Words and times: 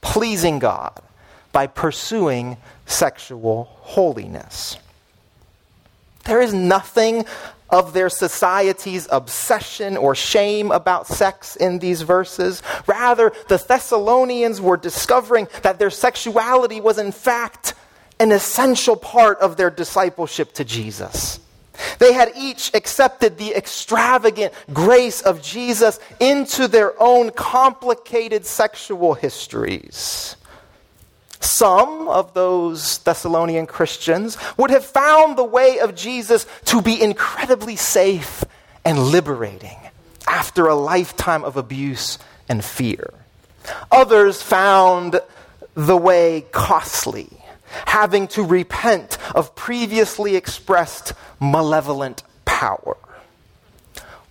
pleasing 0.00 0.58
God 0.58 1.00
by 1.52 1.66
pursuing 1.66 2.56
sexual 2.86 3.64
holiness. 3.80 4.76
There 6.24 6.40
is 6.40 6.54
nothing 6.54 7.24
of 7.70 7.92
their 7.92 8.08
society's 8.08 9.06
obsession 9.10 9.96
or 9.96 10.14
shame 10.14 10.70
about 10.70 11.06
sex 11.06 11.56
in 11.56 11.78
these 11.78 12.02
verses. 12.02 12.62
Rather, 12.86 13.32
the 13.48 13.56
Thessalonians 13.56 14.60
were 14.60 14.76
discovering 14.76 15.48
that 15.62 15.78
their 15.78 15.90
sexuality 15.90 16.80
was, 16.80 16.98
in 16.98 17.12
fact, 17.12 17.74
an 18.18 18.32
essential 18.32 18.96
part 18.96 19.38
of 19.38 19.56
their 19.56 19.70
discipleship 19.70 20.52
to 20.54 20.64
Jesus. 20.64 21.40
They 21.98 22.12
had 22.12 22.32
each 22.36 22.70
accepted 22.74 23.38
the 23.38 23.54
extravagant 23.54 24.52
grace 24.72 25.20
of 25.20 25.42
Jesus 25.42 25.98
into 26.18 26.68
their 26.68 27.00
own 27.00 27.30
complicated 27.30 28.46
sexual 28.46 29.14
histories. 29.14 30.36
Some 31.40 32.08
of 32.08 32.34
those 32.34 32.98
Thessalonian 32.98 33.66
Christians 33.66 34.36
would 34.58 34.70
have 34.70 34.84
found 34.84 35.38
the 35.38 35.44
way 35.44 35.78
of 35.78 35.94
Jesus 35.94 36.46
to 36.66 36.82
be 36.82 37.00
incredibly 37.00 37.76
safe 37.76 38.44
and 38.84 38.98
liberating 38.98 39.78
after 40.28 40.66
a 40.66 40.74
lifetime 40.74 41.44
of 41.44 41.56
abuse 41.56 42.18
and 42.48 42.64
fear. 42.64 43.14
Others 43.90 44.42
found 44.42 45.20
the 45.74 45.96
way 45.96 46.44
costly, 46.52 47.28
having 47.86 48.28
to 48.28 48.42
repent 48.42 49.18
of 49.34 49.54
previously 49.54 50.36
expressed 50.36 51.12
malevolent 51.40 52.22
power. 52.44 52.96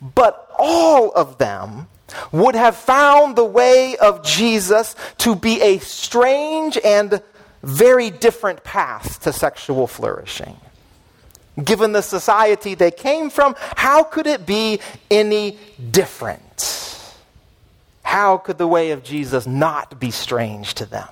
But 0.01 0.49
all 0.57 1.11
of 1.11 1.37
them 1.37 1.87
would 2.31 2.55
have 2.55 2.75
found 2.75 3.35
the 3.35 3.45
way 3.45 3.95
of 3.97 4.23
Jesus 4.23 4.95
to 5.19 5.35
be 5.35 5.61
a 5.61 5.77
strange 5.79 6.77
and 6.83 7.21
very 7.61 8.09
different 8.09 8.63
path 8.63 9.21
to 9.21 9.33
sexual 9.33 9.87
flourishing. 9.87 10.57
Given 11.61 11.91
the 11.91 12.01
society 12.01 12.75
they 12.75 12.91
came 12.91 13.29
from, 13.29 13.55
how 13.75 14.03
could 14.03 14.27
it 14.27 14.45
be 14.45 14.79
any 15.11 15.57
different? 15.91 16.43
How 18.03 18.37
could 18.37 18.57
the 18.57 18.67
way 18.67 18.91
of 18.91 19.03
Jesus 19.03 19.45
not 19.45 19.99
be 19.99 20.11
strange 20.11 20.75
to 20.75 20.85
them? 20.85 21.09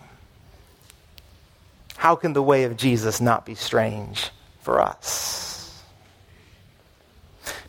How 1.97 2.15
can 2.15 2.33
the 2.33 2.43
way 2.43 2.63
of 2.63 2.77
Jesus 2.77 3.19
not 3.19 3.45
be 3.45 3.55
strange 3.55 4.29
for 4.61 4.79
us? 4.79 5.83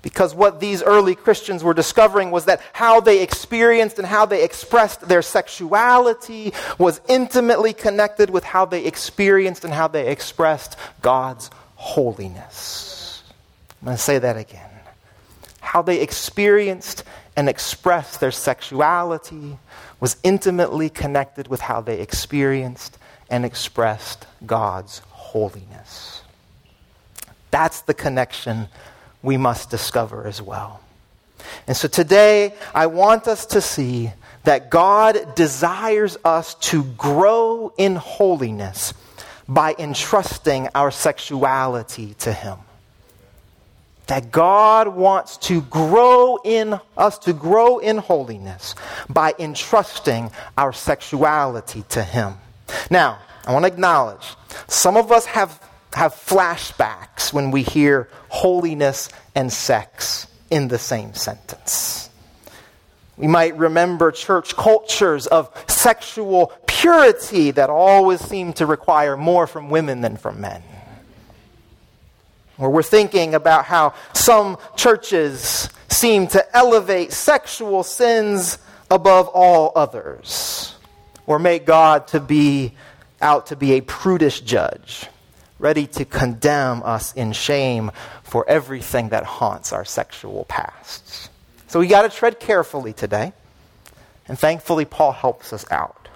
Because 0.02 0.34
what 0.34 0.60
these 0.60 0.82
early 0.82 1.14
Christians 1.14 1.64
were 1.64 1.74
discovering 1.74 2.30
was 2.30 2.44
that 2.44 2.60
how 2.72 3.00
they 3.00 3.22
experienced 3.22 3.98
and 3.98 4.06
how 4.06 4.26
they 4.26 4.44
expressed 4.44 5.08
their 5.08 5.22
sexuality 5.22 6.52
was 6.78 7.00
intimately 7.08 7.72
connected 7.72 8.30
with 8.30 8.44
how 8.44 8.64
they 8.64 8.84
experienced 8.84 9.64
and 9.64 9.72
how 9.72 9.88
they 9.88 10.08
expressed 10.08 10.76
God's 11.02 11.50
holiness. 11.74 13.22
I'm 13.80 13.86
going 13.86 13.96
to 13.96 14.02
say 14.02 14.18
that 14.18 14.36
again. 14.36 14.70
How 15.60 15.82
they 15.82 16.00
experienced 16.00 17.02
and 17.34 17.48
expressed 17.48 18.20
their 18.20 18.30
sexuality 18.30 19.58
was 20.00 20.16
intimately 20.22 20.90
connected 20.90 21.48
with 21.48 21.60
how 21.60 21.80
they 21.80 22.00
experienced 22.00 22.98
and 23.30 23.44
expressed 23.44 24.26
God's 24.46 25.00
holiness. 25.10 26.22
That's 27.50 27.82
the 27.82 27.94
connection 27.94 28.68
we 29.22 29.36
must 29.36 29.70
discover 29.70 30.26
as 30.26 30.40
well. 30.40 30.80
And 31.66 31.76
so 31.76 31.88
today, 31.88 32.54
I 32.74 32.86
want 32.86 33.28
us 33.28 33.46
to 33.46 33.60
see 33.60 34.12
that 34.44 34.70
God 34.70 35.34
desires 35.34 36.16
us 36.24 36.54
to 36.54 36.84
grow 36.84 37.72
in 37.76 37.96
holiness 37.96 38.94
by 39.48 39.74
entrusting 39.78 40.68
our 40.74 40.90
sexuality 40.90 42.14
to 42.20 42.32
Him. 42.32 42.58
That 44.06 44.30
God 44.30 44.88
wants 44.88 45.36
to 45.48 45.60
grow 45.62 46.38
in 46.44 46.78
us 46.97 47.19
to 47.20 47.32
grow 47.32 47.78
in 47.78 47.98
holiness 47.98 48.74
by 49.08 49.34
entrusting 49.38 50.30
our 50.56 50.72
sexuality 50.72 51.84
to 51.91 52.03
Him. 52.03 52.34
Now, 52.90 53.18
I 53.46 53.52
want 53.52 53.64
to 53.64 53.72
acknowledge 53.72 54.34
some 54.66 54.96
of 54.96 55.12
us 55.12 55.26
have 55.26 55.62
have 55.94 56.12
flashbacks 56.14 57.32
when 57.32 57.50
we 57.50 57.62
hear 57.62 58.08
holiness 58.28 59.08
and 59.34 59.52
sex 59.52 60.26
in 60.50 60.68
the 60.68 60.78
same 60.78 61.14
sentence. 61.14 62.10
We 63.16 63.26
might 63.26 63.56
remember 63.56 64.12
church 64.12 64.54
cultures 64.54 65.26
of 65.26 65.50
sexual 65.66 66.52
purity 66.66 67.50
that 67.52 67.68
always 67.68 68.20
seem 68.20 68.52
to 68.54 68.66
require 68.66 69.16
more 69.16 69.46
from 69.46 69.70
women 69.70 70.02
than 70.02 70.16
from 70.16 70.40
men. 70.40 70.62
Or 72.58 72.70
we're 72.70 72.82
thinking 72.82 73.34
about 73.34 73.64
how 73.64 73.94
some 74.12 74.58
churches 74.76 75.68
seem 75.88 76.28
to 76.28 76.56
elevate 76.56 77.12
sexual 77.12 77.82
sins 77.82 78.58
above 78.90 79.28
all 79.28 79.72
others, 79.74 80.74
or 81.28 81.39
make 81.39 81.66
God 81.66 82.09
to 82.09 82.21
be 82.21 82.72
out 83.21 83.49
to 83.49 83.56
be 83.56 83.72
a 83.72 83.83
prudish 83.83 84.41
judge 84.41 85.06
ready 85.59 85.87
to 85.87 86.05
condemn 86.05 86.83
us 86.83 87.12
in 87.12 87.33
shame 87.33 87.91
for 88.22 88.49
everything 88.49 89.11
that 89.11 89.25
haunts 89.25 89.72
our 89.72 89.84
sexual 89.84 90.47
pasts. 90.49 91.28
So 91.66 91.81
we 91.81 91.87
got 91.87 92.03
to 92.03 92.09
tread 92.09 92.41
carefully 92.41 92.93
today. 92.93 93.33
And 94.27 94.39
thankfully, 94.39 94.84
Paul 94.84 95.12
helps 95.12 95.53
us 95.53 95.71
out. 95.71 96.09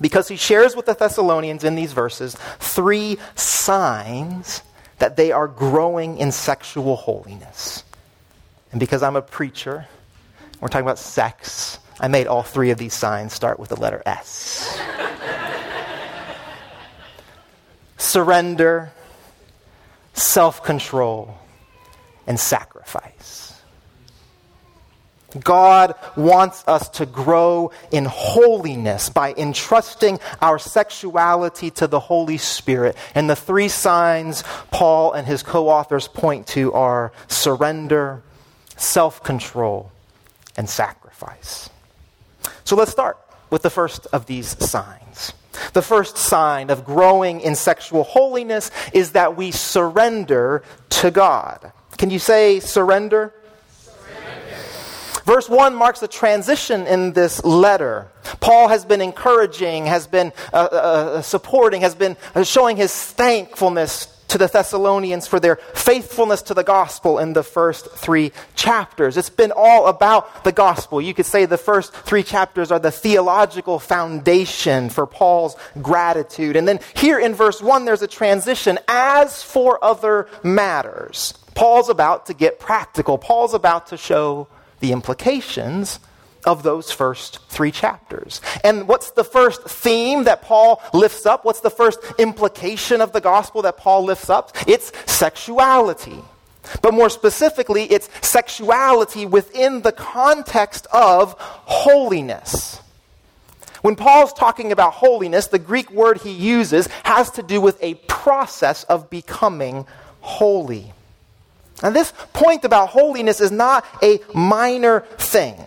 Because 0.00 0.28
he 0.28 0.36
shares 0.36 0.74
with 0.74 0.86
the 0.86 0.94
Thessalonians 0.94 1.62
in 1.62 1.74
these 1.74 1.92
verses 1.92 2.36
three 2.58 3.18
signs 3.34 4.62
that 5.00 5.16
they 5.16 5.32
are 5.32 5.48
growing 5.48 6.16
in 6.18 6.32
sexual 6.32 6.96
holiness. 6.96 7.84
And 8.70 8.80
because 8.80 9.02
I'm 9.02 9.16
a 9.16 9.22
preacher, 9.22 9.86
we're 10.60 10.68
talking 10.68 10.86
about 10.86 10.98
sex, 10.98 11.78
I 12.00 12.08
made 12.08 12.26
all 12.26 12.42
three 12.42 12.70
of 12.70 12.78
these 12.78 12.94
signs 12.94 13.32
start 13.32 13.58
with 13.58 13.68
the 13.70 13.76
letter 13.76 14.02
S 14.04 14.80
surrender, 18.14 18.92
self 20.12 20.62
control, 20.62 21.36
and 22.28 22.38
sacrifice. 22.38 23.60
God 25.40 25.96
wants 26.16 26.62
us 26.68 26.88
to 26.90 27.06
grow 27.06 27.72
in 27.90 28.04
holiness 28.04 29.08
by 29.08 29.34
entrusting 29.36 30.20
our 30.40 30.60
sexuality 30.60 31.72
to 31.72 31.88
the 31.88 31.98
Holy 31.98 32.38
Spirit. 32.38 32.96
And 33.16 33.28
the 33.28 33.34
three 33.34 33.66
signs 33.68 34.44
Paul 34.70 35.12
and 35.12 35.26
his 35.26 35.42
co 35.42 35.68
authors 35.68 36.06
point 36.06 36.46
to 36.48 36.72
are 36.72 37.12
surrender, 37.26 38.22
self 38.76 39.24
control, 39.24 39.90
and 40.56 40.70
sacrifice. 40.70 41.68
So 42.64 42.76
let's 42.76 42.90
start 42.90 43.18
with 43.50 43.62
the 43.62 43.70
first 43.70 44.06
of 44.12 44.26
these 44.26 44.56
signs. 44.64 45.32
The 45.74 45.82
first 45.82 46.16
sign 46.16 46.70
of 46.70 46.84
growing 46.84 47.40
in 47.40 47.54
sexual 47.54 48.02
holiness 48.02 48.70
is 48.92 49.12
that 49.12 49.36
we 49.36 49.50
surrender 49.50 50.62
to 50.90 51.10
God. 51.10 51.72
Can 51.98 52.10
you 52.10 52.18
say 52.18 52.60
surrender? 52.60 53.32
Verse 55.24 55.48
1 55.48 55.74
marks 55.74 56.02
a 56.02 56.08
transition 56.08 56.86
in 56.86 57.12
this 57.12 57.42
letter. 57.44 58.08
Paul 58.40 58.68
has 58.68 58.84
been 58.84 59.00
encouraging, 59.00 59.86
has 59.86 60.06
been 60.06 60.32
uh, 60.52 60.68
uh, 60.70 60.74
uh 60.74 61.22
supporting, 61.22 61.80
has 61.80 61.94
been 61.94 62.16
showing 62.42 62.76
his 62.76 62.94
thankfulness 62.94 64.13
to 64.28 64.38
the 64.38 64.46
Thessalonians 64.46 65.26
for 65.26 65.38
their 65.38 65.56
faithfulness 65.56 66.42
to 66.42 66.54
the 66.54 66.64
gospel 66.64 67.18
in 67.18 67.32
the 67.32 67.42
first 67.42 67.90
three 67.90 68.32
chapters. 68.54 69.16
It's 69.16 69.30
been 69.30 69.52
all 69.54 69.86
about 69.86 70.44
the 70.44 70.52
gospel. 70.52 71.00
You 71.00 71.14
could 71.14 71.26
say 71.26 71.46
the 71.46 71.58
first 71.58 71.92
three 71.92 72.22
chapters 72.22 72.72
are 72.72 72.78
the 72.78 72.90
theological 72.90 73.78
foundation 73.78 74.90
for 74.90 75.06
Paul's 75.06 75.56
gratitude. 75.82 76.56
And 76.56 76.66
then 76.66 76.80
here 76.94 77.18
in 77.18 77.34
verse 77.34 77.62
1, 77.62 77.84
there's 77.84 78.02
a 78.02 78.08
transition. 78.08 78.78
As 78.88 79.42
for 79.42 79.82
other 79.84 80.28
matters, 80.42 81.34
Paul's 81.54 81.88
about 81.88 82.26
to 82.26 82.34
get 82.34 82.58
practical. 82.58 83.18
Paul's 83.18 83.54
about 83.54 83.88
to 83.88 83.96
show 83.96 84.48
the 84.80 84.92
implications 84.92 86.00
of 86.44 86.62
those 86.62 86.90
first 86.90 87.40
three 87.48 87.70
chapters. 87.70 88.40
And 88.62 88.88
what's 88.88 89.10
the 89.12 89.24
first 89.24 89.62
theme 89.64 90.24
that 90.24 90.42
Paul 90.42 90.82
lifts 90.92 91.26
up? 91.26 91.44
What's 91.44 91.60
the 91.60 91.70
first 91.70 92.00
implication 92.18 93.00
of 93.00 93.12
the 93.12 93.20
gospel 93.20 93.62
that 93.62 93.76
Paul 93.76 94.04
lifts 94.04 94.30
up? 94.30 94.56
It's 94.66 94.92
sexuality. 95.06 96.18
But 96.80 96.94
more 96.94 97.10
specifically, 97.10 97.84
it's 97.84 98.08
sexuality 98.26 99.26
within 99.26 99.82
the 99.82 99.92
context 99.92 100.86
of 100.92 101.34
holiness. 101.38 102.80
When 103.82 103.96
Paul's 103.96 104.32
talking 104.32 104.72
about 104.72 104.94
holiness, 104.94 105.48
the 105.48 105.58
Greek 105.58 105.90
word 105.90 106.22
he 106.22 106.30
uses 106.30 106.86
has 107.02 107.30
to 107.32 107.42
do 107.42 107.60
with 107.60 107.76
a 107.82 107.94
process 107.94 108.84
of 108.84 109.10
becoming 109.10 109.86
holy. 110.22 110.94
And 111.82 111.94
this 111.94 112.14
point 112.32 112.64
about 112.64 112.88
holiness 112.88 113.42
is 113.42 113.50
not 113.50 113.84
a 114.02 114.20
minor 114.32 115.00
thing. 115.18 115.62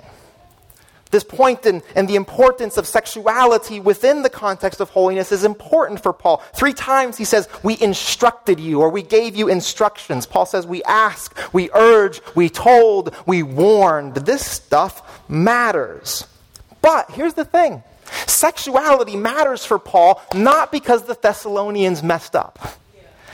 This 1.11 1.23
point 1.23 1.65
and, 1.65 1.83
the 2.07 2.15
importance 2.15 2.77
of 2.77 2.87
sexuality 2.87 3.79
within 3.79 4.21
the 4.21 4.29
context 4.29 4.79
of 4.79 4.89
holiness 4.89 5.31
is 5.31 5.43
important 5.43 6.01
for 6.01 6.13
Paul. 6.13 6.37
Three 6.53 6.73
times 6.73 7.17
he 7.17 7.25
says, 7.25 7.47
We 7.63 7.79
instructed 7.81 8.59
you, 8.59 8.81
or 8.81 8.89
we 8.89 9.03
gave 9.03 9.35
you 9.35 9.47
instructions. 9.47 10.25
Paul 10.25 10.45
says, 10.45 10.67
We 10.67 10.83
asked, 10.83 11.53
we 11.53 11.69
urged, 11.73 12.21
we 12.35 12.49
told, 12.49 13.15
we 13.25 13.43
warned. 13.43 14.15
This 14.15 14.45
stuff 14.45 15.29
matters. 15.29 16.25
But 16.81 17.11
here's 17.11 17.33
the 17.33 17.45
thing 17.45 17.83
sexuality 18.25 19.15
matters 19.15 19.65
for 19.65 19.79
Paul 19.79 20.21
not 20.33 20.71
because 20.71 21.03
the 21.03 21.17
Thessalonians 21.21 22.03
messed 22.03 22.35
up. 22.35 22.59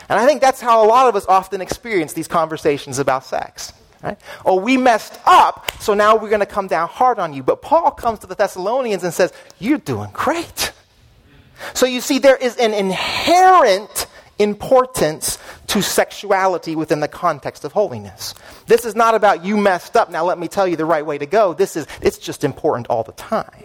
And 0.10 0.20
I 0.20 0.26
think 0.26 0.42
that's 0.42 0.62
how 0.62 0.84
a 0.84 0.88
lot 0.88 1.08
of 1.08 1.16
us 1.16 1.26
often 1.28 1.62
experience 1.62 2.14
these 2.14 2.28
conversations 2.28 3.00
about 3.00 3.26
sex. 3.26 3.74
Right? 4.04 4.20
Oh, 4.46 4.56
we 4.56 4.76
messed 4.76 5.18
up, 5.26 5.72
so 5.80 5.94
now 5.94 6.18
we're 6.18 6.30
going 6.30 6.42
to 6.42 6.46
come 6.46 6.68
down 6.68 6.90
hard 6.90 7.20
on 7.20 7.34
you. 7.34 7.42
But 7.42 7.62
Paul 7.62 7.92
comes 7.92 8.20
to 8.20 8.28
the 8.28 8.36
Thessalonians 8.36 9.04
and 9.04 9.14
says, 9.14 9.32
You're 9.60 9.78
doing 9.78 10.10
great. 10.12 10.74
So 11.74 11.86
you 11.86 12.02
see, 12.02 12.20
there 12.20 12.36
is 12.36 12.58
an 12.58 12.74
inherent 12.74 14.08
importance 14.40 15.38
to 15.68 15.82
sexuality 15.82 16.76
within 16.76 17.00
the 17.00 17.08
context 17.08 17.64
of 17.64 17.72
holiness. 17.72 18.34
This 18.68 18.84
is 18.84 18.96
not 18.96 19.16
about 19.16 19.46
you 19.46 19.56
messed 19.56 19.96
up, 19.96 20.10
now 20.10 20.26
let 20.26 20.38
me 20.38 20.50
tell 20.50 20.68
you 20.68 20.76
the 20.76 20.86
right 20.86 21.06
way 21.06 21.18
to 21.18 21.26
go. 21.26 21.54
This 21.54 21.78
is, 21.78 21.88
it's 22.02 22.18
just 22.18 22.44
important 22.44 22.88
all 22.88 23.04
the 23.04 23.14
time. 23.14 23.64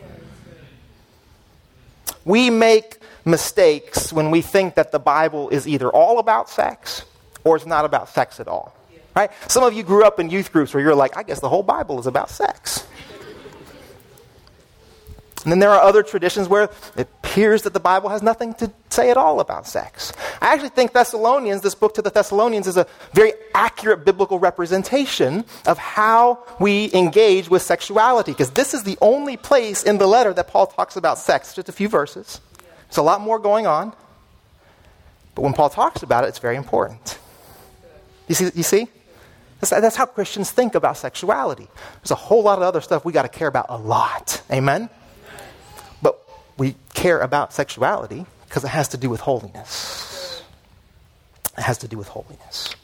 We 2.25 2.50
make 2.50 2.99
mistakes 3.25 4.12
when 4.12 4.31
we 4.31 4.43
think 4.43 4.76
that 4.76 4.93
the 4.93 4.99
Bible 4.99 5.49
is 5.49 5.67
either 5.67 5.90
all 5.90 6.19
about 6.19 6.49
sex 6.49 7.05
or 7.43 7.56
it's 7.56 7.67
not 7.67 7.85
about 7.85 8.08
sex 8.11 8.38
at 8.38 8.46
all. 8.46 8.77
Right? 9.18 9.32
Some 9.48 9.64
of 9.64 9.72
you 9.74 9.82
grew 9.82 10.04
up 10.04 10.20
in 10.20 10.30
youth 10.30 10.52
groups 10.52 10.72
where 10.72 10.80
you're 10.80 10.94
like, 10.94 11.16
I 11.16 11.24
guess 11.24 11.40
the 11.40 11.48
whole 11.48 11.64
Bible 11.64 11.98
is 11.98 12.06
about 12.06 12.30
sex. 12.30 12.86
And 15.42 15.50
then 15.50 15.58
there 15.58 15.70
are 15.70 15.80
other 15.80 16.04
traditions 16.04 16.48
where 16.48 16.70
it 16.96 17.08
appears 17.24 17.62
that 17.62 17.72
the 17.72 17.80
Bible 17.80 18.10
has 18.10 18.22
nothing 18.22 18.54
to 18.54 18.70
say 18.90 19.10
at 19.10 19.16
all 19.16 19.40
about 19.40 19.66
sex. 19.66 20.12
I 20.40 20.52
actually 20.52 20.68
think 20.68 20.92
Thessalonians, 20.92 21.62
this 21.62 21.74
book 21.74 21.94
to 21.94 22.02
the 22.02 22.10
Thessalonians, 22.10 22.68
is 22.68 22.76
a 22.76 22.86
very 23.12 23.32
accurate 23.54 24.04
biblical 24.04 24.38
representation 24.38 25.44
of 25.66 25.78
how 25.78 26.38
we 26.60 26.92
engage 26.94 27.48
with 27.48 27.62
sexuality, 27.62 28.30
because 28.30 28.50
this 28.50 28.72
is 28.72 28.84
the 28.84 28.98
only 29.00 29.36
place 29.36 29.82
in 29.82 29.98
the 29.98 30.06
letter 30.06 30.32
that 30.32 30.46
Paul 30.46 30.68
talks 30.68 30.96
about 30.96 31.18
sex, 31.18 31.54
just 31.54 31.68
a 31.68 31.72
few 31.72 31.88
verses. 31.88 32.40
There's 32.86 32.98
a 32.98 33.02
lot 33.02 33.20
more 33.20 33.40
going 33.40 33.66
on. 33.66 33.94
But 35.34 35.42
when 35.42 35.54
Paul 35.54 35.70
talks 35.70 36.04
about 36.04 36.22
it, 36.22 36.28
it's 36.28 36.38
very 36.38 36.56
important. 36.56 37.18
You 38.28 38.36
see? 38.36 38.50
You 38.54 38.62
see? 38.62 38.88
That's, 39.60 39.70
that's 39.70 39.96
how 39.96 40.06
Christians 40.06 40.50
think 40.50 40.75
about 40.75 40.96
sexuality. 40.96 41.69
There's 42.00 42.10
a 42.10 42.16
whole 42.16 42.43
lot 42.43 42.58
of 42.58 42.64
other 42.64 42.81
stuff 42.81 43.05
we 43.05 43.12
got 43.12 43.22
to 43.22 43.28
care 43.28 43.49
about 43.49 43.66
a 43.69 43.76
lot. 43.76 44.43
Amen? 44.50 44.88
But 46.00 46.19
we 46.56 46.76
care 46.94 47.19
about 47.19 47.52
sexuality 47.52 48.25
because 48.49 48.64
it 48.64 48.69
has 48.69 48.88
to 48.88 48.96
do 48.96 49.10
with 49.10 49.20
holiness. 49.20 50.43
It 51.56 51.62
has 51.62 51.78
to 51.78 51.88
do 51.88 51.99
with 51.99 52.08
holiness. 52.08 52.75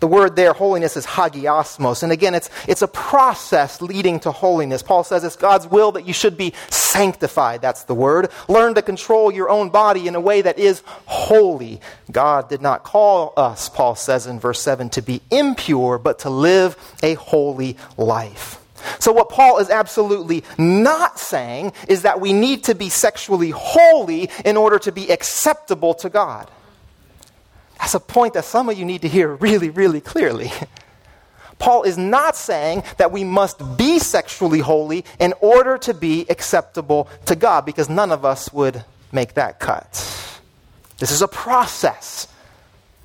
The 0.00 0.06
word 0.06 0.36
there, 0.36 0.52
holiness, 0.52 0.96
is 0.96 1.06
hagiasmos. 1.06 2.02
And 2.02 2.12
again, 2.12 2.34
it's, 2.34 2.50
it's 2.68 2.82
a 2.82 2.88
process 2.88 3.80
leading 3.80 4.20
to 4.20 4.30
holiness. 4.30 4.82
Paul 4.82 5.04
says 5.04 5.24
it's 5.24 5.36
God's 5.36 5.66
will 5.66 5.92
that 5.92 6.06
you 6.06 6.12
should 6.12 6.36
be 6.36 6.52
sanctified. 6.70 7.62
That's 7.62 7.84
the 7.84 7.94
word. 7.94 8.30
Learn 8.48 8.74
to 8.74 8.82
control 8.82 9.32
your 9.32 9.48
own 9.48 9.70
body 9.70 10.08
in 10.08 10.14
a 10.14 10.20
way 10.20 10.42
that 10.42 10.58
is 10.58 10.82
holy. 11.06 11.80
God 12.10 12.48
did 12.48 12.62
not 12.62 12.84
call 12.84 13.32
us, 13.36 13.68
Paul 13.68 13.94
says 13.94 14.26
in 14.26 14.38
verse 14.40 14.60
7, 14.60 14.90
to 14.90 15.02
be 15.02 15.22
impure, 15.30 15.98
but 15.98 16.20
to 16.20 16.30
live 16.30 16.76
a 17.02 17.14
holy 17.14 17.76
life. 17.96 18.62
So, 18.98 19.12
what 19.12 19.28
Paul 19.28 19.58
is 19.58 19.70
absolutely 19.70 20.44
not 20.58 21.18
saying 21.18 21.72
is 21.88 22.02
that 22.02 22.20
we 22.20 22.32
need 22.32 22.64
to 22.64 22.74
be 22.74 22.88
sexually 22.88 23.50
holy 23.50 24.30
in 24.44 24.56
order 24.56 24.78
to 24.80 24.92
be 24.92 25.10
acceptable 25.10 25.94
to 25.94 26.08
God. 26.08 26.50
That's 27.78 27.94
a 27.94 28.00
point 28.00 28.34
that 28.34 28.44
some 28.44 28.68
of 28.68 28.78
you 28.78 28.84
need 28.84 29.02
to 29.02 29.08
hear 29.08 29.28
really, 29.28 29.70
really 29.70 30.00
clearly. 30.00 30.50
Paul 31.58 31.84
is 31.84 31.96
not 31.96 32.36
saying 32.36 32.82
that 32.98 33.12
we 33.12 33.24
must 33.24 33.76
be 33.76 33.98
sexually 33.98 34.58
holy 34.58 35.04
in 35.18 35.32
order 35.40 35.78
to 35.78 35.94
be 35.94 36.26
acceptable 36.28 37.08
to 37.26 37.36
God, 37.36 37.64
because 37.64 37.88
none 37.88 38.12
of 38.12 38.24
us 38.24 38.52
would 38.52 38.84
make 39.10 39.34
that 39.34 39.58
cut. 39.58 39.92
This 40.98 41.10
is 41.10 41.22
a 41.22 41.28
process, 41.28 42.28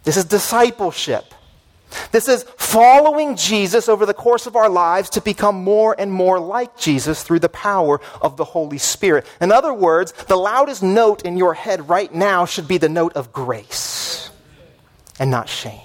this 0.04 0.18
is 0.18 0.26
discipleship. 0.26 1.26
This 2.14 2.30
is 2.30 2.44
following 2.58 3.36
Jesus 3.36 3.90
over 3.90 4.06
the 4.06 4.14
course 4.14 4.48
of 4.48 4.56
our 4.56 4.70
lives 4.70 5.10
to 5.10 5.22
become 5.22 5.56
more 5.56 5.94
and 6.00 6.10
more 6.10 6.40
like 6.40 6.78
Jesus 6.78 7.22
through 7.22 7.40
the 7.40 7.50
power 7.50 8.00
of 8.22 8.38
the 8.38 8.46
Holy 8.46 8.78
Spirit. 8.78 9.28
In 9.42 9.52
other 9.52 9.74
words, 9.74 10.14
the 10.30 10.38
loudest 10.38 10.84
note 10.84 11.24
in 11.24 11.36
your 11.36 11.54
head 11.54 11.90
right 11.90 12.14
now 12.14 12.46
should 12.46 12.66
be 12.66 12.78
the 12.78 12.88
note 12.88 13.12
of 13.18 13.34
grace 13.34 14.31
and 15.22 15.30
not 15.30 15.48
shame. 15.48 15.80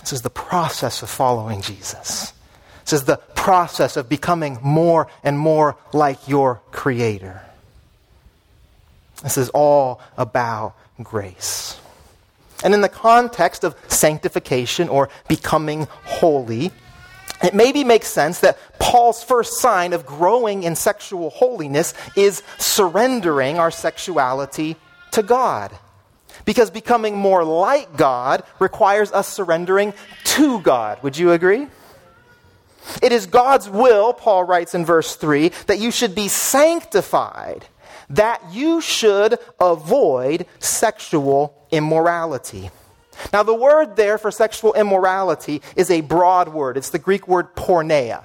This 0.00 0.12
is 0.12 0.22
the 0.22 0.30
process 0.30 1.00
of 1.00 1.08
following 1.08 1.62
Jesus. 1.62 2.32
This 2.84 2.92
is 2.92 3.04
the 3.04 3.18
process 3.36 3.96
of 3.96 4.08
becoming 4.08 4.58
more 4.62 5.06
and 5.22 5.38
more 5.38 5.76
like 5.92 6.26
your 6.26 6.60
Creator. 6.72 7.40
This 9.22 9.38
is 9.38 9.48
all 9.50 10.00
about 10.18 10.74
grace. 11.00 11.78
And 12.64 12.74
in 12.74 12.80
the 12.80 12.88
context 12.88 13.62
of 13.62 13.76
sanctification 13.86 14.88
or 14.88 15.08
becoming 15.28 15.86
holy, 16.02 16.72
it 17.44 17.54
maybe 17.54 17.84
makes 17.84 18.08
sense 18.08 18.40
that 18.40 18.58
Paul's 18.80 19.22
first 19.22 19.60
sign 19.60 19.92
of 19.92 20.04
growing 20.04 20.64
in 20.64 20.74
sexual 20.74 21.30
holiness 21.30 21.94
is 22.16 22.42
surrendering 22.58 23.60
our 23.60 23.70
sexuality 23.70 24.76
to 25.12 25.22
God. 25.22 25.70
Because 26.44 26.70
becoming 26.70 27.16
more 27.16 27.44
like 27.44 27.96
God 27.96 28.42
requires 28.58 29.12
us 29.12 29.28
surrendering 29.28 29.94
to 30.24 30.60
God. 30.60 31.02
Would 31.02 31.16
you 31.16 31.32
agree? 31.32 31.68
It 33.00 33.12
is 33.12 33.26
God's 33.26 33.68
will, 33.68 34.12
Paul 34.12 34.44
writes 34.44 34.74
in 34.74 34.84
verse 34.84 35.14
3, 35.14 35.50
that 35.66 35.78
you 35.78 35.90
should 35.90 36.14
be 36.14 36.28
sanctified, 36.28 37.64
that 38.10 38.42
you 38.50 38.80
should 38.80 39.38
avoid 39.60 40.46
sexual 40.58 41.66
immorality. 41.70 42.70
Now, 43.32 43.42
the 43.42 43.54
word 43.54 43.96
there 43.96 44.18
for 44.18 44.30
sexual 44.30 44.74
immorality 44.74 45.62
is 45.76 45.90
a 45.90 46.00
broad 46.00 46.48
word. 46.48 46.76
It's 46.76 46.90
the 46.90 46.98
Greek 46.98 47.28
word 47.28 47.54
porneia. 47.54 48.24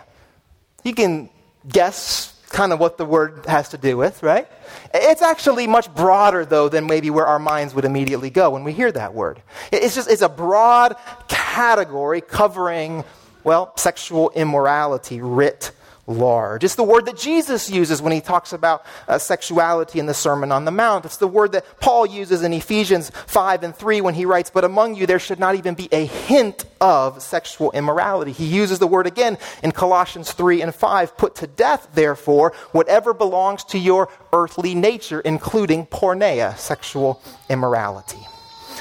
You 0.83 0.93
can 0.93 1.29
guess 1.67 2.33
kind 2.49 2.73
of 2.73 2.79
what 2.79 2.97
the 2.97 3.05
word 3.05 3.45
has 3.47 3.69
to 3.69 3.77
do 3.77 3.97
with, 3.97 4.23
right? 4.23 4.47
It's 4.93 5.21
actually 5.21 5.67
much 5.67 5.93
broader, 5.93 6.45
though, 6.45 6.69
than 6.69 6.87
maybe 6.87 7.09
where 7.09 7.25
our 7.25 7.39
minds 7.39 7.73
would 7.73 7.85
immediately 7.85 8.29
go 8.29 8.51
when 8.51 8.63
we 8.63 8.73
hear 8.73 8.91
that 8.91 9.13
word. 9.13 9.41
It's 9.71 9.95
just, 9.95 10.09
it's 10.09 10.21
a 10.21 10.29
broad 10.29 10.95
category 11.27 12.21
covering, 12.21 13.03
well, 13.43 13.73
sexual 13.75 14.31
immorality 14.31 15.21
writ 15.21 15.71
large. 16.07 16.63
It's 16.63 16.75
the 16.75 16.83
word 16.83 17.05
that 17.05 17.17
Jesus 17.17 17.69
uses 17.69 18.01
when 18.01 18.13
he 18.13 18.21
talks 18.21 18.53
about 18.53 18.85
uh, 19.07 19.17
sexuality 19.17 19.99
in 19.99 20.05
the 20.05 20.13
Sermon 20.13 20.51
on 20.53 20.63
the 20.63 20.71
Mount. 20.71 21.05
It's 21.05 21.17
the 21.17 21.27
word 21.27 21.51
that 21.51 21.65
Paul 21.81 22.05
uses 22.05 22.43
in 22.43 22.53
Ephesians 22.53 23.09
5 23.09 23.63
and 23.63 23.75
3 23.75 24.01
when 24.01 24.13
he 24.13 24.25
writes, 24.25 24.49
But 24.49 24.63
among 24.63 24.95
you 24.95 25.05
there 25.05 25.19
should 25.19 25.39
not 25.39 25.55
even 25.55 25.75
be 25.75 25.89
a 25.91 26.05
hint 26.05 26.65
of 26.79 27.21
sexual 27.21 27.71
immorality. 27.71 28.31
He 28.31 28.45
uses 28.45 28.79
the 28.79 28.87
word 28.87 29.05
again 29.05 29.37
in 29.61 29.73
Colossians 29.73 30.31
3 30.31 30.61
and 30.61 30.73
5. 30.73 31.17
Put 31.17 31.35
to 31.35 31.47
death, 31.47 31.89
therefore, 31.93 32.53
whatever 32.71 33.13
belongs 33.13 33.65
to 33.65 33.77
your 33.77 34.09
earthly 34.31 34.75
nature, 34.75 35.19
including 35.19 35.85
porneia, 35.85 36.57
sexual 36.57 37.21
immorality. 37.49 38.25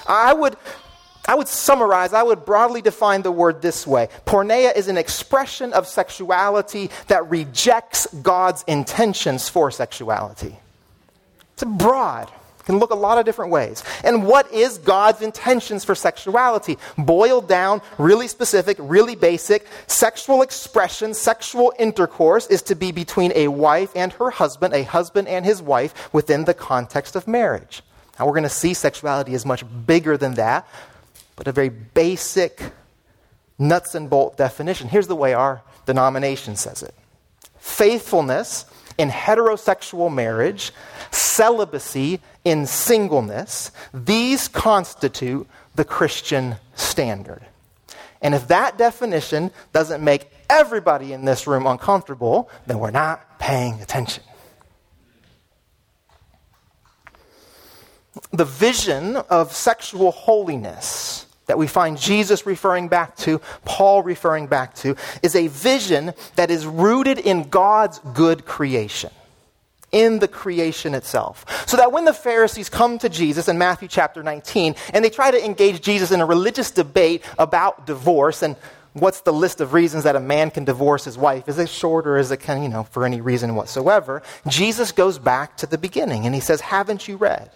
I 0.09 0.33
would 0.33 0.57
I 1.29 1.35
would 1.35 1.49
summarize, 1.49 2.13
I 2.13 2.23
would 2.23 2.45
broadly 2.45 2.83
define 2.83 3.23
the 3.23 3.33
word 3.33 3.63
this 3.63 3.87
way 3.87 4.09
Porneia 4.27 4.75
is 4.77 4.89
an 4.89 4.97
expression 4.97 5.73
of 5.73 5.87
sexuality 5.87 6.91
that 7.09 7.29
rejects 7.29 8.07
God's 8.23 8.65
intentions 8.67 9.49
for 9.49 9.71
sexuality. 9.71 10.57
It's 11.55 11.65
broad. 11.65 12.29
It 12.61 12.65
can 12.67 12.79
look 12.79 12.91
a 12.91 12.97
lot 12.97 13.17
of 13.19 13.25
different 13.25 13.51
ways. 13.51 13.83
And 14.05 14.27
what 14.27 14.53
is 14.53 14.79
God's 14.79 15.23
intentions 15.23 15.85
for 15.85 15.95
sexuality? 15.95 16.79
Boiled 16.99 17.49
down, 17.49 17.81
really 17.97 18.29
specific, 18.29 18.77
really 18.81 19.15
basic, 19.15 19.67
sexual 19.87 20.43
expression, 20.43 21.15
sexual 21.15 21.73
intercourse 21.79 22.47
is 22.49 22.63
to 22.63 22.75
be 22.75 22.93
between 22.93 23.33
a 23.35 23.49
wife 23.49 23.91
and 23.95 24.13
her 24.15 24.31
husband, 24.31 24.75
a 24.75 24.83
husband 24.83 25.29
and 25.29 25.45
his 25.45 25.63
wife, 25.63 26.13
within 26.13 26.45
the 26.45 26.55
context 26.55 27.17
of 27.17 27.27
marriage. 27.27 27.83
Now, 28.19 28.27
we're 28.27 28.33
going 28.33 28.43
to 28.43 28.49
see 28.49 28.75
sexuality 28.75 29.33
is 29.33 29.47
much 29.47 29.65
bigger 29.87 30.17
than 30.17 30.35
that 30.35 30.67
but 31.37 31.47
a 31.47 31.53
very 31.53 31.69
basic, 31.69 32.63
nuts 33.59 33.95
and 33.95 34.11
bolt 34.11 34.37
definition. 34.37 34.89
Here's 34.89 35.07
the 35.07 35.17
way 35.17 35.35
our 35.35 35.63
denomination 35.85 36.57
says 36.57 36.83
it 36.83 36.95
faithfulness 37.59 38.65
in 38.99 39.11
heterosexual 39.11 40.13
marriage, 40.13 40.73
celibacy 41.11 42.21
in 42.45 42.67
singleness, 42.67 43.71
these 43.93 44.49
constitute 44.49 45.47
the 45.75 45.85
Christian 45.85 46.57
standard. 46.75 47.43
And 48.23 48.35
if 48.35 48.49
that 48.49 48.79
definition 48.79 49.51
doesn't 49.73 50.03
make 50.03 50.31
everybody 50.49 51.13
in 51.13 51.25
this 51.25 51.47
room 51.47 51.67
uncomfortable, 51.67 52.49
then 52.67 52.79
we're 52.79 52.91
not 52.91 53.39
paying 53.39 53.81
attention. 53.83 54.23
The 58.33 58.47
vision 58.47 59.17
of 59.17 59.53
sexual 59.53 60.11
holiness 60.11 61.26
that 61.47 61.59
we 61.59 61.67
find 61.67 61.99
Jesus 61.99 62.47
referring 62.47 62.89
back 62.89 63.17
to, 63.19 63.41
Paul 63.65 64.03
referring 64.03 64.47
back 64.47 64.75
to, 64.77 64.97
is 65.23 65.35
a 65.35 65.49
vision 65.49 66.13
that 66.37 66.51
is 66.51 66.67
rooted 66.67 67.19
in 67.19 67.49
God's 67.49 68.01
good 68.15 68.45
creation 68.45 69.11
in 69.93 70.19
the 70.19 70.29
creation 70.29 70.95
itself. 70.95 71.65
So 71.67 71.77
that 71.77 71.93
when 71.93 72.05
the 72.05 72.13
Pharisees 72.13 72.69
come 72.69 72.99
to 72.99 73.09
Jesus 73.09 73.49
in 73.49 73.57
Matthew 73.57 73.89
chapter 73.89 74.23
19 74.23 74.75
and 74.93 75.05
they 75.05 75.09
try 75.09 75.31
to 75.31 75.43
engage 75.43 75.81
Jesus 75.81 76.11
in 76.11 76.21
a 76.21 76.27
religious 76.27 76.71
debate 76.71 77.25
about 77.39 77.87
divorce 77.87 78.43
and 78.43 78.57
what's 78.93 79.21
the 79.21 79.33
list 79.33 79.61
of 79.61 79.73
reasons 79.73 80.05
that 80.05 80.17
a 80.17 80.21
man 80.21 80.51
can 80.51 80.65
divorce 80.65 81.05
his 81.05 81.17
wife? 81.17 81.49
Is 81.49 81.59
it 81.59 81.69
short 81.69 82.07
or 82.07 82.19
is 82.19 82.31
it 82.31 82.39
of, 82.39 82.63
you 82.63 82.69
know, 82.69 82.85
for 82.85 83.05
any 83.05 83.21
reason 83.21 83.55
whatsoever? 83.55 84.23
Jesus 84.49 84.93
goes 84.93 85.19
back 85.19 85.57
to 85.59 85.67
the 85.67 85.79
beginning 85.79 86.27
and 86.27 86.35
he 86.35 86.41
says, 86.41 86.61
Haven't 86.61 87.07
you 87.07 87.17
read? 87.17 87.51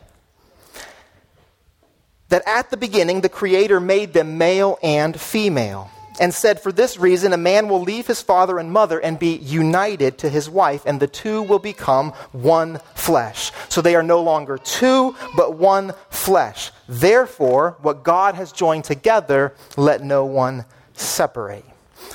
That 2.31 2.43
at 2.47 2.71
the 2.71 2.77
beginning 2.77 3.21
the 3.21 3.29
Creator 3.29 3.81
made 3.81 4.13
them 4.13 4.39
male 4.39 4.79
and 4.83 5.21
female 5.21 5.91
and 6.21 6.35
said, 6.35 6.61
For 6.61 6.71
this 6.71 6.99
reason, 6.99 7.33
a 7.33 7.39
man 7.39 7.69
will 7.69 7.81
leave 7.81 8.07
his 8.07 8.23
father 8.23 8.59
and 8.59 8.71
mother 8.71 9.01
and 9.01 9.19
be 9.19 9.37
united 9.37 10.19
to 10.19 10.29
his 10.29 10.49
wife, 10.49 10.83
and 10.85 11.01
the 11.01 11.07
two 11.07 11.43
will 11.43 11.59
become 11.59 12.13
one 12.33 12.81
flesh. 12.95 13.51
So 13.69 13.81
they 13.81 13.97
are 13.97 14.03
no 14.03 14.23
longer 14.23 14.59
two, 14.59 15.17
but 15.35 15.57
one 15.57 15.95
flesh. 16.11 16.71
Therefore, 16.89 17.77
what 17.81 18.03
God 18.03 18.35
has 18.35 18.53
joined 18.53 18.85
together, 18.85 19.55
let 19.77 20.03
no 20.03 20.25
one 20.25 20.67
separate. 20.93 21.65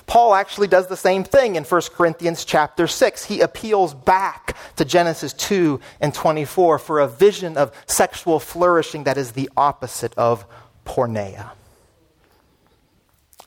Paul 0.08 0.36
actually 0.36 0.68
does 0.68 0.88
the 0.88 0.98
same 0.98 1.24
thing 1.24 1.56
in 1.56 1.64
1 1.64 1.82
Corinthians 1.96 2.46
chapter 2.46 2.88
6. 2.88 3.26
He 3.26 3.42
appeals 3.42 3.94
back 3.94 4.56
to 4.76 4.86
Genesis 4.86 5.34
2 5.34 5.80
and 6.00 6.14
24 6.14 6.80
for 6.80 7.00
a 7.00 7.08
vision 7.08 7.58
of 7.58 7.72
sexual 7.86 8.40
flourishing 8.40 9.04
that 9.04 9.18
is 9.18 9.32
the 9.32 9.50
opposite 9.58 10.14
of 10.16 10.46
porneia. 10.86 11.52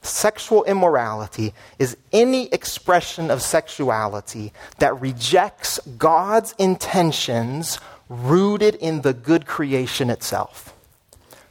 Sexual 0.03 0.65
immorality 0.65 1.53
is 1.79 1.97
any 2.13 2.47
expression 2.53 3.31
of 3.31 3.43
sexuality 3.43 4.53
that 4.79 4.99
rejects 5.01 5.81
God's 5.99 6.55
intentions 6.59 7.79
rooted 8.09 8.75
in 8.77 9.03
the 9.03 9.13
good 9.13 9.47
creation 9.47 10.09
itself. 10.09 10.73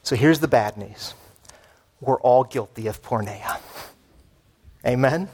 So 0.01 0.15
here's 0.15 0.39
the 0.39 0.47
bad 0.47 0.77
news 0.77 1.13
we're 1.99 2.19
all 2.21 2.43
guilty 2.43 2.87
of 2.87 3.01
porneia. 3.01 3.59
Amen? 4.87 5.27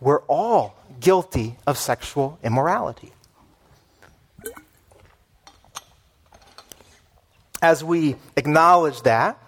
We're 0.00 0.20
all 0.22 0.76
guilty 1.00 1.56
of 1.66 1.78
sexual 1.78 2.38
immorality. 2.42 3.12
As 7.62 7.82
we 7.82 8.16
acknowledge 8.36 9.02
that, 9.02 9.42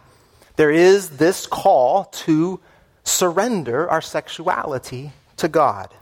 there 0.56 0.70
is 0.70 1.10
this 1.10 1.46
call 1.46 2.06
to 2.06 2.60
surrender 3.04 3.88
our 3.90 4.00
sexuality 4.00 5.12
to 5.36 5.48
God. 5.48 5.92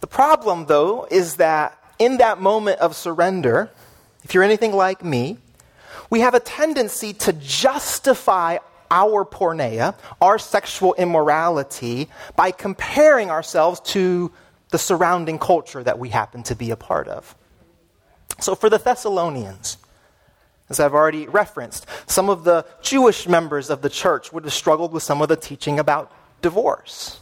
The 0.00 0.06
problem, 0.08 0.66
though, 0.66 1.06
is 1.10 1.36
that 1.36 1.78
in 1.98 2.16
that 2.16 2.40
moment 2.40 2.80
of 2.80 2.96
surrender, 2.96 3.70
if 4.24 4.34
you're 4.34 4.42
anything 4.42 4.72
like 4.72 5.04
me, 5.04 5.38
we 6.10 6.20
have 6.20 6.34
a 6.34 6.40
tendency 6.40 7.12
to 7.14 7.32
justify 7.32 8.58
our 8.92 9.24
porneia, 9.24 9.96
our 10.20 10.38
sexual 10.38 10.94
immorality, 10.94 12.08
by 12.36 12.52
comparing 12.52 13.30
ourselves 13.30 13.80
to 13.80 14.30
the 14.68 14.78
surrounding 14.78 15.38
culture 15.38 15.82
that 15.82 15.98
we 15.98 16.10
happen 16.10 16.42
to 16.44 16.54
be 16.54 16.70
a 16.70 16.76
part 16.76 17.08
of. 17.08 17.34
So 18.38 18.54
for 18.54 18.68
the 18.68 18.78
Thessalonians, 18.78 19.78
as 20.68 20.78
I've 20.78 20.94
already 20.94 21.26
referenced, 21.26 21.86
some 22.06 22.28
of 22.28 22.44
the 22.44 22.66
Jewish 22.82 23.26
members 23.26 23.70
of 23.70 23.82
the 23.82 23.90
church 23.90 24.32
would 24.32 24.44
have 24.44 24.52
struggled 24.52 24.92
with 24.92 25.02
some 25.02 25.22
of 25.22 25.28
the 25.28 25.36
teaching 25.36 25.78
about 25.78 26.12
divorce. 26.40 27.20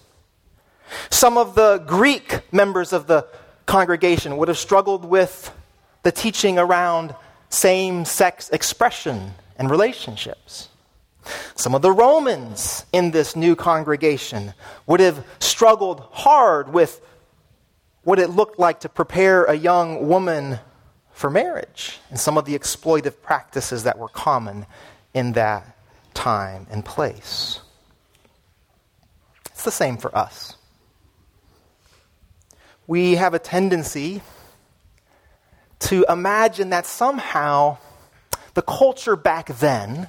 Some 1.08 1.38
of 1.38 1.54
the 1.54 1.78
Greek 1.86 2.40
members 2.52 2.92
of 2.92 3.06
the 3.06 3.26
congregation 3.66 4.36
would 4.38 4.48
have 4.48 4.58
struggled 4.58 5.04
with 5.04 5.54
the 6.02 6.10
teaching 6.10 6.58
around 6.58 7.14
same 7.48 8.04
sex 8.04 8.48
expression 8.50 9.34
and 9.56 9.70
relationships. 9.70 10.69
Some 11.54 11.74
of 11.74 11.82
the 11.82 11.92
Romans 11.92 12.84
in 12.92 13.10
this 13.10 13.36
new 13.36 13.54
congregation 13.54 14.54
would 14.86 15.00
have 15.00 15.24
struggled 15.38 16.00
hard 16.12 16.72
with 16.72 17.00
what 18.02 18.18
it 18.18 18.30
looked 18.30 18.58
like 18.58 18.80
to 18.80 18.88
prepare 18.88 19.44
a 19.44 19.54
young 19.54 20.08
woman 20.08 20.58
for 21.12 21.28
marriage 21.28 21.98
and 22.08 22.18
some 22.18 22.38
of 22.38 22.46
the 22.46 22.58
exploitive 22.58 23.20
practices 23.20 23.82
that 23.84 23.98
were 23.98 24.08
common 24.08 24.64
in 25.12 25.32
that 25.32 25.76
time 26.14 26.66
and 26.70 26.84
place. 26.84 27.60
It's 29.50 29.64
the 29.64 29.70
same 29.70 29.98
for 29.98 30.16
us. 30.16 30.56
We 32.86 33.16
have 33.16 33.34
a 33.34 33.38
tendency 33.38 34.22
to 35.80 36.04
imagine 36.08 36.70
that 36.70 36.86
somehow 36.86 37.78
the 38.54 38.62
culture 38.62 39.16
back 39.16 39.46
then 39.58 40.08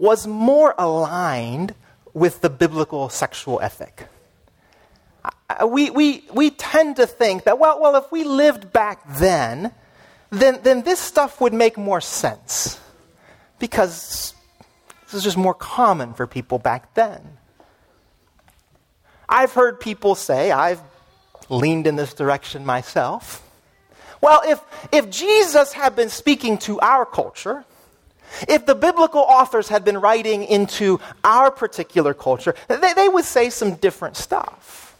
was 0.00 0.26
more 0.26 0.74
aligned 0.78 1.74
with 2.14 2.40
the 2.40 2.48
biblical 2.48 3.10
sexual 3.10 3.60
ethic. 3.60 4.06
We, 5.66 5.90
we, 5.90 6.24
we 6.32 6.50
tend 6.50 6.96
to 6.96 7.06
think 7.06 7.44
that, 7.44 7.58
well, 7.58 7.78
well, 7.78 7.94
if 7.96 8.10
we 8.10 8.24
lived 8.24 8.72
back 8.72 9.02
then, 9.18 9.72
then, 10.30 10.60
then 10.62 10.82
this 10.82 10.98
stuff 10.98 11.38
would 11.42 11.52
make 11.52 11.76
more 11.76 12.00
sense 12.00 12.80
because 13.58 14.32
this 15.04 15.14
is 15.14 15.22
just 15.22 15.36
more 15.36 15.52
common 15.52 16.14
for 16.14 16.26
people 16.26 16.58
back 16.58 16.94
then. 16.94 17.36
I've 19.28 19.52
heard 19.52 19.80
people 19.80 20.14
say, 20.14 20.50
I've 20.50 20.80
leaned 21.50 21.86
in 21.86 21.96
this 21.96 22.14
direction 22.14 22.64
myself. 22.64 23.46
Well, 24.22 24.40
if, 24.46 24.60
if 24.92 25.10
Jesus 25.10 25.74
had 25.74 25.94
been 25.94 26.08
speaking 26.08 26.56
to 26.58 26.80
our 26.80 27.04
culture, 27.04 27.66
if 28.48 28.66
the 28.66 28.74
biblical 28.74 29.20
authors 29.20 29.68
had 29.68 29.84
been 29.84 29.98
writing 29.98 30.44
into 30.44 31.00
our 31.24 31.50
particular 31.50 32.14
culture, 32.14 32.54
they, 32.68 32.92
they 32.94 33.08
would 33.08 33.24
say 33.24 33.50
some 33.50 33.74
different 33.74 34.16
stuff. 34.16 34.96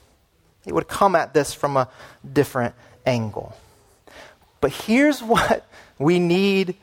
They 0.64 0.72
would 0.72 0.88
come 0.88 1.14
at 1.16 1.32
this 1.32 1.54
from 1.54 1.76
a 1.76 1.88
different 2.30 2.74
angle. 3.06 3.56
But 4.60 4.72
here's 4.72 5.22
what 5.22 5.66
we 5.98 6.18
need 6.18 6.76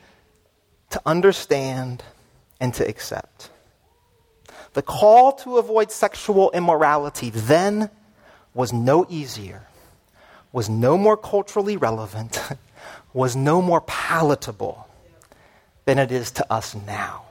to 0.90 1.00
understand 1.04 2.02
and 2.60 2.74
to 2.74 2.88
accept 2.88 3.50
the 4.74 4.82
call 4.82 5.32
to 5.32 5.58
avoid 5.58 5.90
sexual 5.90 6.50
immorality 6.52 7.30
then 7.30 7.90
was 8.54 8.72
no 8.72 9.06
easier, 9.08 9.66
was 10.52 10.68
no 10.68 10.96
more 10.96 11.16
culturally 11.16 11.76
relevant, 11.76 12.40
was 13.12 13.34
no 13.34 13.60
more 13.60 13.80
palatable 13.80 14.87
than 15.88 15.98
it 15.98 16.12
is 16.12 16.30
to 16.32 16.52
us 16.52 16.74
now. 16.74 17.22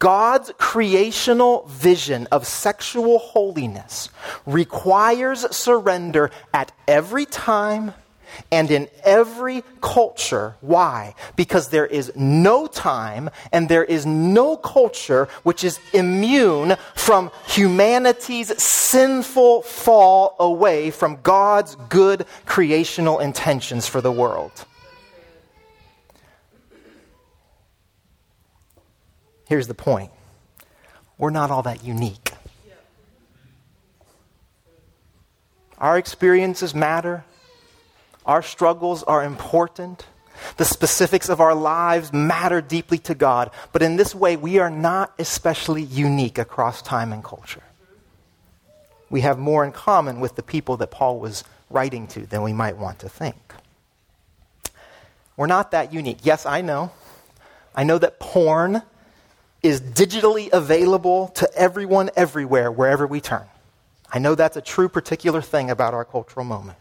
God's 0.00 0.50
creational 0.58 1.64
vision 1.68 2.26
of 2.32 2.44
sexual 2.44 3.20
holiness 3.20 4.08
requires 4.46 5.48
surrender 5.54 6.32
at 6.52 6.72
every 6.88 7.24
time 7.24 7.94
and 8.50 8.68
in 8.68 8.88
every 9.04 9.62
culture. 9.80 10.56
Why? 10.60 11.14
Because 11.36 11.68
there 11.68 11.86
is 11.86 12.10
no 12.16 12.66
time 12.66 13.30
and 13.52 13.68
there 13.68 13.84
is 13.84 14.04
no 14.04 14.56
culture 14.56 15.28
which 15.44 15.62
is 15.62 15.78
immune 15.92 16.74
from 16.96 17.30
humanity's 17.46 18.60
sinful 18.60 19.62
fall 19.62 20.34
away 20.40 20.90
from 20.90 21.20
God's 21.22 21.76
good 21.88 22.26
creational 22.44 23.20
intentions 23.20 23.86
for 23.86 24.00
the 24.00 24.10
world. 24.10 24.66
Here's 29.54 29.68
the 29.68 29.72
point 29.72 30.10
we're 31.16 31.30
not 31.30 31.52
all 31.52 31.62
that 31.62 31.84
unique. 31.84 32.32
Our 35.78 35.96
experiences 35.96 36.74
matter. 36.74 37.24
Our 38.26 38.42
struggles 38.42 39.04
are 39.04 39.22
important. 39.22 40.06
The 40.56 40.64
specifics 40.64 41.28
of 41.28 41.40
our 41.40 41.54
lives 41.54 42.12
matter 42.12 42.60
deeply 42.60 42.98
to 43.06 43.14
God. 43.14 43.52
But 43.70 43.82
in 43.82 43.94
this 43.94 44.12
way, 44.12 44.34
we 44.34 44.58
are 44.58 44.70
not 44.70 45.14
especially 45.20 45.84
unique 45.84 46.36
across 46.38 46.82
time 46.82 47.12
and 47.12 47.22
culture. 47.22 47.62
We 49.08 49.20
have 49.20 49.38
more 49.38 49.64
in 49.64 49.70
common 49.70 50.18
with 50.18 50.34
the 50.34 50.42
people 50.42 50.78
that 50.78 50.90
Paul 50.90 51.20
was 51.20 51.44
writing 51.70 52.08
to 52.08 52.26
than 52.26 52.42
we 52.42 52.52
might 52.52 52.76
want 52.76 52.98
to 52.98 53.08
think. 53.08 53.54
We're 55.36 55.46
not 55.46 55.70
that 55.70 55.92
unique. 55.92 56.18
Yes, 56.24 56.44
I 56.44 56.60
know. 56.60 56.90
I 57.72 57.84
know 57.84 57.98
that 57.98 58.18
porn 58.18 58.82
is 59.64 59.80
digitally 59.80 60.52
available 60.52 61.28
to 61.28 61.50
everyone 61.54 62.10
everywhere, 62.14 62.70
wherever 62.70 63.06
we 63.06 63.20
turn. 63.20 63.46
I 64.12 64.18
know 64.18 64.34
that's 64.34 64.58
a 64.58 64.60
true 64.60 64.90
particular 64.90 65.40
thing 65.40 65.70
about 65.70 65.94
our 65.94 66.04
cultural 66.04 66.44
moment. 66.44 66.76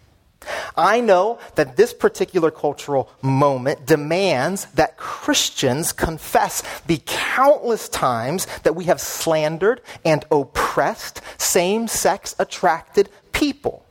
I 0.75 0.99
know 0.99 1.39
that 1.55 1.77
this 1.77 1.93
particular 1.93 2.51
cultural 2.51 3.09
moment 3.21 3.85
demands 3.85 4.65
that 4.73 4.97
Christians 4.97 5.93
confess 5.93 6.61
the 6.85 7.01
countless 7.05 7.87
times 7.87 8.47
that 8.63 8.75
we 8.75 8.83
have 8.85 8.99
slandered 8.99 9.79
and 10.03 10.25
oppressed 10.29 11.21
same 11.37 11.87
sex 11.87 12.35
attracted 12.37 13.09
people. 13.31 13.85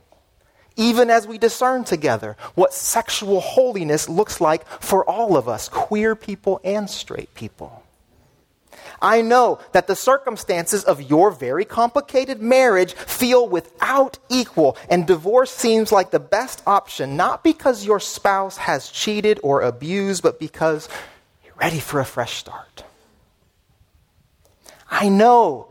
Even 0.75 1.09
as 1.09 1.27
we 1.27 1.39
discern 1.39 1.83
together 1.83 2.37
what 2.53 2.73
sexual 2.73 3.39
holiness 3.41 4.07
looks 4.07 4.39
like 4.39 4.67
for 4.67 5.03
all 5.09 5.35
of 5.35 5.49
us, 5.49 5.67
queer 5.67 6.15
people 6.15 6.61
and 6.63 6.87
straight 6.87 7.33
people. 7.33 7.83
I 9.01 9.21
know 9.21 9.59
that 9.71 9.87
the 9.87 9.95
circumstances 9.95 10.83
of 10.83 11.01
your 11.01 11.31
very 11.31 11.65
complicated 11.65 12.41
marriage 12.41 12.93
feel 12.93 13.47
without 13.47 14.19
equal, 14.29 14.77
and 14.89 15.05
divorce 15.05 15.51
seems 15.51 15.91
like 15.91 16.11
the 16.11 16.19
best 16.19 16.61
option, 16.65 17.17
not 17.17 17.43
because 17.43 17.85
your 17.85 17.99
spouse 17.99 18.57
has 18.57 18.89
cheated 18.89 19.39
or 19.43 19.61
abused, 19.61 20.23
but 20.23 20.39
because 20.39 20.87
you're 21.43 21.55
ready 21.55 21.79
for 21.79 21.99
a 21.99 22.05
fresh 22.05 22.35
start. 22.35 22.83
I 24.89 25.09
know 25.09 25.67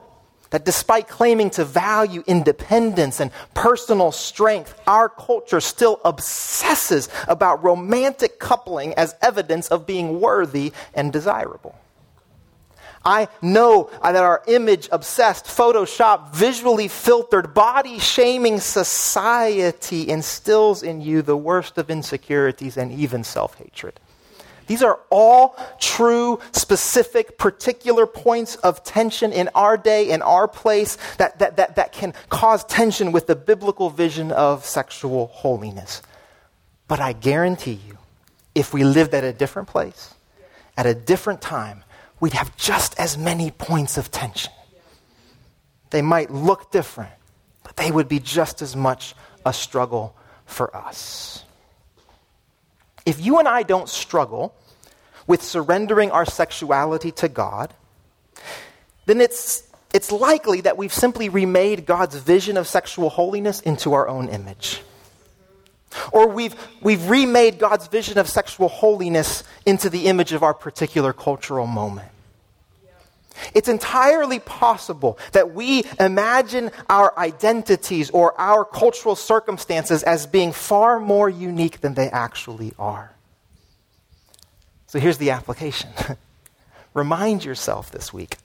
that 0.51 0.67
despite 0.67 1.09
claiming 1.09 1.49
to 1.51 1.65
value 1.65 2.23
independence 2.27 3.21
and 3.21 3.31
personal 3.55 4.13
strength, 4.13 4.79
our 4.87 5.09
culture 5.09 5.61
still 5.61 6.01
obsesses 6.05 7.09
about 7.27 7.65
romantic 7.65 8.39
coupling 8.39 8.93
as 8.95 9.15
evidence 9.23 9.69
of 9.69 9.87
being 9.87 10.21
worthy 10.21 10.73
and 10.93 11.11
desirable. 11.13 11.75
I 13.05 13.29
know 13.41 13.91
that 14.03 14.17
our 14.17 14.43
image 14.47 14.89
obsessed, 14.93 15.47
Photoshop, 15.47 16.33
visually 16.33 16.89
filtered, 16.89 17.55
body 17.55 17.99
shaming 17.99 18.61
society 18.61 20.09
instills 20.09 20.83
in 20.83 21.01
you 21.01 21.23
the 21.23 21.37
worst 21.37 21.79
of 21.79 21.91
insecurities 21.91 22.77
and 22.77 22.93
even 22.93 23.25
self 23.25 23.57
hatred. 23.59 23.99
These 24.67 24.83
are 24.83 25.01
all 25.11 25.57
true, 25.81 26.39
specific, 26.53 27.37
particular 27.37 28.07
points 28.07 28.57
of 28.57 28.85
tension 28.85 29.33
in 29.33 29.51
our 29.55 29.77
day, 29.77 30.11
in 30.11 30.23
our 30.23 30.47
place, 30.47 30.97
that, 31.19 31.39
that, 31.41 31.57
that, 31.57 31.77
that 31.77 31.93
can 31.93 32.15
cause 32.29 32.65
tension 32.65 33.13
with 33.13 33.27
the 33.27 33.37
biblical 33.37 33.91
vision 33.91 34.31
of 34.31 34.65
sexual 34.65 35.27
holiness. 35.27 36.01
But 36.89 37.01
I 37.01 37.13
guarantee 37.13 37.81
you, 37.87 37.99
if 38.55 38.73
we 38.73 38.85
lived 38.85 39.15
at 39.15 39.25
a 39.25 39.33
different 39.33 39.69
place, 39.69 40.15
at 40.77 40.87
a 40.87 40.95
different 40.95 41.41
time, 41.41 41.85
we'd 42.23 42.35
have 42.35 42.57
just 42.57 42.97
as 43.01 43.19
many 43.19 43.51
points 43.51 43.99
of 43.99 44.09
tension. 44.13 44.53
They 45.91 46.03
might 46.03 46.31
look 46.31 46.71
different, 46.71 47.11
but 47.65 47.75
they 47.75 47.91
would 47.91 48.09
be 48.09 48.21
just 48.21 48.63
as 48.63 48.77
much 48.77 49.17
a 49.45 49.53
struggle 49.53 50.15
for 50.47 50.75
us. 50.77 51.45
If 53.05 53.21
you 53.21 53.41
and 53.41 53.49
I 53.49 53.65
don't 53.65 53.89
struggle 53.89 54.55
with 55.27 55.43
surrendering 55.43 56.13
our 56.13 56.25
sexuality 56.25 57.11
to 57.11 57.29
God, 57.29 57.75
then 59.07 59.21
it's, 59.21 59.65
it's 59.93 60.13
likely 60.13 60.61
that 60.61 60.77
we've 60.77 60.95
simply 60.95 61.29
remade 61.29 61.87
God's 61.87 62.15
vision 62.15 62.57
of 62.57 62.69
sexual 62.69 63.11
holiness 63.11 63.61
into 63.63 63.95
our 63.95 64.07
own 64.07 64.29
image. 64.29 64.81
Or 66.13 66.29
we've, 66.29 66.55
we've 66.81 67.11
remade 67.11 67.59
God's 67.59 67.89
vision 67.89 68.17
of 68.17 68.29
sexual 68.29 68.69
holiness 68.69 69.43
into 69.67 69.91
the 69.91 70.07
image 70.07 70.33
of 70.33 70.45
our 70.45 70.55
particular 70.55 71.13
cultural 71.13 71.67
moment. 71.67 72.12
It's 73.55 73.69
entirely 73.69 74.39
possible 74.39 75.19
that 75.33 75.55
we 75.55 75.85
imagine 75.99 76.71
our 76.89 77.17
identities 77.19 78.11
or 78.11 78.39
our 78.41 78.65
cultural 78.65 79.17
circumstances 79.17 80.03
as 80.03 80.27
being 80.27 80.53
far 80.53 81.01
more 81.01 81.29
unique 81.29 81.81
than 81.81 81.95
they 81.95 82.09
actually 82.09 82.73
are. 82.79 83.13
So 84.87 84.99
here's 84.99 85.19
the 85.19 85.31
application 85.31 85.91
remind 86.95 87.45
yourself 87.45 87.91
this 87.91 88.13
week 88.13 88.37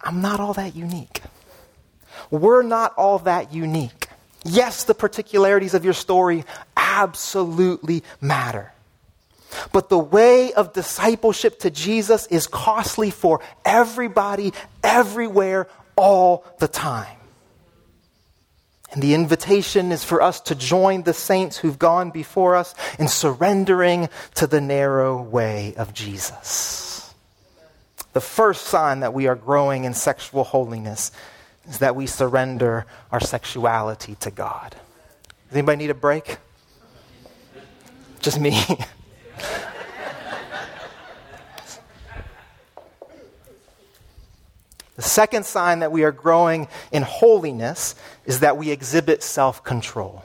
I'm 0.00 0.20
not 0.20 0.40
all 0.40 0.54
that 0.54 0.74
unique. 0.76 1.22
We're 2.30 2.62
not 2.62 2.94
all 2.96 3.20
that 3.20 3.52
unique. 3.52 4.08
Yes, 4.44 4.84
the 4.84 4.94
particularities 4.94 5.74
of 5.74 5.84
your 5.84 5.94
story 5.94 6.44
absolutely 6.76 8.02
matter. 8.20 8.72
But 9.72 9.88
the 9.88 9.98
way 9.98 10.52
of 10.52 10.72
discipleship 10.72 11.60
to 11.60 11.70
Jesus 11.70 12.26
is 12.26 12.46
costly 12.46 13.10
for 13.10 13.40
everybody, 13.64 14.52
everywhere, 14.82 15.68
all 15.96 16.44
the 16.58 16.68
time. 16.68 17.16
And 18.92 19.02
the 19.02 19.14
invitation 19.14 19.90
is 19.90 20.04
for 20.04 20.20
us 20.20 20.40
to 20.42 20.54
join 20.54 21.02
the 21.02 21.14
saints 21.14 21.56
who've 21.56 21.78
gone 21.78 22.10
before 22.10 22.56
us 22.56 22.74
in 22.98 23.08
surrendering 23.08 24.10
to 24.34 24.46
the 24.46 24.60
narrow 24.60 25.22
way 25.22 25.74
of 25.76 25.94
Jesus. 25.94 27.14
The 28.12 28.20
first 28.20 28.66
sign 28.66 29.00
that 29.00 29.14
we 29.14 29.26
are 29.26 29.34
growing 29.34 29.84
in 29.84 29.94
sexual 29.94 30.44
holiness 30.44 31.10
is 31.66 31.78
that 31.78 31.96
we 31.96 32.06
surrender 32.06 32.84
our 33.10 33.20
sexuality 33.20 34.16
to 34.16 34.30
God. 34.30 34.76
Does 35.48 35.56
anybody 35.56 35.78
need 35.78 35.90
a 35.90 35.94
break? 35.94 36.36
Just 38.20 38.38
me. 38.38 38.62
The 44.96 45.02
second 45.02 45.46
sign 45.46 45.80
that 45.80 45.90
we 45.90 46.04
are 46.04 46.12
growing 46.12 46.68
in 46.92 47.02
holiness 47.02 47.94
is 48.24 48.40
that 48.40 48.56
we 48.56 48.70
exhibit 48.70 49.22
self 49.22 49.64
control. 49.64 50.22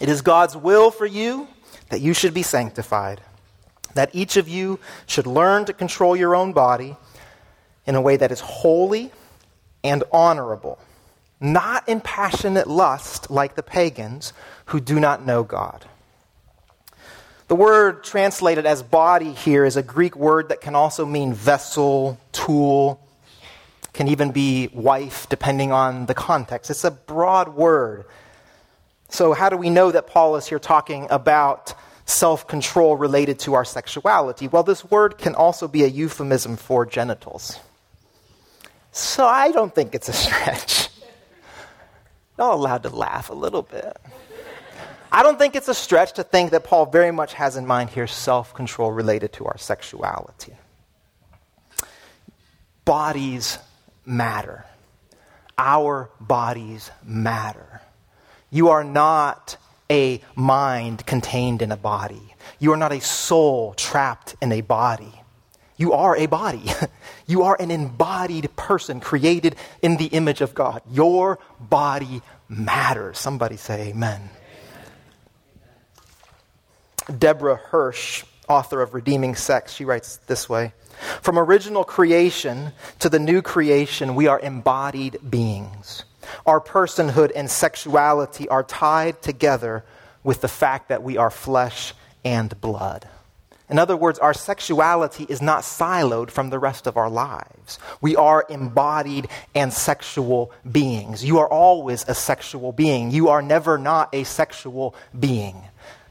It 0.00 0.08
is 0.08 0.22
God's 0.22 0.56
will 0.56 0.90
for 0.90 1.06
you 1.06 1.46
that 1.90 2.00
you 2.00 2.14
should 2.14 2.32
be 2.32 2.42
sanctified, 2.42 3.20
that 3.94 4.10
each 4.14 4.36
of 4.36 4.48
you 4.48 4.80
should 5.06 5.26
learn 5.26 5.66
to 5.66 5.72
control 5.72 6.16
your 6.16 6.34
own 6.34 6.52
body 6.52 6.96
in 7.86 7.94
a 7.94 8.00
way 8.00 8.16
that 8.16 8.32
is 8.32 8.40
holy 8.40 9.12
and 9.84 10.02
honorable, 10.10 10.78
not 11.40 11.88
in 11.88 12.00
passionate 12.00 12.66
lust 12.66 13.30
like 13.30 13.54
the 13.54 13.62
pagans 13.62 14.32
who 14.66 14.80
do 14.80 15.00
not 15.00 15.24
know 15.24 15.42
God. 15.42 15.86
The 17.48 17.56
word 17.56 18.04
translated 18.04 18.66
as 18.66 18.82
body 18.82 19.32
here 19.32 19.64
is 19.64 19.76
a 19.76 19.82
Greek 19.82 20.14
word 20.14 20.50
that 20.50 20.60
can 20.60 20.76
also 20.76 21.04
mean 21.04 21.32
vessel, 21.32 22.20
tool, 22.30 23.00
can 23.92 24.06
even 24.06 24.30
be 24.30 24.68
wife, 24.72 25.28
depending 25.28 25.72
on 25.72 26.06
the 26.06 26.14
context. 26.14 26.70
It's 26.70 26.84
a 26.84 26.92
broad 26.92 27.48
word. 27.56 28.04
So, 29.08 29.32
how 29.32 29.48
do 29.48 29.56
we 29.56 29.68
know 29.68 29.90
that 29.90 30.06
Paul 30.06 30.36
is 30.36 30.46
here 30.46 30.60
talking 30.60 31.08
about 31.10 31.74
self 32.04 32.46
control 32.46 32.96
related 32.96 33.40
to 33.40 33.54
our 33.54 33.64
sexuality? 33.64 34.46
Well, 34.46 34.62
this 34.62 34.84
word 34.84 35.18
can 35.18 35.34
also 35.34 35.66
be 35.66 35.82
a 35.82 35.88
euphemism 35.88 36.56
for 36.56 36.86
genitals. 36.86 37.58
So, 38.92 39.26
I 39.26 39.50
don't 39.50 39.74
think 39.74 39.96
it's 39.96 40.08
a 40.08 40.12
stretch. 40.24 40.89
Y'all 42.40 42.54
allowed 42.54 42.82
to 42.84 42.88
laugh 42.88 43.28
a 43.28 43.34
little 43.34 43.60
bit. 43.60 43.98
I 45.12 45.22
don't 45.22 45.38
think 45.38 45.54
it's 45.54 45.68
a 45.68 45.74
stretch 45.74 46.14
to 46.14 46.24
think 46.24 46.52
that 46.52 46.64
Paul 46.64 46.86
very 46.86 47.10
much 47.10 47.34
has 47.34 47.54
in 47.54 47.66
mind 47.66 47.90
here 47.90 48.06
self 48.06 48.54
control 48.54 48.90
related 48.90 49.34
to 49.34 49.44
our 49.44 49.58
sexuality. 49.58 50.54
Bodies 52.86 53.58
matter. 54.06 54.64
Our 55.58 56.08
bodies 56.18 56.90
matter. 57.04 57.82
You 58.48 58.70
are 58.70 58.84
not 58.84 59.58
a 59.90 60.22
mind 60.34 61.04
contained 61.04 61.60
in 61.60 61.70
a 61.70 61.76
body. 61.76 62.34
You 62.58 62.72
are 62.72 62.78
not 62.78 62.92
a 62.92 63.02
soul 63.02 63.74
trapped 63.74 64.34
in 64.40 64.50
a 64.50 64.62
body. 64.62 65.19
You 65.80 65.94
are 65.94 66.14
a 66.14 66.26
body. 66.26 66.62
you 67.26 67.44
are 67.44 67.56
an 67.58 67.70
embodied 67.70 68.54
person 68.54 69.00
created 69.00 69.56
in 69.80 69.96
the 69.96 70.08
image 70.08 70.42
of 70.42 70.52
God. 70.52 70.82
Your 70.92 71.38
body 71.58 72.20
matters. 72.50 73.18
Somebody 73.18 73.56
say 73.56 73.88
amen. 73.88 74.28
Deborah 77.18 77.56
Hirsch, 77.56 78.24
author 78.46 78.82
of 78.82 78.92
Redeeming 78.92 79.34
Sex, 79.34 79.72
she 79.72 79.86
writes 79.86 80.18
this 80.26 80.50
way 80.50 80.74
From 81.22 81.38
original 81.38 81.84
creation 81.84 82.72
to 82.98 83.08
the 83.08 83.18
new 83.18 83.40
creation, 83.40 84.14
we 84.14 84.26
are 84.26 84.38
embodied 84.38 85.18
beings. 85.30 86.04
Our 86.44 86.60
personhood 86.60 87.32
and 87.34 87.50
sexuality 87.50 88.46
are 88.50 88.64
tied 88.64 89.22
together 89.22 89.82
with 90.22 90.42
the 90.42 90.48
fact 90.48 90.90
that 90.90 91.02
we 91.02 91.16
are 91.16 91.30
flesh 91.30 91.94
and 92.22 92.60
blood. 92.60 93.08
In 93.70 93.78
other 93.78 93.96
words, 93.96 94.18
our 94.18 94.34
sexuality 94.34 95.24
is 95.28 95.40
not 95.40 95.62
siloed 95.62 96.30
from 96.30 96.50
the 96.50 96.58
rest 96.58 96.88
of 96.88 96.96
our 96.96 97.08
lives. 97.08 97.78
We 98.00 98.16
are 98.16 98.44
embodied 98.48 99.28
and 99.54 99.72
sexual 99.72 100.52
beings. 100.70 101.24
You 101.24 101.38
are 101.38 101.48
always 101.48 102.04
a 102.08 102.14
sexual 102.14 102.72
being. 102.72 103.12
You 103.12 103.28
are 103.28 103.42
never 103.42 103.78
not 103.78 104.12
a 104.12 104.24
sexual 104.24 104.94
being. 105.18 105.62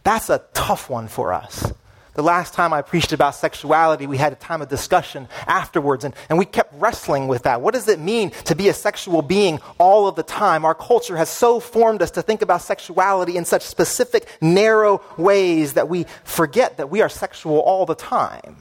That's 0.03 0.29
a 0.29 0.43
tough 0.53 0.89
one 0.89 1.09
for 1.09 1.33
us. 1.33 1.73
The 2.19 2.23
last 2.23 2.53
time 2.53 2.73
I 2.73 2.81
preached 2.81 3.13
about 3.13 3.33
sexuality, 3.35 4.05
we 4.05 4.17
had 4.17 4.33
a 4.33 4.35
time 4.35 4.61
of 4.61 4.67
discussion 4.67 5.29
afterwards, 5.47 6.03
and, 6.03 6.13
and 6.27 6.37
we 6.37 6.43
kept 6.43 6.73
wrestling 6.73 7.29
with 7.29 7.43
that. 7.43 7.61
What 7.61 7.73
does 7.73 7.87
it 7.87 7.97
mean 7.97 8.31
to 8.43 8.55
be 8.55 8.67
a 8.67 8.73
sexual 8.73 9.21
being 9.21 9.61
all 9.77 10.05
of 10.05 10.17
the 10.17 10.23
time? 10.23 10.65
Our 10.65 10.75
culture 10.75 11.15
has 11.15 11.29
so 11.29 11.61
formed 11.61 12.01
us 12.01 12.11
to 12.11 12.21
think 12.21 12.41
about 12.41 12.61
sexuality 12.61 13.37
in 13.37 13.45
such 13.45 13.61
specific, 13.61 14.27
narrow 14.41 15.01
ways 15.15 15.75
that 15.75 15.87
we 15.87 16.07
forget 16.25 16.75
that 16.75 16.89
we 16.89 17.01
are 17.01 17.07
sexual 17.07 17.59
all 17.59 17.85
the 17.85 17.95
time. 17.95 18.57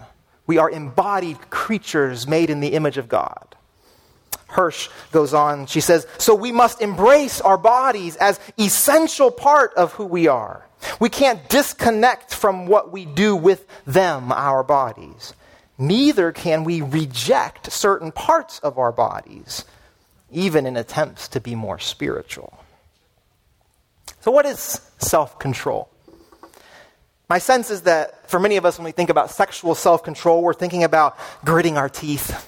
We 0.46 0.58
are 0.58 0.70
embodied 0.70 1.50
creatures 1.50 2.28
made 2.28 2.50
in 2.50 2.60
the 2.60 2.74
image 2.74 2.96
of 2.96 3.08
God. 3.08 3.56
Hirsch 4.46 4.88
goes 5.10 5.34
on, 5.34 5.66
she 5.66 5.80
says, 5.80 6.06
So 6.18 6.32
we 6.32 6.52
must 6.52 6.80
embrace 6.80 7.40
our 7.40 7.58
bodies 7.58 8.14
as 8.18 8.38
essential 8.56 9.32
part 9.32 9.74
of 9.74 9.94
who 9.94 10.04
we 10.04 10.28
are. 10.28 10.67
We 11.00 11.08
can't 11.08 11.48
disconnect 11.48 12.34
from 12.34 12.66
what 12.66 12.92
we 12.92 13.04
do 13.04 13.34
with 13.36 13.66
them, 13.86 14.32
our 14.32 14.62
bodies. 14.62 15.34
Neither 15.78 16.32
can 16.32 16.64
we 16.64 16.82
reject 16.82 17.72
certain 17.72 18.10
parts 18.10 18.58
of 18.60 18.78
our 18.78 18.90
bodies, 18.90 19.64
even 20.30 20.66
in 20.66 20.76
attempts 20.76 21.28
to 21.28 21.40
be 21.40 21.54
more 21.54 21.78
spiritual. 21.78 22.58
So, 24.20 24.32
what 24.32 24.44
is 24.46 24.80
self 24.98 25.38
control? 25.38 25.88
My 27.28 27.38
sense 27.38 27.70
is 27.70 27.82
that 27.82 28.28
for 28.30 28.40
many 28.40 28.56
of 28.56 28.64
us, 28.64 28.78
when 28.78 28.84
we 28.84 28.92
think 28.92 29.10
about 29.10 29.30
sexual 29.30 29.74
self 29.74 30.02
control, 30.02 30.42
we're 30.42 30.54
thinking 30.54 30.82
about 30.82 31.16
gritting 31.44 31.76
our 31.76 31.88
teeth, 31.88 32.46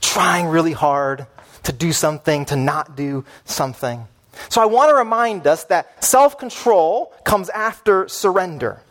trying 0.00 0.46
really 0.46 0.72
hard 0.72 1.26
to 1.64 1.72
do 1.72 1.92
something, 1.92 2.44
to 2.46 2.56
not 2.56 2.94
do 2.96 3.24
something. 3.44 4.06
So 4.48 4.60
I 4.62 4.66
want 4.66 4.90
to 4.90 4.94
remind 4.94 5.46
us 5.46 5.64
that 5.64 6.02
self 6.04 6.38
control 6.38 7.12
comes 7.24 7.48
after 7.50 8.08
surrender. 8.08 8.82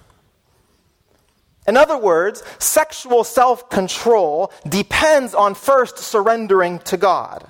In 1.67 1.77
other 1.77 1.97
words, 1.97 2.43
sexual 2.59 3.23
self 3.23 3.69
control 3.69 4.51
depends 4.67 5.33
on 5.33 5.55
first 5.55 5.97
surrendering 5.97 6.79
to 6.79 6.97
God. 6.97 7.45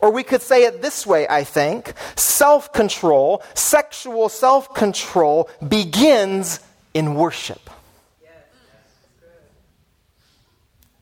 Or 0.00 0.10
we 0.10 0.22
could 0.22 0.42
say 0.42 0.64
it 0.64 0.82
this 0.82 1.06
way, 1.06 1.26
I 1.28 1.44
think 1.44 1.94
self 2.16 2.72
control, 2.72 3.42
sexual 3.54 4.28
self 4.28 4.74
control 4.74 5.48
begins 5.66 6.60
in 6.94 7.14
worship. 7.14 7.70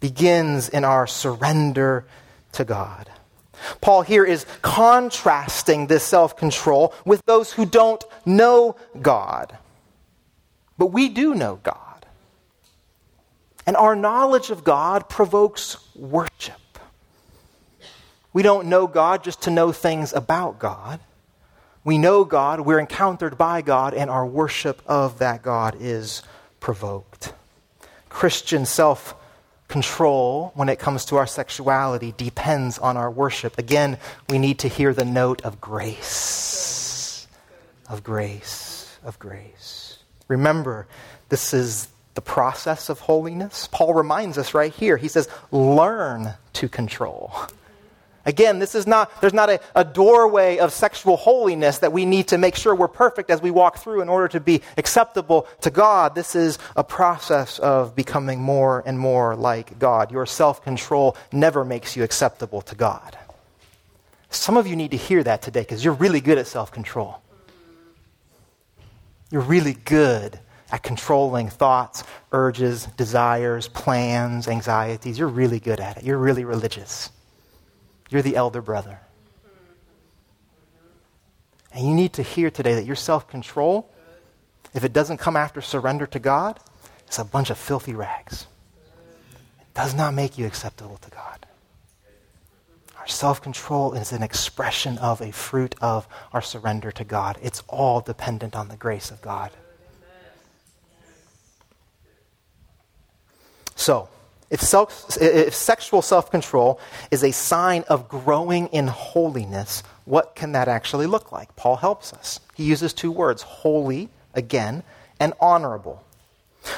Begins 0.01 0.69
in 0.69 0.85
our 0.85 1.07
surrender 1.07 2.05
to 2.53 2.65
God. 2.65 3.11
Paul 3.81 4.03
here 4.03 4.25
is 4.25 4.47
contrasting 4.63 5.87
this 5.87 6.05
self 6.05 6.37
control 6.37 6.95
with 7.05 7.23
those 7.27 7.53
who 7.53 7.67
don't 7.67 8.03
know 8.25 8.77
God. 9.01 9.57
But 10.77 10.87
we 10.87 11.09
do 11.09 11.35
know 11.35 11.57
God. 11.63 12.07
And 13.67 13.77
our 13.77 13.97
knowledge 13.97 14.51
of 14.51 14.65
God 14.65 15.09
provokes 15.09 15.77
worship. 15.95 16.55
We 18.33 18.43
don't 18.43 18.69
know 18.69 18.87
God 18.87 19.25
just 19.25 19.43
to 19.43 19.51
know 19.51 19.73
things 19.73 20.13
about 20.13 20.59
God. 20.59 21.01
We 21.85 21.99
know 21.99 22.25
God, 22.25 22.61
we're 22.61 22.79
encountered 22.79 23.39
by 23.39 23.63
God, 23.63 23.95
and 23.95 24.11
our 24.11 24.27
worship 24.27 24.83
of 24.87 25.19
that 25.19 25.43
God 25.43 25.77
is 25.81 26.23
provoked. 26.61 27.33
Christian 28.09 28.67
self 28.67 29.15
control 29.69 30.53
when 30.55 30.69
it 30.69 30.79
comes 30.79 31.05
to 31.07 31.17
our 31.17 31.27
sexuality 31.27 32.13
depends 32.17 32.79
on 32.79 32.97
our 32.97 33.11
worship. 33.11 33.59
Again, 33.59 33.99
we 34.29 34.39
need 34.39 34.59
to 34.61 34.69
hear 34.69 34.93
the 34.93 35.05
note 35.05 35.43
of 35.43 35.61
grace. 35.61 37.27
Of 37.89 38.03
grace. 38.03 38.99
Of 39.05 39.19
grace. 39.19 39.99
Remember, 40.27 40.87
this 41.29 41.55
is 41.55 41.89
the 42.15 42.21
process 42.23 42.89
of 42.89 43.01
holiness. 43.01 43.69
Paul 43.71 43.95
reminds 43.95 44.39
us 44.39 44.55
right 44.55 44.73
here. 44.73 44.97
He 44.97 45.09
says, 45.09 45.29
learn 45.53 46.35
to 46.55 46.69
control. 46.69 47.33
Again, 48.29 48.59
this 48.59 48.75
is 48.75 48.87
not, 48.87 49.23
there's 49.23 49.33
not 49.33 49.49
a, 49.49 49.59
a 49.75 49.83
doorway 49.83 50.59
of 50.59 50.71
sexual 50.71 51.17
holiness 51.17 51.79
that 51.79 51.95
we 51.95 52.05
need 52.05 52.29
to 52.29 52.37
make 52.37 52.57
sure 52.57 52.75
we're 52.75 52.87
perfect 52.87 53.31
as 53.31 53.41
we 53.41 53.51
walk 53.51 53.79
through 53.79 54.03
in 54.03 54.11
order 54.11 54.29
to 54.29 54.39
be 54.39 54.61
acceptable 54.77 55.49
to 55.63 55.71
God. 55.71 56.15
This 56.15 56.37
is 56.37 56.59
a 56.77 56.85
process 56.85 57.59
of 57.59 57.97
becoming 57.97 58.43
more 58.43 58.83
and 58.85 58.99
more 58.99 59.35
like 59.35 59.79
God. 59.79 60.13
Your 60.13 60.27
self 60.27 60.63
control 60.63 61.17
never 61.33 61.65
makes 61.65 61.97
you 61.97 62.05
acceptable 62.05 62.61
to 62.61 62.75
God. 62.75 63.17
Some 64.29 64.59
of 64.59 64.67
you 64.67 64.77
need 64.77 64.91
to 64.91 64.99
hear 64.99 65.25
that 65.25 65.41
today 65.41 65.63
because 65.63 65.83
you're 65.83 65.95
really 65.95 66.21
good 66.21 66.37
at 66.37 66.47
self 66.47 66.71
control. 66.71 67.23
You're 69.31 69.41
really 69.41 69.73
good 69.73 70.39
at 70.71 70.83
controlling 70.83 71.49
thoughts, 71.49 72.05
urges, 72.33 72.85
desires, 72.99 73.69
plans, 73.69 74.49
anxieties. 74.49 75.19
You're 75.19 75.29
really 75.29 75.61
good 75.61 75.81
at 75.81 75.97
it. 75.97 76.05
You're 76.05 76.19
really 76.19 76.45
religious. 76.45 77.09
You're 78.09 78.23
the 78.23 78.37
elder 78.37 78.63
brother. 78.63 79.01
And 81.73 81.87
you 81.87 81.95
need 81.95 82.15
to 82.15 82.23
hear 82.23 82.51
today 82.51 82.75
that 82.75 82.87
your 82.87 82.97
self 82.97 83.29
control, 83.29 83.91
if 84.75 84.85
it 84.85 84.93
doesn't 84.93 85.19
come 85.19 85.37
after 85.37 85.61
surrender 85.61 86.07
to 86.07 86.19
God, 86.19 86.59
it's 87.07 87.19
a 87.19 87.25
bunch 87.25 87.51
of 87.51 87.59
filthy 87.59 87.95
rags. 87.95 88.47
It 89.61 89.75
does 89.75 89.95
not 89.95 90.15
make 90.15 90.39
you 90.39 90.47
acceptable 90.47 90.97
to 90.99 91.11
God. 91.11 91.47
Our 92.99 93.07
self 93.07 93.41
control 93.41 93.93
is 93.93 94.13
an 94.13 94.23
expression 94.23 94.99
of 94.99 95.21
a 95.21 95.31
fruit 95.31 95.75
of 95.81 96.09
our 96.33 96.43
surrender 96.43 96.91
to 96.93 97.05
God. 97.05 97.39
It's 97.43 97.63
all 97.69 98.01
dependent 98.01 98.57
on 98.57 98.69
the 98.69 98.77
grace 98.77 99.11
of 99.11 99.21
God. 99.21 99.51
So, 103.77 104.09
if, 104.51 104.61
self, 104.61 105.17
if 105.21 105.55
sexual 105.55 106.03
self 106.03 106.31
control 106.31 106.81
is 107.11 107.23
a 107.23 107.33
sign 107.33 107.85
of 107.89 108.09
growing 108.09 108.69
in 108.69 108.87
holiness, 108.87 109.83
what 110.05 110.35
can 110.35 110.53
that 110.53 110.69
actually 110.69 111.07
look 111.07 111.33
like? 111.33 111.55
Paul 111.57 111.77
helps 111.77 112.13
us. 112.13 112.41
He 112.55 112.65
uses 112.65 112.93
two 112.93 113.13
words 113.13 113.43
holy, 113.43 114.09
again, 114.35 114.83
and 115.21 115.35
honorable. 115.41 116.03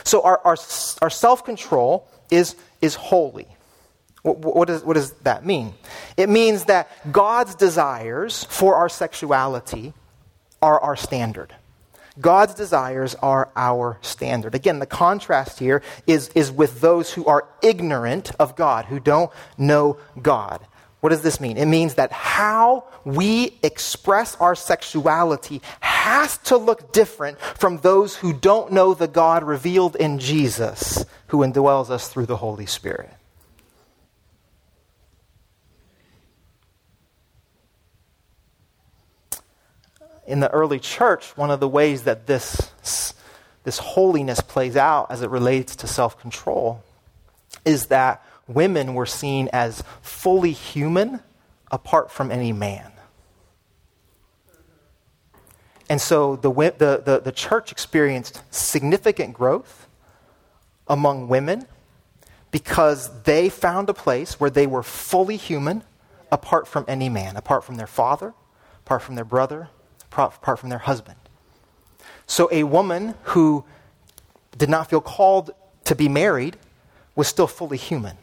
So 0.04 0.22
our, 0.22 0.40
our, 0.44 0.56
our 1.00 1.11
self 1.11 1.44
control 1.44 2.09
is, 2.30 2.56
is 2.80 2.94
holy. 2.94 3.46
What, 4.22 4.38
what, 4.38 4.68
does, 4.68 4.85
what 4.85 4.94
does 4.94 5.12
that 5.22 5.46
mean? 5.46 5.74
It 6.16 6.28
means 6.28 6.64
that 6.66 6.90
God's 7.11 7.54
desires 7.54 8.44
for 8.44 8.74
our 8.74 8.88
sexuality 8.88 9.94
are 10.61 10.78
our 10.78 10.96
standard. 10.96 11.54
God's 12.20 12.54
desires 12.54 13.14
are 13.16 13.50
our 13.56 13.98
standard. 14.02 14.54
Again, 14.54 14.78
the 14.78 14.87
contrast 14.87 15.59
here 15.59 15.83
is, 16.06 16.28
is 16.30 16.50
with 16.50 16.80
those 16.80 17.12
who 17.12 17.26
are 17.26 17.48
ignorant 17.62 18.33
of 18.38 18.56
God, 18.56 18.87
who 18.87 19.00
don't 19.00 19.30
know 19.56 19.98
God. 20.20 20.61
What 21.00 21.11
does 21.11 21.22
this 21.22 21.40
mean? 21.40 21.56
It 21.56 21.66
means 21.66 21.94
that 21.94 22.12
how 22.12 22.85
we 23.04 23.59
express 23.62 24.37
our 24.37 24.54
sexuality 24.54 25.62
has 25.80 26.37
to 26.38 26.59
look 26.59 26.92
different 26.92 27.40
from 27.40 27.78
those 27.78 28.16
who 28.16 28.35
don't 28.35 28.72
know 28.72 28.92
the 28.92 29.09
God 29.09 29.42
revealed 29.42 29.96
in 29.96 30.18
Jesus, 30.18 31.04
who 31.28 31.38
indwells 31.38 31.88
us 31.88 32.09
through 32.09 32.26
the 32.26 32.37
Holy 32.37 32.66
Spirit. 32.66 33.11
In 40.31 40.40
the 40.40 40.51
early 40.51 40.79
church, 40.79 41.37
one 41.37 41.51
of 41.51 41.61
the 41.61 41.69
ways 41.69 42.05
that 42.05 42.27
this, 42.27 42.73
this 43.64 43.79
holiness 43.79 44.40
plays 44.40 44.77
out 44.77 45.11
as 45.11 45.23
it 45.23 45.29
relates 45.29 45.75
to 45.77 45.87
self 45.87 46.19
control 46.21 46.83
is 47.64 47.87
that 47.87 48.25
women 48.47 48.95
were 48.95 49.07
seen 49.07 49.49
as 49.53 49.83
fully 50.01 50.53
human 50.53 51.21
apart 51.71 52.11
from 52.11 52.31
any 52.31 52.53
man. 52.53 52.93
And 55.88 56.01
so 56.01 56.37
the, 56.37 56.53
the, 56.53 57.03
the, 57.05 57.21
the, 57.25 57.33
church 57.33 57.73
experienced 57.73 58.40
significant 58.55 59.35
growth 59.35 59.88
among 60.87 61.27
women 61.27 61.66
because 62.53 63.23
they 63.25 63.49
found 63.49 63.88
a 63.88 63.95
place 63.95 64.38
where 64.38 64.51
they 64.51 64.69
were 64.69 64.85
fully 64.85 65.37
human 65.37 65.83
apart 66.31 66.69
from 66.69 66.85
any 66.87 67.09
man, 67.09 67.37
apart 67.37 67.64
from 67.64 67.75
their 67.75 67.88
father, 67.88 68.35
apart 68.87 69.03
from 69.03 69.16
their 69.16 69.25
brother, 69.25 69.69
apart 70.12 70.59
from 70.59 70.68
their 70.68 70.79
husband. 70.79 71.16
So 72.27 72.49
a 72.53 72.62
woman 72.64 73.14
who 73.25 73.64
did 74.57 74.68
not 74.68 74.88
feel 74.88 75.01
called 75.01 75.51
to 75.85 75.94
be 75.94 76.09
married 76.09 76.57
was 77.16 77.27
still 77.29 77.46
fully 77.46 77.77
human, 77.77 78.16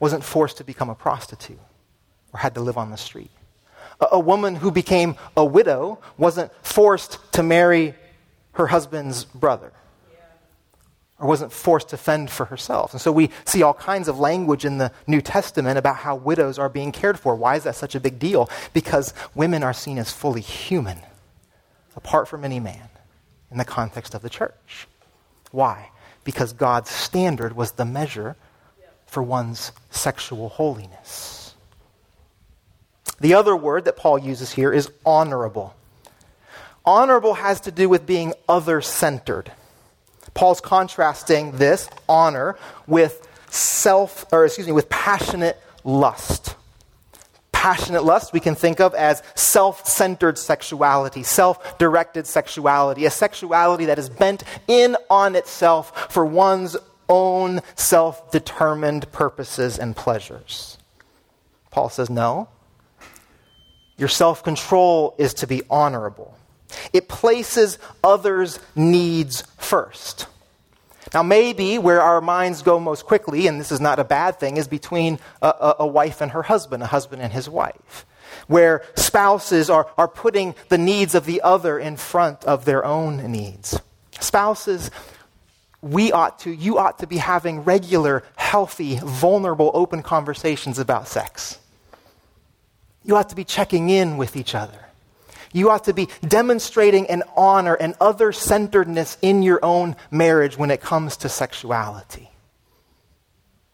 wasn't 0.00 0.24
forced 0.24 0.56
to 0.56 0.64
become 0.64 0.90
a 0.90 0.94
prostitute 0.94 1.60
or 2.32 2.40
had 2.40 2.54
to 2.54 2.60
live 2.60 2.76
on 2.76 2.90
the 2.90 2.96
street. 2.96 3.30
A, 4.00 4.08
a 4.12 4.18
woman 4.18 4.56
who 4.56 4.70
became 4.70 5.16
a 5.36 5.44
widow 5.44 5.98
wasn't 6.16 6.52
forced 6.62 7.18
to 7.34 7.42
marry 7.42 7.94
her 8.52 8.66
husband's 8.66 9.24
brother 9.24 9.72
or 11.20 11.28
wasn't 11.28 11.52
forced 11.52 11.90
to 11.90 11.96
fend 11.96 12.30
for 12.30 12.46
herself. 12.46 12.92
And 12.92 13.00
so 13.00 13.10
we 13.10 13.30
see 13.44 13.62
all 13.62 13.74
kinds 13.74 14.08
of 14.08 14.18
language 14.18 14.64
in 14.64 14.78
the 14.78 14.92
New 15.06 15.20
Testament 15.20 15.78
about 15.78 15.96
how 15.96 16.16
widows 16.16 16.58
are 16.58 16.68
being 16.68 16.92
cared 16.92 17.18
for. 17.18 17.34
Why 17.34 17.56
is 17.56 17.64
that 17.64 17.76
such 17.76 17.94
a 17.94 18.00
big 18.00 18.18
deal? 18.18 18.50
Because 18.72 19.14
women 19.34 19.62
are 19.62 19.72
seen 19.72 19.98
as 19.98 20.12
fully 20.12 20.40
human 20.40 20.98
apart 21.98 22.28
from 22.28 22.42
any 22.42 22.60
man 22.60 22.88
in 23.50 23.58
the 23.58 23.66
context 23.66 24.14
of 24.14 24.22
the 24.22 24.30
church. 24.30 24.86
Why? 25.50 25.90
because 26.28 26.52
God's 26.52 26.90
standard 26.90 27.56
was 27.56 27.72
the 27.72 27.86
measure 27.86 28.36
for 29.06 29.22
one's 29.22 29.72
sexual 29.88 30.50
holiness. 30.50 31.54
The 33.18 33.32
other 33.32 33.56
word 33.56 33.86
that 33.86 33.96
Paul 33.96 34.18
uses 34.18 34.52
here 34.52 34.70
is 34.70 34.90
honorable. 35.06 35.74
Honorable 36.84 37.32
has 37.32 37.62
to 37.62 37.70
do 37.70 37.88
with 37.88 38.04
being 38.04 38.34
other 38.46 38.82
centered. 38.82 39.50
Paul's 40.34 40.60
contrasting 40.60 41.52
this 41.52 41.88
honor 42.10 42.58
with 42.86 43.26
self, 43.48 44.26
or 44.30 44.44
excuse 44.44 44.66
me, 44.66 44.74
with 44.74 44.90
passionate 44.90 45.58
lust. 45.82 46.56
Passionate 47.58 48.04
lust 48.04 48.32
we 48.32 48.38
can 48.38 48.54
think 48.54 48.78
of 48.78 48.94
as 48.94 49.20
self 49.34 49.84
centered 49.84 50.38
sexuality, 50.38 51.24
self 51.24 51.76
directed 51.76 52.24
sexuality, 52.24 53.04
a 53.04 53.10
sexuality 53.10 53.86
that 53.86 53.98
is 53.98 54.08
bent 54.08 54.44
in 54.68 54.96
on 55.10 55.34
itself 55.34 56.12
for 56.12 56.24
one's 56.24 56.76
own 57.08 57.60
self 57.74 58.30
determined 58.30 59.10
purposes 59.10 59.76
and 59.76 59.96
pleasures. 59.96 60.78
Paul 61.72 61.88
says, 61.88 62.08
no. 62.08 62.48
Your 63.96 64.08
self 64.08 64.44
control 64.44 65.16
is 65.18 65.34
to 65.34 65.48
be 65.48 65.62
honorable. 65.68 66.38
It 66.92 67.08
places 67.08 67.78
others' 68.04 68.60
needs 68.76 69.42
first. 69.56 70.28
Now, 71.14 71.22
maybe 71.22 71.78
where 71.78 72.02
our 72.02 72.20
minds 72.20 72.62
go 72.62 72.78
most 72.78 73.06
quickly, 73.06 73.46
and 73.46 73.60
this 73.60 73.72
is 73.72 73.80
not 73.80 73.98
a 73.98 74.04
bad 74.04 74.38
thing, 74.38 74.56
is 74.56 74.68
between 74.68 75.18
a, 75.40 75.48
a, 75.48 75.76
a, 75.80 75.86
wife 75.86 76.20
and 76.20 76.32
her 76.32 76.42
husband, 76.42 76.82
a 76.82 76.86
husband 76.86 77.22
and 77.22 77.32
his 77.32 77.48
wife, 77.48 78.04
where 78.46 78.84
spouses 78.94 79.70
are, 79.70 79.88
are 79.96 80.08
putting 80.08 80.54
the 80.68 80.78
needs 80.78 81.14
of 81.14 81.24
the 81.24 81.40
other 81.40 81.78
in 81.78 81.96
front 81.96 82.44
of 82.44 82.64
their 82.64 82.84
own 82.84 83.30
needs. 83.30 83.80
Spouses, 84.20 84.90
we 85.80 86.12
ought 86.12 86.40
to, 86.40 86.50
you 86.50 86.78
ought 86.78 86.98
to 86.98 87.06
be 87.06 87.18
having 87.18 87.60
regular, 87.60 88.22
healthy, 88.36 88.98
vulnerable, 89.02 89.70
open 89.74 90.02
conversations 90.02 90.78
about 90.78 91.08
sex. 91.08 91.58
You 93.04 93.16
ought 93.16 93.30
to 93.30 93.36
be 93.36 93.44
checking 93.44 93.88
in 93.88 94.18
with 94.18 94.36
each 94.36 94.54
other. 94.54 94.87
You 95.52 95.70
ought 95.70 95.84
to 95.84 95.94
be 95.94 96.08
demonstrating 96.26 97.06
an 97.08 97.22
honor 97.36 97.74
and 97.74 97.94
other 98.00 98.32
centeredness 98.32 99.16
in 99.22 99.42
your 99.42 99.64
own 99.64 99.96
marriage 100.10 100.58
when 100.58 100.70
it 100.70 100.80
comes 100.80 101.16
to 101.18 101.28
sexuality. 101.28 102.30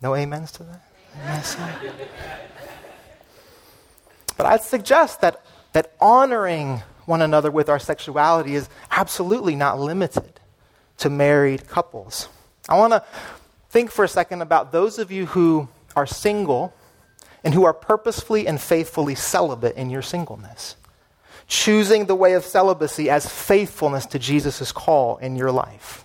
No 0.00 0.14
amens 0.14 0.52
to 0.52 0.64
that? 0.64 0.82
Yes. 1.24 1.56
But 4.36 4.46
I'd 4.46 4.62
suggest 4.62 5.20
that, 5.20 5.44
that 5.72 5.92
honoring 6.00 6.82
one 7.06 7.22
another 7.22 7.50
with 7.50 7.68
our 7.68 7.78
sexuality 7.78 8.54
is 8.54 8.68
absolutely 8.90 9.54
not 9.56 9.78
limited 9.78 10.40
to 10.98 11.10
married 11.10 11.68
couples. 11.68 12.28
I 12.68 12.78
want 12.78 12.92
to 12.92 13.04
think 13.70 13.90
for 13.90 14.04
a 14.04 14.08
second 14.08 14.42
about 14.42 14.72
those 14.72 14.98
of 14.98 15.10
you 15.10 15.26
who 15.26 15.68
are 15.96 16.06
single 16.06 16.74
and 17.42 17.52
who 17.52 17.64
are 17.64 17.74
purposefully 17.74 18.46
and 18.46 18.60
faithfully 18.60 19.14
celibate 19.14 19.76
in 19.76 19.90
your 19.90 20.02
singleness 20.02 20.76
choosing 21.46 22.06
the 22.06 22.14
way 22.14 22.34
of 22.34 22.44
celibacy 22.44 23.10
as 23.10 23.28
faithfulness 23.28 24.06
to 24.06 24.18
Jesus' 24.18 24.72
call 24.72 25.16
in 25.18 25.36
your 25.36 25.52
life. 25.52 26.04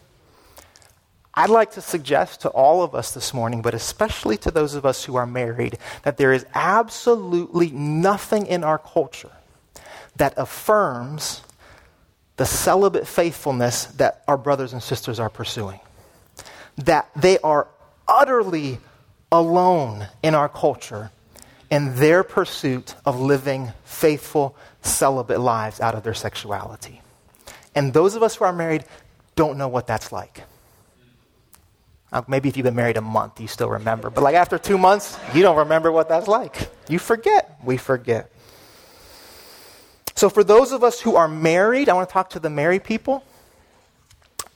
I'd 1.34 1.50
like 1.50 1.72
to 1.72 1.82
suggest 1.82 2.42
to 2.42 2.50
all 2.50 2.84
of 2.84 2.94
us 2.94 3.14
this 3.14 3.34
morning, 3.34 3.62
but 3.62 3.74
especially 3.74 4.36
to 4.38 4.52
those 4.52 4.76
of 4.76 4.86
us 4.86 5.06
who 5.06 5.16
are 5.16 5.26
married, 5.26 5.78
that 6.04 6.18
there 6.18 6.34
is 6.34 6.46
absolutely 6.54 7.72
nothing 7.72 8.46
in 8.48 8.64
our 8.64 8.78
culture 8.78 9.32
that 10.18 10.34
affirms 10.36 11.42
the 12.36 12.46
celibate 12.46 13.08
faithfulness 13.08 13.86
that 13.86 14.24
our 14.28 14.38
brothers 14.38 14.74
and 14.74 14.84
sisters 14.84 15.20
are 15.20 15.30
pursuing. 15.30 15.80
That 16.78 17.10
they 17.16 17.38
are 17.40 17.68
utterly 18.08 18.80
alone 19.32 20.08
in 20.24 20.36
our 20.36 20.50
culture 20.50 21.12
in 21.70 21.96
their 21.96 22.24
pursuit 22.24 22.96
of 23.06 23.20
living 23.20 23.72
faithful 23.84 24.56
celibate 24.82 25.40
lives 25.40 25.80
out 25.80 25.96
of 25.96 26.04
their 26.04 26.14
sexuality. 26.14 27.02
And 27.76 27.94
those 27.94 28.16
of 28.16 28.24
us 28.24 28.36
who 28.36 28.46
are 28.46 28.54
married 28.54 28.86
don't 29.36 29.58
know 29.58 29.68
what 29.68 29.88
that's 29.88 30.12
like. 30.12 30.44
Uh, 32.12 32.24
maybe 32.28 32.50
if 32.50 32.58
you've 32.58 32.64
been 32.64 32.76
married 32.76 32.98
a 32.98 33.02
month, 33.02 33.40
you 33.40 33.48
still 33.48 33.70
remember. 33.70 34.10
But 34.10 34.24
like 34.24 34.36
after 34.36 34.58
two 34.58 34.78
months, 34.78 35.18
you 35.34 35.42
don't 35.44 35.58
remember 35.58 35.92
what 35.92 36.10
that's 36.10 36.28
like. 36.28 36.70
You 36.88 36.98
forget. 36.98 37.60
We 37.64 37.78
forget. 37.78 38.32
So 40.16 40.30
for 40.30 40.44
those 40.44 40.72
of 40.72 40.84
us 40.84 41.00
who 41.00 41.16
are 41.16 41.28
married, 41.28 41.88
I 41.88 41.94
want 41.94 42.10
to 42.10 42.14
talk 42.14 42.32
to 42.32 42.40
the 42.40 42.50
married 42.50 42.84
people. 42.84 43.24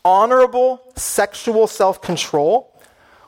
Honorable 0.03 0.81
sexual 0.95 1.67
self 1.67 2.01
control 2.01 2.73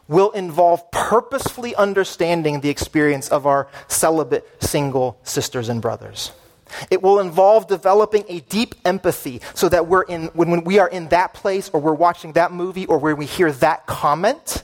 will 0.07 0.31
involve 0.31 0.91
purposefully 0.91 1.75
understanding 1.75 2.61
the 2.61 2.69
experience 2.69 3.29
of 3.29 3.45
our 3.45 3.67
celibate 3.87 4.45
single 4.61 5.17
sisters 5.23 5.69
and 5.69 5.81
brothers. 5.81 6.31
It 6.89 7.01
will 7.01 7.19
involve 7.19 7.67
developing 7.67 8.25
a 8.27 8.39
deep 8.41 8.75
empathy 8.85 9.41
so 9.53 9.69
that 9.69 9.87
we're 9.87 10.03
in, 10.03 10.25
when, 10.27 10.49
when 10.49 10.63
we 10.63 10.79
are 10.79 10.87
in 10.87 11.09
that 11.09 11.33
place 11.33 11.69
or 11.69 11.79
we're 11.79 11.93
watching 11.93 12.33
that 12.33 12.51
movie 12.51 12.85
or 12.85 12.97
where 12.97 13.15
we 13.15 13.25
hear 13.25 13.51
that 13.51 13.85
comment, 13.85 14.63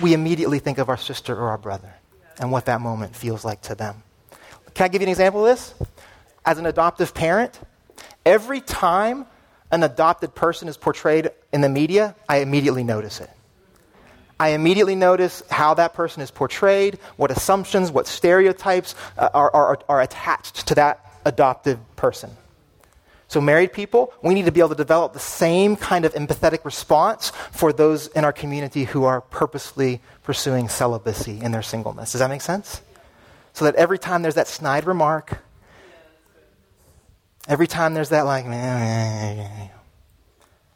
we 0.00 0.14
immediately 0.14 0.58
think 0.58 0.78
of 0.78 0.88
our 0.88 0.96
sister 0.96 1.34
or 1.34 1.50
our 1.50 1.58
brother 1.58 1.94
and 2.38 2.50
what 2.50 2.66
that 2.66 2.80
moment 2.80 3.14
feels 3.14 3.44
like 3.44 3.62
to 3.62 3.74
them. 3.74 4.02
Can 4.74 4.84
I 4.84 4.88
give 4.88 5.02
you 5.02 5.06
an 5.06 5.10
example 5.10 5.46
of 5.46 5.52
this? 5.52 5.74
As 6.44 6.58
an 6.58 6.66
adoptive 6.66 7.14
parent, 7.14 7.58
every 8.26 8.60
time 8.60 9.26
an 9.70 9.82
adopted 9.82 10.34
person 10.34 10.68
is 10.68 10.76
portrayed 10.76 11.30
in 11.52 11.60
the 11.60 11.68
media, 11.68 12.14
I 12.28 12.38
immediately 12.38 12.84
notice 12.84 13.20
it. 13.20 13.30
I 14.38 14.48
immediately 14.48 14.96
notice 14.96 15.42
how 15.48 15.74
that 15.74 15.94
person 15.94 16.22
is 16.22 16.30
portrayed, 16.30 16.98
what 17.16 17.30
assumptions, 17.30 17.92
what 17.92 18.06
stereotypes 18.06 18.94
uh, 19.16 19.28
are, 19.32 19.50
are, 19.54 19.78
are 19.88 20.00
attached 20.00 20.66
to 20.68 20.74
that 20.74 21.03
adopted 21.24 21.78
person. 21.96 22.30
So, 23.26 23.40
married 23.40 23.72
people, 23.72 24.12
we 24.22 24.34
need 24.34 24.44
to 24.44 24.52
be 24.52 24.60
able 24.60 24.68
to 24.70 24.74
develop 24.74 25.12
the 25.12 25.18
same 25.18 25.76
kind 25.76 26.04
of 26.04 26.14
empathetic 26.14 26.64
response 26.64 27.30
for 27.52 27.72
those 27.72 28.06
in 28.08 28.24
our 28.24 28.32
community 28.32 28.84
who 28.84 29.04
are 29.04 29.22
purposely 29.22 30.00
pursuing 30.22 30.68
celibacy 30.68 31.40
in 31.40 31.50
their 31.50 31.62
singleness. 31.62 32.12
Does 32.12 32.20
that 32.20 32.28
make 32.28 32.42
sense? 32.42 32.80
So 33.54 33.64
that 33.64 33.74
every 33.76 33.98
time 33.98 34.22
there's 34.22 34.34
that 34.34 34.46
snide 34.46 34.86
remark, 34.86 35.38
every 37.48 37.66
time 37.66 37.94
there's 37.94 38.10
that, 38.10 38.22
like, 38.22 38.44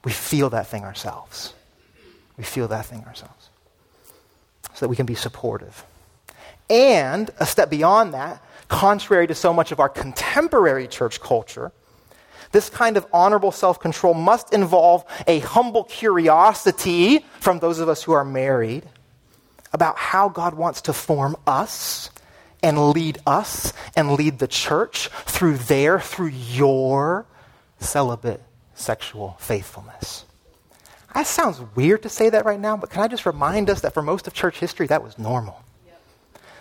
we 0.04 0.12
feel 0.12 0.50
that 0.50 0.66
thing 0.68 0.84
ourselves. 0.84 1.54
We 2.36 2.44
feel 2.44 2.68
that 2.68 2.86
thing 2.86 3.04
ourselves. 3.04 3.50
So 4.74 4.86
that 4.86 4.88
we 4.88 4.96
can 4.96 5.06
be 5.06 5.14
supportive. 5.16 5.84
And 6.70 7.30
a 7.38 7.46
step 7.46 7.68
beyond 7.68 8.14
that, 8.14 8.42
contrary 8.68 9.26
to 9.26 9.34
so 9.34 9.52
much 9.52 9.72
of 9.72 9.80
our 9.80 9.88
contemporary 9.88 10.86
church 10.86 11.20
culture, 11.20 11.72
this 12.52 12.70
kind 12.70 12.96
of 12.96 13.06
honorable 13.12 13.52
self 13.52 13.80
control 13.80 14.14
must 14.14 14.52
involve 14.52 15.04
a 15.26 15.40
humble 15.40 15.84
curiosity 15.84 17.24
from 17.40 17.58
those 17.58 17.78
of 17.78 17.88
us 17.88 18.02
who 18.02 18.12
are 18.12 18.24
married 18.24 18.84
about 19.72 19.98
how 19.98 20.28
God 20.28 20.54
wants 20.54 20.82
to 20.82 20.92
form 20.92 21.36
us 21.46 22.10
and 22.62 22.90
lead 22.92 23.18
us 23.26 23.72
and 23.96 24.12
lead 24.12 24.38
the 24.38 24.48
church 24.48 25.08
through 25.08 25.58
their, 25.58 26.00
through 26.00 26.28
your 26.28 27.26
celibate 27.78 28.42
sexual 28.74 29.36
faithfulness. 29.38 30.24
That 31.14 31.26
sounds 31.26 31.60
weird 31.74 32.02
to 32.02 32.08
say 32.08 32.30
that 32.30 32.44
right 32.44 32.60
now, 32.60 32.76
but 32.76 32.90
can 32.90 33.02
I 33.02 33.08
just 33.08 33.26
remind 33.26 33.70
us 33.70 33.80
that 33.80 33.94
for 33.94 34.02
most 34.02 34.26
of 34.26 34.34
church 34.34 34.58
history, 34.58 34.86
that 34.88 35.02
was 35.02 35.18
normal? 35.18 35.62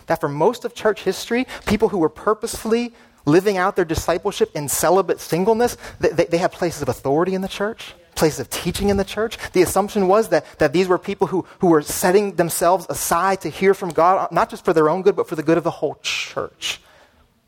That 0.08 0.20
for 0.20 0.28
most 0.28 0.64
of 0.64 0.74
church 0.74 1.02
history, 1.04 1.46
people 1.66 1.88
who 1.88 1.98
were 1.98 2.08
purposefully 2.08 2.92
living 3.24 3.56
out 3.56 3.76
their 3.76 3.84
discipleship 3.84 4.50
in 4.54 4.68
celibate 4.68 5.20
singleness, 5.20 5.76
they, 6.00 6.24
they, 6.24 6.38
had 6.38 6.50
places 6.50 6.82
of 6.82 6.88
authority 6.88 7.34
in 7.34 7.42
the 7.42 7.48
church, 7.48 7.94
places 8.14 8.40
of 8.40 8.50
teaching 8.50 8.88
in 8.88 8.96
the 8.96 9.04
church. 9.04 9.38
The 9.52 9.62
assumption 9.62 10.08
was 10.08 10.30
that, 10.30 10.46
that 10.58 10.72
these 10.72 10.88
were 10.88 10.98
people 10.98 11.26
who, 11.26 11.46
who 11.60 11.68
were 11.68 11.82
setting 11.82 12.34
themselves 12.36 12.86
aside 12.88 13.42
to 13.42 13.50
hear 13.50 13.74
from 13.74 13.90
God, 13.90 14.32
not 14.32 14.50
just 14.50 14.64
for 14.64 14.72
their 14.72 14.88
own 14.88 15.02
good, 15.02 15.14
but 15.14 15.28
for 15.28 15.36
the 15.36 15.42
good 15.42 15.58
of 15.58 15.64
the 15.64 15.70
whole 15.70 15.98
church. 16.02 16.80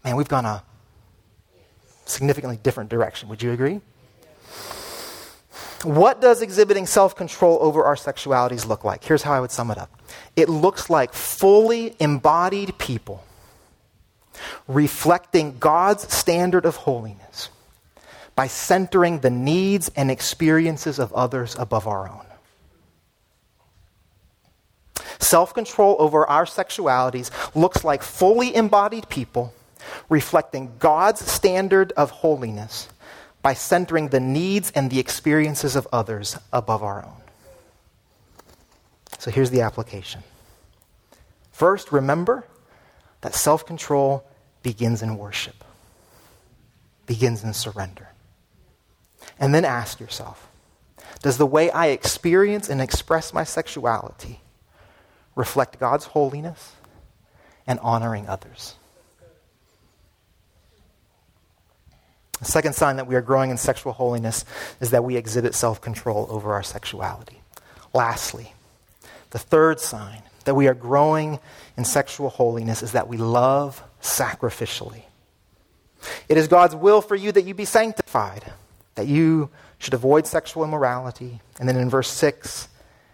Man, 0.05 0.17
we've 0.17 0.29
gone 0.29 0.45
a 0.45 0.63
significantly 2.05 2.59
different 2.63 2.91
direction. 2.91 3.29
Would 3.29 3.43
you 3.43 3.53
agree? 3.53 3.81
What 5.83 6.21
does 6.21 6.43
exhibiting 6.43 6.85
self 6.85 7.17
control 7.17 7.59
over 7.63 7.85
our 7.85 7.95
sexualities 7.95 8.67
look 8.67 8.85
like? 8.85 9.03
Here's 9.03 9.23
how 9.23 9.33
I 9.33 9.41
would 9.41 9.51
sum 9.51 9.71
it 9.71 9.79
up 9.79 9.91
it 10.37 10.49
looks 10.49 10.91
like 10.91 11.13
fully 11.13 11.95
embodied 12.01 12.79
people 12.79 13.25
reflecting 14.67 15.59
God's 15.59 16.13
standard 16.13 16.65
of 16.65 16.77
holiness 16.77 17.51
by 18.35 18.47
centering 18.47 19.21
the 19.21 19.31
needs 19.31 19.91
and 19.97 20.11
experiences 20.11 20.99
of 20.99 21.13
others 21.13 21.57
above 21.59 21.87
our 21.87 22.09
own. 22.09 22.25
Self 25.19 25.53
control 25.53 25.97
over 25.99 26.27
our 26.27 26.47
sexualities 26.47 27.31
looks 27.55 27.85
like 27.85 28.03
fully 28.03 28.55
embodied 28.55 29.09
people 29.09 29.53
reflecting 30.09 30.73
God's 30.79 31.21
standard 31.21 31.93
of 31.93 32.11
holiness 32.11 32.89
by 33.43 33.55
centering 33.55 34.09
the 34.09 34.21
needs 34.21 34.71
and 34.75 34.91
the 34.91 34.99
experiences 34.99 35.77
of 35.77 35.87
others 35.93 36.39
above 36.53 36.83
our 36.83 37.05
own. 37.05 37.20
So 39.21 39.31
here's 39.31 39.51
the 39.51 39.61
application. 39.61 40.23
First, 41.53 41.93
remember 41.93 42.47
that 43.21 43.35
self 43.35 43.67
control 43.67 44.25
begins 44.63 45.03
in 45.03 45.19
worship, 45.19 45.63
begins 47.05 47.45
in 47.45 47.53
surrender. 47.53 48.09
And 49.39 49.55
then 49.55 49.67
ask 49.67 50.01
yourself 50.01 50.49
Does 51.21 51.37
the 51.37 51.45
way 51.45 51.71
I 51.71 51.89
experience 51.89 52.71
and 52.71 52.81
express 52.81 53.35
my 53.35 53.45
sexuality 53.45 54.41
reflect 55.37 55.79
God's 55.79 56.07
holiness 56.07 56.73
and 57.67 57.79
honoring 57.81 58.27
others? 58.27 58.77
The 62.39 62.47
second 62.47 62.75
sign 62.75 62.97
that 62.97 63.07
we 63.07 63.17
are 63.17 63.21
growing 63.21 63.51
in 63.51 63.59
sexual 63.59 63.93
holiness 63.93 64.47
is 64.81 64.93
that 64.93 65.05
we 65.05 65.19
exhibit 65.19 65.55
self 65.55 65.83
control 65.83 66.27
over 66.31 66.55
our 66.55 66.63
sexuality. 66.63 67.43
Lastly, 67.93 68.55
the 69.31 69.39
third 69.39 69.81
sign 69.81 70.23
that 70.45 70.55
we 70.55 70.69
are 70.69 70.75
growing 70.75 71.39
in 71.77 71.85
sexual 71.85 72.31
holiness 72.31 72.83
is 72.83 72.93
that 72.93 73.09
we 73.09 73.17
love 73.17 73.83
sacrificially. 74.03 75.03
It 76.29 76.37
is 76.37 76.49
God's 76.49 76.75
will 76.75 77.01
for 77.03 77.15
you 77.15 77.31
that 77.33 77.43
you 77.43 77.55
be 77.55 77.65
sanctified, 77.65 78.53
that 78.95 79.07
you 79.07 79.51
should 79.79 79.95
avoid 79.95 80.27
sexual 80.27 80.65
immorality. 80.65 81.41
And 81.59 81.69
then 81.69 81.77
in 81.77 81.91
verse 81.91 82.11
6, 82.11 82.69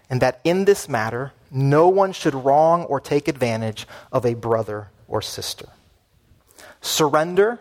and 0.08 0.22
that 0.22 0.40
in 0.44 0.64
this 0.64 0.88
matter, 0.88 1.32
no 1.50 1.88
one 1.88 2.12
should 2.12 2.34
wrong 2.34 2.84
or 2.84 3.00
take 3.00 3.28
advantage 3.28 3.86
of 4.12 4.24
a 4.24 4.34
brother 4.34 4.88
or 5.08 5.20
sister. 5.20 5.68
Surrender 6.80 7.58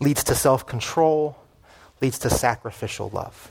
leads 0.00 0.24
to 0.24 0.34
self 0.34 0.66
control, 0.66 1.36
leads 2.00 2.18
to 2.20 2.30
sacrificial 2.30 3.10
love. 3.10 3.50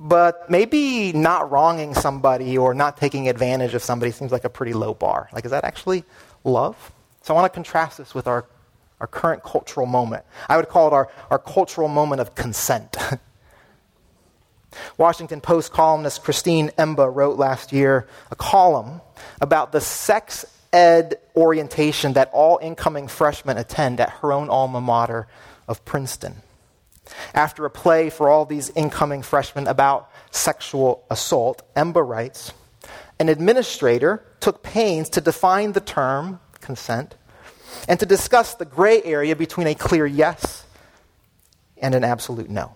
But 0.00 0.48
maybe 0.48 1.12
not 1.12 1.50
wronging 1.50 1.94
somebody 1.94 2.56
or 2.56 2.72
not 2.72 2.96
taking 2.96 3.28
advantage 3.28 3.74
of 3.74 3.82
somebody 3.82 4.12
seems 4.12 4.30
like 4.30 4.44
a 4.44 4.48
pretty 4.48 4.72
low 4.72 4.94
bar. 4.94 5.28
Like, 5.32 5.44
is 5.44 5.50
that 5.50 5.64
actually 5.64 6.04
love? 6.44 6.92
So 7.22 7.34
I 7.34 7.40
want 7.40 7.52
to 7.52 7.54
contrast 7.54 7.98
this 7.98 8.14
with 8.14 8.26
our, 8.26 8.46
our 9.00 9.06
current 9.06 9.42
cultural 9.42 9.86
moment. 9.86 10.24
I 10.48 10.56
would 10.56 10.68
call 10.68 10.86
it 10.86 10.92
our, 10.92 11.10
our 11.30 11.38
cultural 11.38 11.88
moment 11.88 12.20
of 12.20 12.34
consent. 12.34 12.96
Washington 14.98 15.40
Post 15.40 15.72
columnist 15.72 16.22
Christine 16.22 16.68
Emba 16.78 17.12
wrote 17.12 17.36
last 17.36 17.72
year 17.72 18.06
a 18.30 18.36
column 18.36 19.00
about 19.40 19.72
the 19.72 19.80
sex 19.80 20.44
ed 20.72 21.18
orientation 21.34 22.12
that 22.12 22.30
all 22.32 22.58
incoming 22.62 23.08
freshmen 23.08 23.56
attend 23.56 24.00
at 24.00 24.10
her 24.10 24.32
own 24.32 24.48
alma 24.48 24.80
mater 24.80 25.26
of 25.66 25.84
Princeton. 25.84 26.36
After 27.34 27.64
a 27.64 27.70
play 27.70 28.10
for 28.10 28.28
all 28.28 28.44
these 28.44 28.70
incoming 28.70 29.22
freshmen 29.22 29.66
about 29.66 30.10
sexual 30.30 31.04
assault, 31.10 31.62
Emba 31.74 32.06
writes 32.06 32.52
An 33.18 33.28
administrator 33.28 34.24
took 34.40 34.62
pains 34.62 35.08
to 35.10 35.20
define 35.20 35.72
the 35.72 35.80
term 35.80 36.40
consent 36.60 37.16
and 37.88 37.98
to 38.00 38.06
discuss 38.06 38.54
the 38.54 38.64
gray 38.64 39.02
area 39.02 39.36
between 39.36 39.66
a 39.66 39.74
clear 39.74 40.06
yes 40.06 40.64
and 41.80 41.94
an 41.94 42.04
absolute 42.04 42.50
no. 42.50 42.74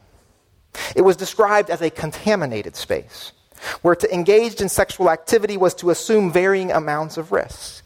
It 0.97 1.03
was 1.03 1.17
described 1.17 1.71
as 1.71 1.83
a 1.83 1.91
contaminated 1.91 2.77
space, 2.77 3.33
where 3.83 3.95
to 3.95 4.15
engage 4.15 4.61
in 4.61 4.69
sexual 4.69 5.11
activity 5.11 5.57
was 5.57 5.75
to 5.75 5.91
assume 5.91 6.33
varying 6.33 6.71
amounts 6.71 7.17
of 7.17 7.33
risk. 7.33 7.82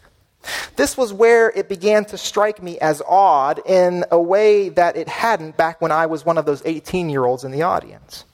This 0.77 0.97
was 0.97 1.13
where 1.13 1.51
it 1.51 1.69
began 1.69 2.05
to 2.07 2.19
strike 2.19 2.63
me 2.63 2.79
as 2.79 3.03
odd 3.07 3.61
in 3.67 4.05
a 4.11 4.21
way 4.21 4.69
that 4.71 4.97
it 4.97 5.09
hadn't 5.09 5.57
back 5.57 5.81
when 5.81 5.93
I 5.93 6.07
was 6.07 6.25
one 6.25 6.39
of 6.39 6.47
those 6.47 6.63
18 6.65 7.09
year 7.09 7.25
olds 7.25 7.45
in 7.45 7.51
the 7.51 7.63
audience. 7.63 8.25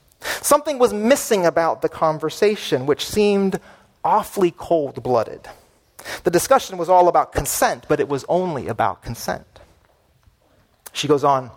Something 0.40 0.78
was 0.78 0.92
missing 0.92 1.46
about 1.46 1.82
the 1.82 1.88
conversation, 1.88 2.86
which 2.86 3.04
seemed 3.04 3.60
awfully 4.04 4.52
cold 4.56 5.02
blooded. 5.02 5.48
The 6.24 6.30
discussion 6.30 6.78
was 6.78 6.88
all 6.88 7.08
about 7.08 7.32
consent, 7.32 7.86
but 7.88 8.00
it 8.00 8.08
was 8.08 8.24
only 8.28 8.68
about 8.68 9.02
consent. 9.02 9.46
She 10.92 11.08
goes 11.08 11.24
on, 11.24 11.50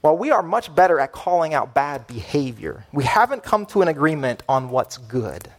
while 0.00 0.16
we 0.16 0.30
are 0.30 0.42
much 0.42 0.74
better 0.74 0.98
at 0.98 1.12
calling 1.12 1.52
out 1.52 1.74
bad 1.74 2.06
behavior, 2.06 2.86
we 2.92 3.04
haven't 3.04 3.42
come 3.42 3.66
to 3.66 3.82
an 3.82 3.88
agreement 3.88 4.42
on 4.48 4.70
what's 4.70 4.96
good. 4.96 5.50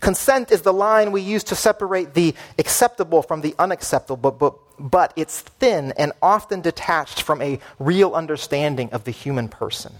Consent 0.00 0.50
is 0.50 0.62
the 0.62 0.72
line 0.72 1.12
we 1.12 1.20
use 1.20 1.44
to 1.44 1.54
separate 1.54 2.14
the 2.14 2.34
acceptable 2.58 3.22
from 3.22 3.40
the 3.40 3.54
unacceptable, 3.58 4.30
but, 4.30 4.54
but, 4.78 5.12
it's 5.16 5.40
thin 5.40 5.92
and 5.96 6.12
often 6.22 6.60
detached 6.60 7.22
from 7.22 7.42
a 7.42 7.58
real 7.78 8.14
understanding 8.14 8.90
of 8.92 9.04
the 9.04 9.10
human 9.10 9.48
person. 9.48 9.92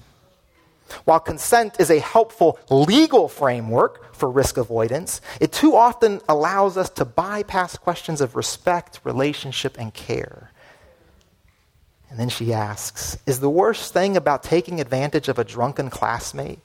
While 1.04 1.20
consent 1.20 1.76
is 1.78 1.90
a 1.90 1.98
helpful 1.98 2.58
legal 2.70 3.28
framework 3.28 4.14
for 4.14 4.30
risk 4.30 4.56
avoidance, 4.56 5.20
it 5.40 5.52
too 5.52 5.76
often 5.76 6.20
allows 6.28 6.76
us 6.76 6.88
to 6.90 7.04
bypass 7.04 7.76
questions 7.76 8.20
of 8.20 8.36
respect, 8.36 9.00
relationship, 9.04 9.76
and 9.78 9.92
care. 9.92 10.50
And 12.10 12.18
then 12.18 12.28
she 12.28 12.54
asks 12.54 13.18
Is 13.26 13.40
the 13.40 13.50
worst 13.50 13.92
thing 13.92 14.16
about 14.16 14.42
taking 14.42 14.80
advantage 14.80 15.28
of 15.28 15.38
a 15.38 15.44
drunken 15.44 15.90
classmate 15.90 16.60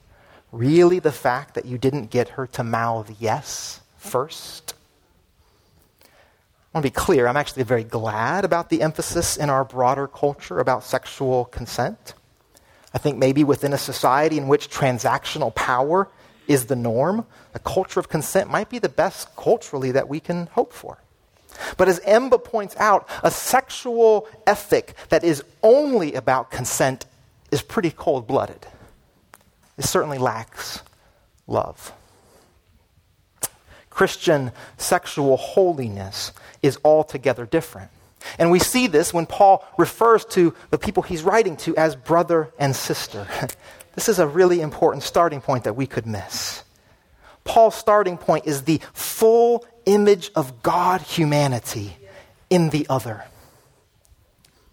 really 0.54 1.00
the 1.00 1.12
fact 1.12 1.54
that 1.54 1.64
you 1.64 1.78
didn't 1.78 2.10
get 2.10 2.30
her 2.30 2.46
to 2.46 2.62
mouth 2.62 3.10
yes 3.18 3.80
first? 3.96 4.74
I 6.02 6.78
want 6.78 6.86
to 6.86 6.90
be 6.90 6.94
clear, 6.94 7.26
I'm 7.26 7.36
actually 7.36 7.62
very 7.64 7.84
glad 7.84 8.44
about 8.44 8.70
the 8.70 8.82
emphasis 8.82 9.36
in 9.36 9.50
our 9.50 9.64
broader 9.64 10.08
culture 10.08 10.58
about 10.58 10.84
sexual 10.84 11.44
consent. 11.46 12.14
I 12.92 12.98
think 12.98 13.18
maybe 13.18 13.44
within 13.44 13.72
a 13.72 13.78
society 13.78 14.38
in 14.38 14.48
which 14.48 14.70
transactional 14.70 15.54
power 15.54 16.08
is 16.46 16.66
the 16.66 16.76
norm, 16.76 17.26
a 17.54 17.58
culture 17.58 18.00
of 18.00 18.08
consent 18.08 18.50
might 18.50 18.68
be 18.68 18.78
the 18.78 18.88
best 18.88 19.34
culturally 19.36 19.92
that 19.92 20.08
we 20.08 20.20
can 20.20 20.46
hope 20.48 20.72
for. 20.72 20.98
But 21.76 21.88
as 21.88 22.00
Emba 22.00 22.42
points 22.42 22.76
out, 22.78 23.08
a 23.22 23.30
sexual 23.30 24.28
ethic 24.46 24.94
that 25.08 25.24
is 25.24 25.44
only 25.62 26.14
about 26.14 26.50
consent 26.50 27.06
is 27.50 27.62
pretty 27.62 27.90
cold 27.90 28.26
blooded 28.26 28.66
it 29.76 29.84
certainly 29.84 30.18
lacks 30.18 30.82
love. 31.46 31.92
Christian 33.90 34.52
sexual 34.76 35.36
holiness 35.36 36.32
is 36.62 36.78
altogether 36.84 37.46
different. 37.46 37.90
And 38.38 38.50
we 38.50 38.58
see 38.58 38.86
this 38.86 39.14
when 39.14 39.26
Paul 39.26 39.64
refers 39.78 40.24
to 40.26 40.54
the 40.70 40.78
people 40.78 41.02
he's 41.02 41.22
writing 41.22 41.56
to 41.58 41.76
as 41.76 41.94
brother 41.94 42.50
and 42.58 42.74
sister. 42.74 43.26
this 43.94 44.08
is 44.08 44.18
a 44.18 44.26
really 44.26 44.60
important 44.60 45.02
starting 45.02 45.40
point 45.40 45.64
that 45.64 45.76
we 45.76 45.86
could 45.86 46.06
miss. 46.06 46.64
Paul's 47.44 47.74
starting 47.74 48.16
point 48.16 48.46
is 48.46 48.62
the 48.62 48.80
full 48.94 49.64
image 49.84 50.30
of 50.34 50.62
God 50.62 51.02
humanity 51.02 51.96
in 52.48 52.70
the 52.70 52.86
other. 52.88 53.24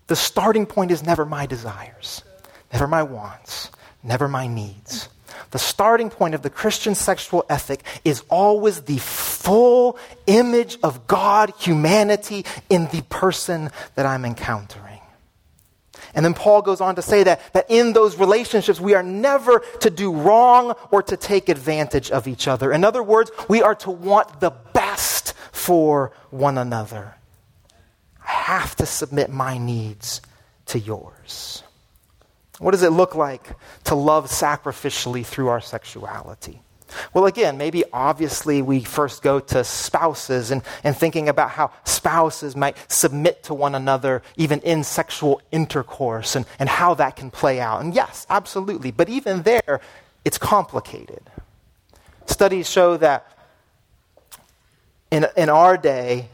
The 0.07 0.15
starting 0.15 0.65
point 0.65 0.91
is 0.91 1.03
never 1.03 1.25
my 1.25 1.45
desires, 1.45 2.23
never 2.71 2.87
my 2.87 3.03
wants, 3.03 3.69
never 4.03 4.27
my 4.27 4.47
needs. 4.47 5.09
The 5.51 5.59
starting 5.59 6.09
point 6.09 6.35
of 6.35 6.41
the 6.41 6.49
Christian 6.49 6.95
sexual 6.95 7.45
ethic 7.49 7.83
is 8.03 8.23
always 8.29 8.81
the 8.81 8.97
full 8.97 9.97
image 10.27 10.77
of 10.83 11.07
God, 11.07 11.53
humanity, 11.57 12.45
in 12.69 12.87
the 12.87 13.01
person 13.03 13.69
that 13.95 14.05
I'm 14.05 14.25
encountering. 14.25 14.91
And 16.13 16.25
then 16.25 16.33
Paul 16.33 16.61
goes 16.61 16.81
on 16.81 16.95
to 16.95 17.01
say 17.01 17.23
that, 17.23 17.53
that 17.53 17.67
in 17.69 17.93
those 17.93 18.17
relationships, 18.17 18.79
we 18.79 18.95
are 18.95 19.03
never 19.03 19.59
to 19.79 19.89
do 19.89 20.13
wrong 20.13 20.73
or 20.91 21.01
to 21.03 21.15
take 21.15 21.47
advantage 21.47 22.11
of 22.11 22.27
each 22.27 22.47
other. 22.47 22.71
In 22.71 22.83
other 22.83 23.03
words, 23.03 23.31
we 23.47 23.61
are 23.61 23.75
to 23.75 23.91
want 23.91 24.39
the 24.41 24.51
best 24.73 25.33
for 25.51 26.11
one 26.29 26.57
another. 26.57 27.15
I 28.25 28.31
have 28.31 28.75
to 28.77 28.85
submit 28.85 29.29
my 29.29 29.57
needs 29.57 30.21
to 30.67 30.79
yours. 30.79 31.63
What 32.61 32.71
does 32.71 32.83
it 32.83 32.91
look 32.91 33.15
like 33.15 33.55
to 33.85 33.95
love 33.95 34.27
sacrificially 34.27 35.25
through 35.25 35.47
our 35.47 35.61
sexuality? 35.61 36.61
Well, 37.11 37.25
again, 37.25 37.57
maybe 37.57 37.83
obviously 37.91 38.61
we 38.61 38.83
first 38.83 39.23
go 39.23 39.39
to 39.39 39.63
spouses 39.63 40.51
and, 40.51 40.61
and 40.83 40.95
thinking 40.95 41.27
about 41.27 41.49
how 41.49 41.71
spouses 41.85 42.55
might 42.55 42.77
submit 42.87 43.41
to 43.45 43.55
one 43.55 43.73
another 43.73 44.21
even 44.37 44.59
in 44.59 44.83
sexual 44.83 45.41
intercourse 45.51 46.35
and, 46.35 46.45
and 46.59 46.69
how 46.69 46.93
that 46.93 47.15
can 47.15 47.31
play 47.31 47.59
out. 47.59 47.81
And 47.81 47.95
yes, 47.95 48.27
absolutely. 48.29 48.91
But 48.91 49.09
even 49.09 49.41
there, 49.41 49.81
it's 50.23 50.37
complicated. 50.37 51.23
Studies 52.27 52.69
show 52.69 52.95
that 52.97 53.25
in, 55.09 55.25
in 55.35 55.49
our 55.49 55.77
day, 55.77 56.29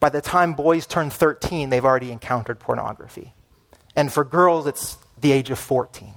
by 0.00 0.08
the 0.08 0.22
time 0.22 0.54
boys 0.54 0.86
turn 0.86 1.10
13, 1.10 1.68
they've 1.68 1.84
already 1.84 2.10
encountered 2.10 2.58
pornography. 2.58 3.34
And 3.94 4.10
for 4.10 4.24
girls, 4.24 4.66
it's 4.66 4.96
the 5.20 5.32
age 5.32 5.50
of 5.50 5.58
14. 5.58 6.14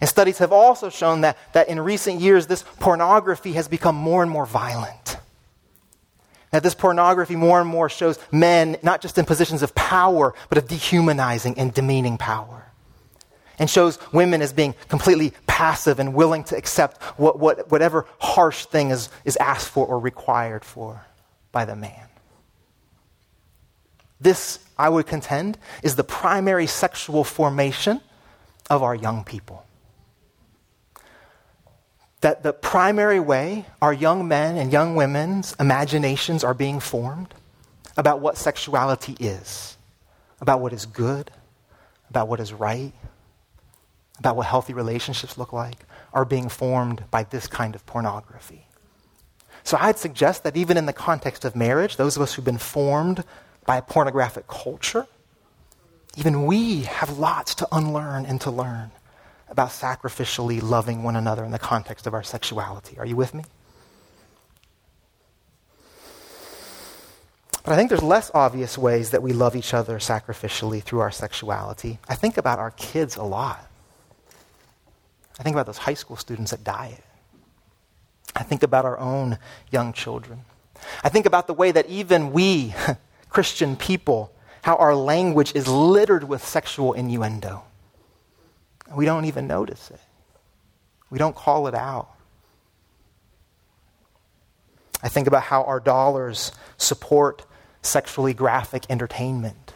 And 0.00 0.08
studies 0.08 0.38
have 0.38 0.52
also 0.52 0.90
shown 0.90 1.22
that, 1.22 1.38
that 1.52 1.68
in 1.68 1.80
recent 1.80 2.20
years, 2.20 2.46
this 2.46 2.62
pornography 2.80 3.52
has 3.52 3.68
become 3.68 3.94
more 3.94 4.22
and 4.22 4.30
more 4.30 4.46
violent. 4.46 5.16
That 6.50 6.62
this 6.62 6.74
pornography 6.74 7.36
more 7.36 7.60
and 7.60 7.68
more 7.68 7.88
shows 7.88 8.18
men 8.30 8.76
not 8.82 9.00
just 9.00 9.18
in 9.18 9.24
positions 9.24 9.62
of 9.62 9.74
power, 9.74 10.34
but 10.48 10.58
of 10.58 10.68
dehumanizing 10.68 11.58
and 11.58 11.72
demeaning 11.72 12.18
power. 12.18 12.70
and 13.58 13.70
shows 13.70 13.98
women 14.12 14.42
as 14.42 14.52
being 14.52 14.74
completely 14.88 15.32
passive 15.46 16.00
and 16.00 16.14
willing 16.14 16.44
to 16.44 16.56
accept 16.56 17.00
what, 17.18 17.38
what, 17.38 17.70
whatever 17.70 18.06
harsh 18.18 18.66
thing 18.66 18.90
is, 18.90 19.08
is 19.24 19.36
asked 19.36 19.68
for 19.68 19.86
or 19.86 19.98
required 19.98 20.64
for 20.64 21.06
by 21.52 21.64
the 21.64 21.76
man. 21.76 22.08
This, 24.24 24.58
I 24.78 24.88
would 24.88 25.06
contend, 25.06 25.58
is 25.82 25.96
the 25.96 26.02
primary 26.02 26.66
sexual 26.66 27.24
formation 27.24 28.00
of 28.70 28.82
our 28.82 28.94
young 28.94 29.22
people. 29.22 29.66
That 32.22 32.42
the 32.42 32.54
primary 32.54 33.20
way 33.20 33.66
our 33.82 33.92
young 33.92 34.26
men 34.26 34.56
and 34.56 34.72
young 34.72 34.96
women's 34.96 35.54
imaginations 35.60 36.42
are 36.42 36.54
being 36.54 36.80
formed 36.80 37.34
about 37.98 38.20
what 38.20 38.38
sexuality 38.38 39.14
is, 39.20 39.76
about 40.40 40.62
what 40.62 40.72
is 40.72 40.86
good, 40.86 41.30
about 42.08 42.26
what 42.26 42.40
is 42.40 42.50
right, 42.54 42.94
about 44.18 44.36
what 44.36 44.46
healthy 44.46 44.72
relationships 44.72 45.36
look 45.36 45.52
like, 45.52 45.84
are 46.14 46.24
being 46.24 46.48
formed 46.48 47.04
by 47.10 47.24
this 47.24 47.46
kind 47.46 47.74
of 47.74 47.84
pornography. 47.84 48.66
So 49.64 49.76
I'd 49.78 49.98
suggest 49.98 50.44
that 50.44 50.56
even 50.56 50.78
in 50.78 50.86
the 50.86 50.94
context 50.94 51.44
of 51.44 51.54
marriage, 51.54 51.98
those 51.98 52.16
of 52.16 52.22
us 52.22 52.32
who've 52.32 52.44
been 52.44 52.56
formed 52.56 53.22
by 53.66 53.76
a 53.76 53.82
pornographic 53.82 54.46
culture, 54.46 55.06
even 56.16 56.46
we 56.46 56.82
have 56.82 57.18
lots 57.18 57.54
to 57.56 57.68
unlearn 57.72 58.26
and 58.26 58.40
to 58.42 58.50
learn 58.50 58.90
about 59.48 59.70
sacrificially 59.70 60.62
loving 60.62 61.02
one 61.02 61.16
another 61.16 61.44
in 61.44 61.50
the 61.50 61.58
context 61.58 62.06
of 62.06 62.14
our 62.14 62.22
sexuality. 62.22 62.98
Are 62.98 63.06
you 63.06 63.16
with 63.16 63.34
me? 63.34 63.44
But 67.64 67.72
I 67.72 67.76
think 67.76 67.88
there's 67.88 68.02
less 68.02 68.30
obvious 68.34 68.76
ways 68.76 69.10
that 69.10 69.22
we 69.22 69.32
love 69.32 69.56
each 69.56 69.72
other 69.72 69.98
sacrificially 69.98 70.82
through 70.82 71.00
our 71.00 71.10
sexuality. 71.10 71.98
I 72.06 72.14
think 72.14 72.36
about 72.36 72.58
our 72.58 72.70
kids 72.72 73.16
a 73.16 73.22
lot. 73.22 73.70
I 75.38 75.42
think 75.42 75.54
about 75.54 75.66
those 75.66 75.78
high 75.78 75.94
school 75.94 76.16
students 76.16 76.50
that 76.50 76.62
diet. 76.62 77.02
I 78.36 78.42
think 78.42 78.62
about 78.62 78.84
our 78.84 78.98
own 78.98 79.38
young 79.70 79.92
children. 79.92 80.44
I 81.02 81.08
think 81.08 81.24
about 81.24 81.46
the 81.46 81.54
way 81.54 81.70
that 81.72 81.86
even 81.86 82.32
we, 82.32 82.74
Christian 83.34 83.74
people, 83.74 84.32
how 84.62 84.76
our 84.76 84.94
language 84.94 85.56
is 85.56 85.66
littered 85.66 86.22
with 86.22 86.44
sexual 86.44 86.92
innuendo. 86.92 87.64
We 88.94 89.06
don't 89.06 89.24
even 89.24 89.48
notice 89.48 89.90
it, 89.90 90.00
we 91.10 91.18
don't 91.18 91.34
call 91.34 91.66
it 91.66 91.74
out. 91.74 92.10
I 95.02 95.08
think 95.08 95.26
about 95.26 95.42
how 95.42 95.64
our 95.64 95.80
dollars 95.80 96.52
support 96.76 97.44
sexually 97.82 98.34
graphic 98.34 98.84
entertainment. 98.88 99.73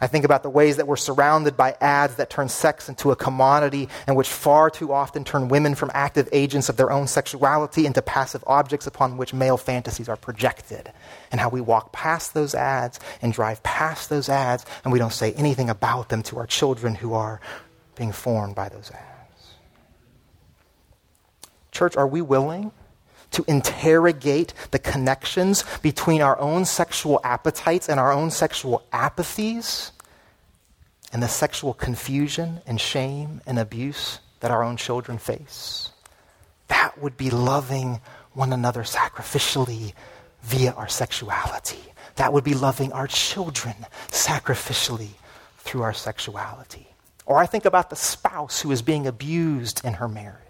I 0.00 0.06
think 0.06 0.24
about 0.24 0.42
the 0.42 0.50
ways 0.50 0.76
that 0.76 0.86
we're 0.86 0.96
surrounded 0.96 1.56
by 1.56 1.76
ads 1.80 2.16
that 2.16 2.30
turn 2.30 2.48
sex 2.48 2.88
into 2.88 3.10
a 3.10 3.16
commodity 3.16 3.88
and 4.06 4.16
which 4.16 4.28
far 4.28 4.70
too 4.70 4.92
often 4.92 5.24
turn 5.24 5.48
women 5.48 5.74
from 5.74 5.90
active 5.94 6.28
agents 6.32 6.68
of 6.68 6.76
their 6.76 6.90
own 6.90 7.06
sexuality 7.06 7.86
into 7.86 8.02
passive 8.02 8.42
objects 8.46 8.86
upon 8.86 9.16
which 9.16 9.32
male 9.32 9.56
fantasies 9.56 10.08
are 10.08 10.16
projected. 10.16 10.92
And 11.30 11.40
how 11.40 11.48
we 11.48 11.60
walk 11.60 11.92
past 11.92 12.34
those 12.34 12.54
ads 12.54 13.00
and 13.22 13.32
drive 13.32 13.62
past 13.62 14.10
those 14.10 14.28
ads 14.28 14.66
and 14.84 14.92
we 14.92 14.98
don't 14.98 15.12
say 15.12 15.32
anything 15.34 15.70
about 15.70 16.08
them 16.08 16.22
to 16.24 16.38
our 16.38 16.46
children 16.46 16.94
who 16.94 17.14
are 17.14 17.40
being 17.96 18.12
formed 18.12 18.54
by 18.54 18.68
those 18.68 18.90
ads. 18.90 19.54
Church, 21.70 21.96
are 21.96 22.06
we 22.06 22.20
willing 22.20 22.72
to 23.34 23.44
interrogate 23.48 24.54
the 24.70 24.78
connections 24.78 25.64
between 25.82 26.22
our 26.22 26.38
own 26.38 26.64
sexual 26.64 27.20
appetites 27.24 27.88
and 27.88 27.98
our 27.98 28.12
own 28.12 28.30
sexual 28.30 28.86
apathies 28.92 29.90
and 31.12 31.22
the 31.22 31.28
sexual 31.28 31.74
confusion 31.74 32.60
and 32.66 32.80
shame 32.80 33.40
and 33.46 33.58
abuse 33.58 34.20
that 34.40 34.50
our 34.50 34.62
own 34.62 34.76
children 34.76 35.18
face. 35.18 35.90
That 36.68 37.00
would 37.00 37.16
be 37.16 37.30
loving 37.30 38.00
one 38.32 38.52
another 38.52 38.82
sacrificially 38.82 39.94
via 40.42 40.72
our 40.72 40.88
sexuality. 40.88 41.82
That 42.16 42.32
would 42.32 42.44
be 42.44 42.54
loving 42.54 42.92
our 42.92 43.08
children 43.08 43.74
sacrificially 44.08 45.10
through 45.58 45.82
our 45.82 45.92
sexuality. 45.92 46.86
Or 47.26 47.38
I 47.38 47.46
think 47.46 47.64
about 47.64 47.90
the 47.90 47.96
spouse 47.96 48.60
who 48.60 48.70
is 48.70 48.82
being 48.82 49.06
abused 49.06 49.84
in 49.84 49.94
her 49.94 50.08
marriage 50.08 50.43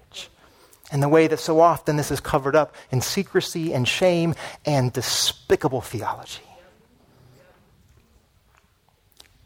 and 0.91 1.01
the 1.01 1.09
way 1.09 1.27
that 1.27 1.39
so 1.39 1.59
often 1.59 1.95
this 1.95 2.11
is 2.11 2.19
covered 2.19 2.55
up 2.55 2.75
in 2.91 3.01
secrecy 3.01 3.73
and 3.73 3.87
shame 3.87 4.35
and 4.65 4.93
despicable 4.93 5.81
theology. 5.81 6.41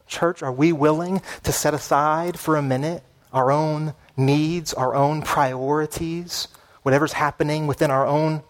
Church, 0.07 0.41
are 0.41 0.51
we 0.51 0.73
willing 0.73 1.21
to 1.43 1.51
set 1.51 1.73
aside 1.73 2.39
for 2.39 2.55
a 2.55 2.61
minute 2.61 3.03
our 3.31 3.51
own 3.51 3.93
needs, 4.17 4.73
our 4.73 4.95
own 4.95 5.21
priorities, 5.21 6.47
whatever's 6.81 7.13
happening 7.13 7.67
within 7.67 7.91
our 7.91 8.07
own 8.07 8.41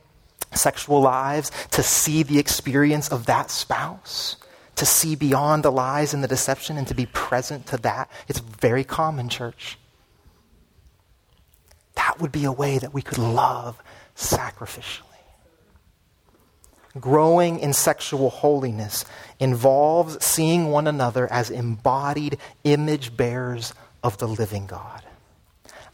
sexual 0.54 1.02
lives, 1.02 1.52
to 1.72 1.84
see 1.84 2.24
the 2.24 2.40
experience 2.40 3.10
of 3.10 3.26
that 3.26 3.52
spouse? 3.52 4.38
To 4.78 4.86
see 4.86 5.16
beyond 5.16 5.64
the 5.64 5.72
lies 5.72 6.14
and 6.14 6.24
the 6.24 6.28
deception 6.30 6.78
and 6.78 6.88
to 6.88 6.96
be 6.96 7.06
present 7.08 7.66
to 7.68 7.78
that? 7.78 8.10
It's 8.30 8.40
very 8.40 8.86
common, 8.86 9.28
church. 9.28 9.78
Would 12.20 12.32
be 12.32 12.45
a 12.45 12.51
way 12.51 12.78
that 12.78 12.93
we 12.93 13.01
could 13.01 13.17
love 13.17 13.82
sacrificially. 14.15 15.03
Growing 16.99 17.59
in 17.59 17.72
sexual 17.74 18.30
holiness 18.30 19.05
involves 19.39 20.24
seeing 20.24 20.70
one 20.70 20.88
another 20.88 21.32
as 21.32 21.49
embodied 21.49 22.38
image 22.63 23.15
bearers 23.15 23.74
of 24.03 24.17
the 24.17 24.28
living 24.28 24.65
God. 24.65 25.03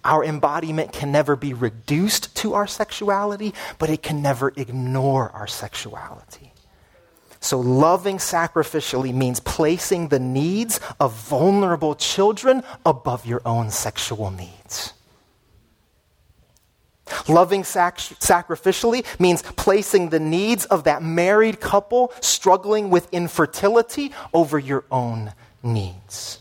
Our 0.04 0.24
embodiment 0.24 0.94
can 0.94 1.12
never 1.12 1.36
be 1.36 1.54
reduced 1.54 2.36
to 2.38 2.54
our 2.54 2.68
sexuality, 2.68 3.54
but 3.80 3.90
it 3.90 4.04
can 4.04 4.22
never 4.22 4.54
ignore 4.56 5.32
our 5.32 5.48
sexuality. 5.48 6.54
So, 7.40 7.60
loving 7.60 8.18
sacrificially 8.18 9.14
means 9.14 9.40
placing 9.40 10.08
the 10.08 10.20
needs 10.20 10.80
of 11.00 11.14
vulnerable 11.14 11.94
children 11.94 12.64
above 12.86 13.26
your 13.26 13.42
own 13.46 13.70
sexual 13.70 14.32
needs. 14.32 14.95
Loving 17.28 17.64
sac- 17.64 17.98
sacrificially 17.98 19.06
means 19.20 19.42
placing 19.42 20.10
the 20.10 20.20
needs 20.20 20.66
of 20.66 20.86
that 20.86 21.04
married 21.04 21.60
couple 21.60 22.12
struggling 22.20 22.90
with 22.90 23.14
infertility 23.14 24.12
over 24.34 24.58
your 24.58 24.86
own 24.92 25.34
needs. 25.62 26.40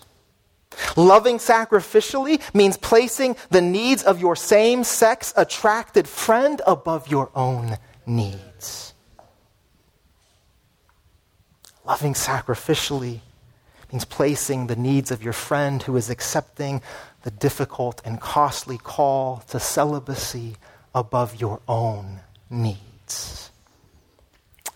Loving 0.96 1.38
sacrificially 1.38 2.40
means 2.54 2.76
placing 2.76 3.36
the 3.50 3.60
needs 3.60 4.02
of 4.02 4.20
your 4.20 4.36
same 4.36 4.84
sex 4.84 5.32
attracted 5.36 6.08
friend 6.08 6.62
above 6.66 7.08
your 7.08 7.30
own 7.34 7.76
needs. 8.06 8.94
Loving 11.84 12.14
sacrificially 12.14 13.20
means 13.92 14.04
placing 14.04 14.66
the 14.66 14.76
needs 14.76 15.10
of 15.10 15.22
your 15.22 15.32
friend 15.32 15.82
who 15.82 15.96
is 15.96 16.10
accepting 16.10 16.80
the 17.24 17.30
difficult 17.30 18.02
and 18.04 18.20
costly 18.20 18.76
call 18.76 19.42
to 19.48 19.58
celibacy 19.58 20.56
above 20.94 21.40
your 21.40 21.60
own 21.66 22.20
needs. 22.50 23.50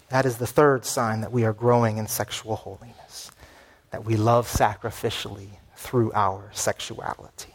That 0.09 0.25
is 0.25 0.39
the 0.39 0.47
third 0.47 0.87
sign 0.87 1.21
that 1.21 1.31
we 1.31 1.45
are 1.45 1.53
growing 1.53 1.99
in 1.99 2.07
sexual 2.09 2.57
holiness, 2.57 3.31
that 3.91 4.07
we 4.07 4.17
love 4.17 4.49
sacrificially 4.49 5.49
through 5.77 6.11
our 6.15 6.51
sexuality. 6.55 7.55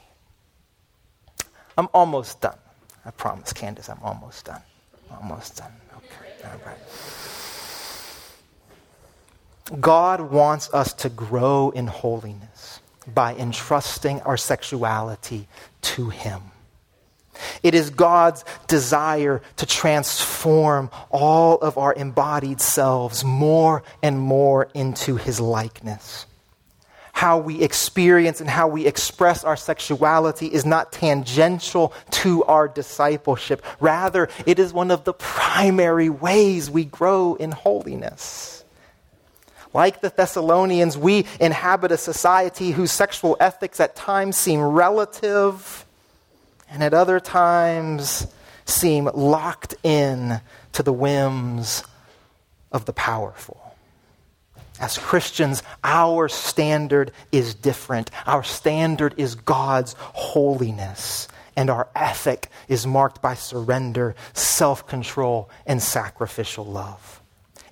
I'm 1.76 1.90
almost 1.92 2.40
done. 2.42 2.60
I 3.04 3.10
promise, 3.10 3.52
Candace, 3.52 3.90
I'm 3.90 4.02
almost 4.04 4.46
done. 4.46 4.62
Almost 5.12 5.58
done. 5.58 5.74
Okay. 5.98 6.46
All 6.46 6.62
right. 6.66 6.78
God 9.82 10.22
wants 10.22 10.72
us 10.72 10.94
to 10.94 11.10
grow 11.10 11.72
in 11.72 11.88
holiness 11.88 12.53
by 13.04 13.36
entrusting 13.36 14.22
our 14.22 14.38
sexuality 14.38 15.48
to 15.82 16.10
Him. 16.10 16.42
It 17.62 17.74
is 17.74 17.90
God's 17.90 18.46
desire 18.68 19.42
to 19.58 19.66
transform 19.66 20.90
all 21.10 21.58
of 21.58 21.78
our 21.78 21.94
embodied 21.94 22.62
selves 22.62 23.24
more 23.24 23.84
and 24.02 24.20
more 24.20 24.70
into 24.74 25.16
His 25.16 25.40
likeness. 25.40 26.26
How 27.12 27.38
we 27.38 27.62
experience 27.62 28.42
and 28.42 28.50
how 28.50 28.68
we 28.68 28.86
express 28.88 29.44
our 29.44 29.56
sexuality 29.56 30.48
is 30.48 30.66
not 30.66 30.92
tangential 30.92 31.94
to 32.10 32.44
our 32.46 32.68
discipleship. 32.68 33.64
Rather, 33.80 34.30
it 34.46 34.58
is 34.58 34.74
one 34.74 34.90
of 34.90 35.04
the 35.04 35.14
primary 35.14 36.10
ways 36.10 36.72
we 36.72 36.86
grow 36.86 37.36
in 37.36 37.52
holiness. 37.52 38.63
Like 39.74 40.02
the 40.02 40.10
Thessalonians, 40.10 40.98
we 40.98 41.26
inhabit 41.40 41.92
a 41.92 41.98
society 41.98 42.72
whose 42.72 42.92
sexual 42.92 43.36
ethics 43.40 43.80
at 43.80 43.96
times 43.96 44.38
seem 44.38 44.62
relative 44.62 45.86
and 46.70 46.84
at 46.84 46.94
other 46.94 47.20
times 47.20 48.28
seem 48.66 49.06
locked 49.14 49.76
in 49.84 50.42
to 50.74 50.84
the 50.84 50.94
whims 50.94 51.84
of 52.72 52.86
the 52.86 52.94
powerful. 52.94 53.60
As 54.80 54.98
Christians, 54.98 55.64
our 55.84 56.28
standard 56.28 57.12
is 57.32 57.54
different. 57.54 58.10
Our 58.26 58.44
standard 58.44 59.14
is 59.18 59.36
God's 59.36 59.96
holiness, 60.00 61.28
and 61.56 61.70
our 61.70 61.88
ethic 61.96 62.50
is 62.68 62.88
marked 62.88 63.22
by 63.22 63.36
surrender, 63.36 64.16
self 64.34 64.88
control, 64.88 65.50
and 65.66 65.82
sacrificial 65.82 66.66
love. 66.66 67.23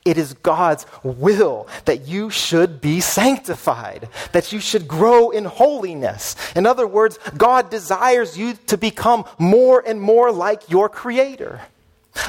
It 0.04 0.18
is 0.18 0.34
God's 0.34 0.86
will 1.04 1.68
that 1.86 2.08
you 2.08 2.32
should 2.32 2.82
be 2.82 3.02
sanctified, 3.02 4.10
that 4.32 4.52
you 4.52 4.60
should 4.60 4.88
grow 4.88 5.30
in 5.30 5.46
holiness. 5.46 6.36
In 6.56 6.66
other 6.66 6.88
words, 6.88 7.20
God 7.38 7.70
desires 7.70 8.38
you 8.38 8.56
to 8.68 8.78
become 8.78 9.26
more 9.38 9.84
and 9.86 10.02
more 10.02 10.32
like 10.32 10.70
your 10.70 10.90
Creator. 10.90 11.62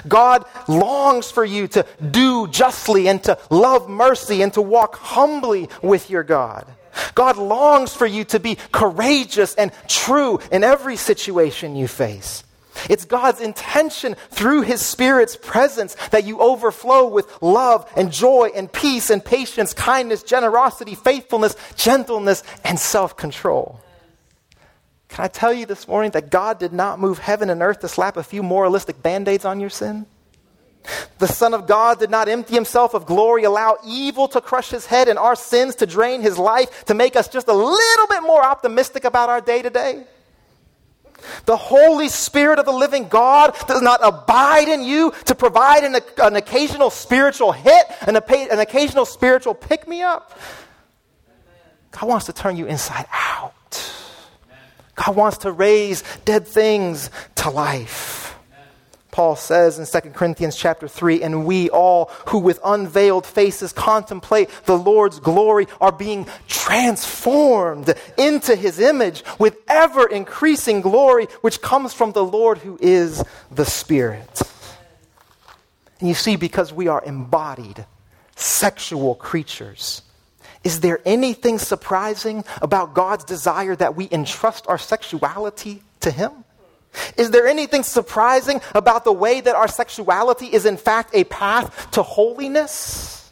God 0.06 0.44
longs 0.68 1.30
for 1.30 1.44
you 1.44 1.66
to 1.68 1.86
do 2.10 2.46
justly 2.48 3.08
and 3.08 3.22
to 3.24 3.38
love 3.50 3.88
mercy 3.88 4.42
and 4.42 4.52
to 4.54 4.62
walk 4.62 4.96
humbly 4.96 5.68
with 5.82 6.10
your 6.10 6.22
God. 6.22 6.66
God 7.14 7.38
longs 7.38 7.94
for 7.94 8.06
you 8.06 8.24
to 8.24 8.38
be 8.38 8.58
courageous 8.70 9.54
and 9.54 9.72
true 9.88 10.40
in 10.50 10.62
every 10.62 10.96
situation 10.96 11.74
you 11.74 11.88
face. 11.88 12.44
It's 12.88 13.04
God's 13.04 13.40
intention 13.40 14.16
through 14.30 14.62
His 14.62 14.80
Spirit's 14.80 15.36
presence 15.36 15.94
that 16.10 16.24
you 16.24 16.40
overflow 16.40 17.08
with 17.08 17.42
love 17.42 17.90
and 17.96 18.12
joy 18.12 18.50
and 18.54 18.72
peace 18.72 19.10
and 19.10 19.24
patience, 19.24 19.74
kindness, 19.74 20.22
generosity, 20.22 20.94
faithfulness, 20.94 21.56
gentleness, 21.76 22.42
and 22.64 22.78
self 22.78 23.16
control. 23.16 23.80
Can 25.08 25.24
I 25.24 25.28
tell 25.28 25.52
you 25.52 25.66
this 25.66 25.86
morning 25.86 26.10
that 26.12 26.30
God 26.30 26.58
did 26.58 26.72
not 26.72 26.98
move 26.98 27.18
heaven 27.18 27.50
and 27.50 27.60
earth 27.62 27.80
to 27.80 27.88
slap 27.88 28.16
a 28.16 28.22
few 28.22 28.42
moralistic 28.42 29.02
band 29.02 29.28
aids 29.28 29.44
on 29.44 29.60
your 29.60 29.68
sin? 29.68 30.06
The 31.18 31.28
Son 31.28 31.54
of 31.54 31.66
God 31.66 31.98
did 32.00 32.10
not 32.10 32.28
empty 32.28 32.54
himself 32.54 32.94
of 32.94 33.06
glory, 33.06 33.44
allow 33.44 33.76
evil 33.86 34.26
to 34.28 34.40
crush 34.40 34.70
his 34.70 34.86
head 34.86 35.08
and 35.08 35.18
our 35.18 35.36
sins 35.36 35.76
to 35.76 35.86
drain 35.86 36.22
his 36.22 36.38
life, 36.38 36.86
to 36.86 36.94
make 36.94 37.14
us 37.14 37.28
just 37.28 37.48
a 37.48 37.52
little 37.52 38.06
bit 38.08 38.22
more 38.22 38.42
optimistic 38.42 39.04
about 39.04 39.28
our 39.28 39.40
day 39.40 39.62
to 39.62 39.70
day. 39.70 40.04
The 41.44 41.56
Holy 41.56 42.08
Spirit 42.08 42.58
of 42.58 42.66
the 42.66 42.72
living 42.72 43.08
God 43.08 43.56
does 43.66 43.82
not 43.82 44.00
abide 44.02 44.68
in 44.68 44.82
you 44.82 45.12
to 45.26 45.34
provide 45.34 45.84
an, 45.84 45.96
an 46.22 46.36
occasional 46.36 46.90
spiritual 46.90 47.52
hit, 47.52 47.86
an, 48.02 48.16
an 48.16 48.58
occasional 48.58 49.04
spiritual 49.04 49.54
pick 49.54 49.88
me 49.88 50.02
up. 50.02 50.38
God 51.90 52.08
wants 52.08 52.26
to 52.26 52.32
turn 52.32 52.56
you 52.56 52.66
inside 52.66 53.06
out. 53.12 53.52
God 54.94 55.16
wants 55.16 55.38
to 55.38 55.52
raise 55.52 56.02
dead 56.24 56.46
things 56.46 57.10
to 57.36 57.50
life. 57.50 58.21
Paul 59.12 59.36
says 59.36 59.78
in 59.78 59.84
2 59.84 60.10
Corinthians 60.10 60.56
chapter 60.56 60.88
3, 60.88 61.22
and 61.22 61.44
we 61.44 61.68
all 61.68 62.06
who 62.28 62.38
with 62.38 62.58
unveiled 62.64 63.26
faces 63.26 63.70
contemplate 63.70 64.48
the 64.64 64.76
Lord's 64.76 65.20
glory 65.20 65.68
are 65.82 65.92
being 65.92 66.26
transformed 66.48 67.94
into 68.16 68.56
his 68.56 68.80
image 68.80 69.22
with 69.38 69.58
ever 69.68 70.06
increasing 70.06 70.80
glory, 70.80 71.26
which 71.42 71.60
comes 71.60 71.92
from 71.92 72.12
the 72.12 72.24
Lord 72.24 72.56
who 72.58 72.78
is 72.80 73.22
the 73.50 73.66
Spirit. 73.66 74.42
And 76.00 76.08
you 76.08 76.14
see, 76.14 76.36
because 76.36 76.72
we 76.72 76.88
are 76.88 77.04
embodied 77.04 77.84
sexual 78.34 79.14
creatures, 79.14 80.00
is 80.64 80.80
there 80.80 81.00
anything 81.04 81.58
surprising 81.58 82.44
about 82.62 82.94
God's 82.94 83.24
desire 83.24 83.76
that 83.76 83.94
we 83.94 84.08
entrust 84.10 84.66
our 84.68 84.78
sexuality 84.78 85.82
to 86.00 86.10
Him? 86.10 86.32
Is 87.16 87.30
there 87.30 87.46
anything 87.46 87.82
surprising 87.82 88.60
about 88.74 89.04
the 89.04 89.12
way 89.12 89.40
that 89.40 89.54
our 89.54 89.68
sexuality 89.68 90.46
is, 90.46 90.66
in 90.66 90.76
fact, 90.76 91.14
a 91.14 91.24
path 91.24 91.90
to 91.92 92.02
holiness? 92.02 93.30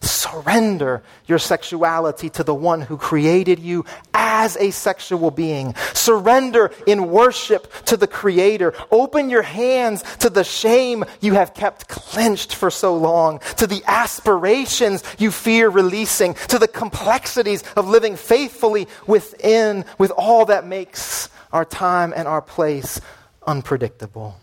Surrender 0.00 1.02
your 1.26 1.38
sexuality 1.38 2.30
to 2.30 2.44
the 2.44 2.54
one 2.54 2.82
who 2.82 2.96
created 2.96 3.58
you 3.58 3.84
as 4.14 4.56
a 4.58 4.70
sexual 4.70 5.30
being. 5.30 5.74
Surrender 5.94 6.70
in 6.86 7.10
worship 7.10 7.72
to 7.86 7.96
the 7.96 8.06
Creator. 8.06 8.74
Open 8.90 9.30
your 9.30 9.42
hands 9.42 10.04
to 10.18 10.30
the 10.30 10.44
shame 10.44 11.04
you 11.20 11.34
have 11.34 11.54
kept 11.54 11.88
clenched 11.88 12.54
for 12.54 12.70
so 12.70 12.96
long, 12.96 13.40
to 13.56 13.66
the 13.66 13.82
aspirations 13.86 15.02
you 15.18 15.30
fear 15.30 15.68
releasing, 15.68 16.34
to 16.34 16.58
the 16.58 16.68
complexities 16.68 17.64
of 17.74 17.88
living 17.88 18.16
faithfully 18.16 18.86
within, 19.06 19.84
with 19.98 20.12
all 20.12 20.44
that 20.46 20.66
makes 20.66 21.30
our 21.52 21.64
time 21.64 22.12
and 22.14 22.26
our 22.28 22.42
place 22.42 23.00
unpredictable. 23.46 24.36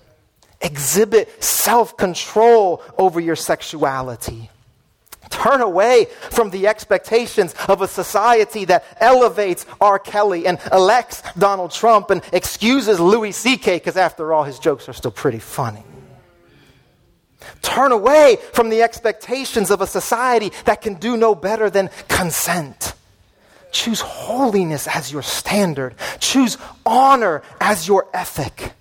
Exhibit 0.62 1.44
self 1.44 1.98
control 1.98 2.82
over 2.98 3.20
your 3.20 3.36
sexuality. 3.36 4.50
Turn 5.30 5.62
away 5.62 6.08
from 6.32 6.52
the 6.52 6.68
expectations 6.68 7.56
of 7.68 7.82
a 7.82 7.88
society 7.88 8.66
that 8.66 8.86
elevates 9.00 9.66
R. 9.82 9.98
Kelly 9.98 10.46
and 10.46 10.60
elects 10.72 11.24
Donald 11.38 11.72
Trump 11.72 12.12
and 12.12 12.22
excuses 12.32 13.00
Louis 13.00 13.32
C.K., 13.32 13.78
because 13.78 13.98
after 13.98 14.32
all, 14.32 14.44
his 14.44 14.60
jokes 14.60 14.88
are 14.88 14.94
still 14.94 15.12
pretty 15.12 15.40
funny. 15.40 15.84
Turn 17.62 17.92
away 17.92 18.38
from 18.54 18.70
the 18.70 18.84
expectations 18.84 19.72
of 19.72 19.82
a 19.82 19.88
society 19.88 20.52
that 20.66 20.82
can 20.82 20.96
do 20.96 21.18
no 21.18 21.36
better 21.36 21.70
than 21.70 21.90
consent. 22.08 22.94
Choose 23.74 24.00
holiness 24.02 24.88
as 24.88 25.12
your 25.12 25.24
standard. 25.24 25.96
Choose 26.20 26.58
honor 26.86 27.42
as 27.60 27.88
your 27.88 28.08
ethic. 28.14 28.72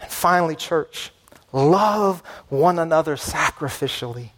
And 0.00 0.10
finally, 0.10 0.56
church, 0.56 1.12
love 1.52 2.20
one 2.48 2.78
another 2.78 3.16
sacrificially. 3.16 4.30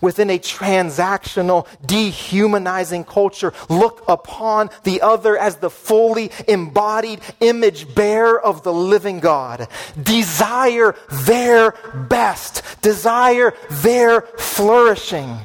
Within 0.00 0.30
a 0.30 0.38
transactional, 0.38 1.66
dehumanizing 1.84 3.02
culture, 3.02 3.52
look 3.68 4.04
upon 4.06 4.70
the 4.84 5.00
other 5.00 5.36
as 5.36 5.56
the 5.56 5.70
fully 5.70 6.30
embodied 6.46 7.20
image 7.40 7.92
bearer 7.92 8.40
of 8.40 8.62
the 8.62 8.72
living 8.72 9.18
God. 9.18 9.66
Desire 10.00 10.94
their 11.24 11.72
best, 12.08 12.62
desire 12.80 13.54
their 13.68 14.20
flourishing. 14.20 15.38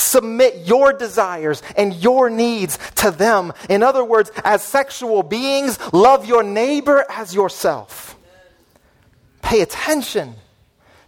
Submit 0.00 0.66
your 0.66 0.92
desires 0.92 1.62
and 1.76 1.94
your 1.94 2.30
needs 2.30 2.78
to 2.96 3.10
them. 3.10 3.52
In 3.68 3.82
other 3.82 4.02
words, 4.02 4.32
as 4.44 4.62
sexual 4.62 5.22
beings, 5.22 5.78
love 5.92 6.24
your 6.26 6.42
neighbor 6.42 7.04
as 7.08 7.34
yourself. 7.34 8.16
Pay 9.42 9.60
attention. 9.60 10.34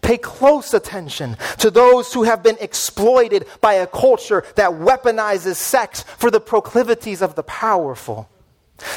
Pay 0.03 0.19
close 0.19 0.75
attention 0.75 1.37
to 1.59 1.71
those 1.71 2.13
who 2.13 2.25
have 2.25 2.43
been 2.43 2.59
exploited 2.61 3.47
by 3.61 3.75
a 3.75 3.87
culture 3.87 4.45
that 4.57 4.73
weaponizes 4.73 5.55
sex 5.55 6.03
for 6.03 6.31
the 6.31 6.41
proclivities 6.41 7.23
of 7.23 7.35
the 7.35 7.45
powerful. 7.45 8.29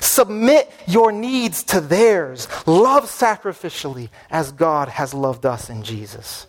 Submit 0.01 0.71
your 0.87 1.11
needs 1.11 1.63
to 1.63 1.79
theirs. 1.79 2.47
Love 2.65 3.05
sacrificially 3.05 4.09
as 4.31 4.51
God 4.51 4.89
has 4.89 5.13
loved 5.13 5.45
us 5.45 5.69
in 5.69 5.83
Jesus. 5.83 6.47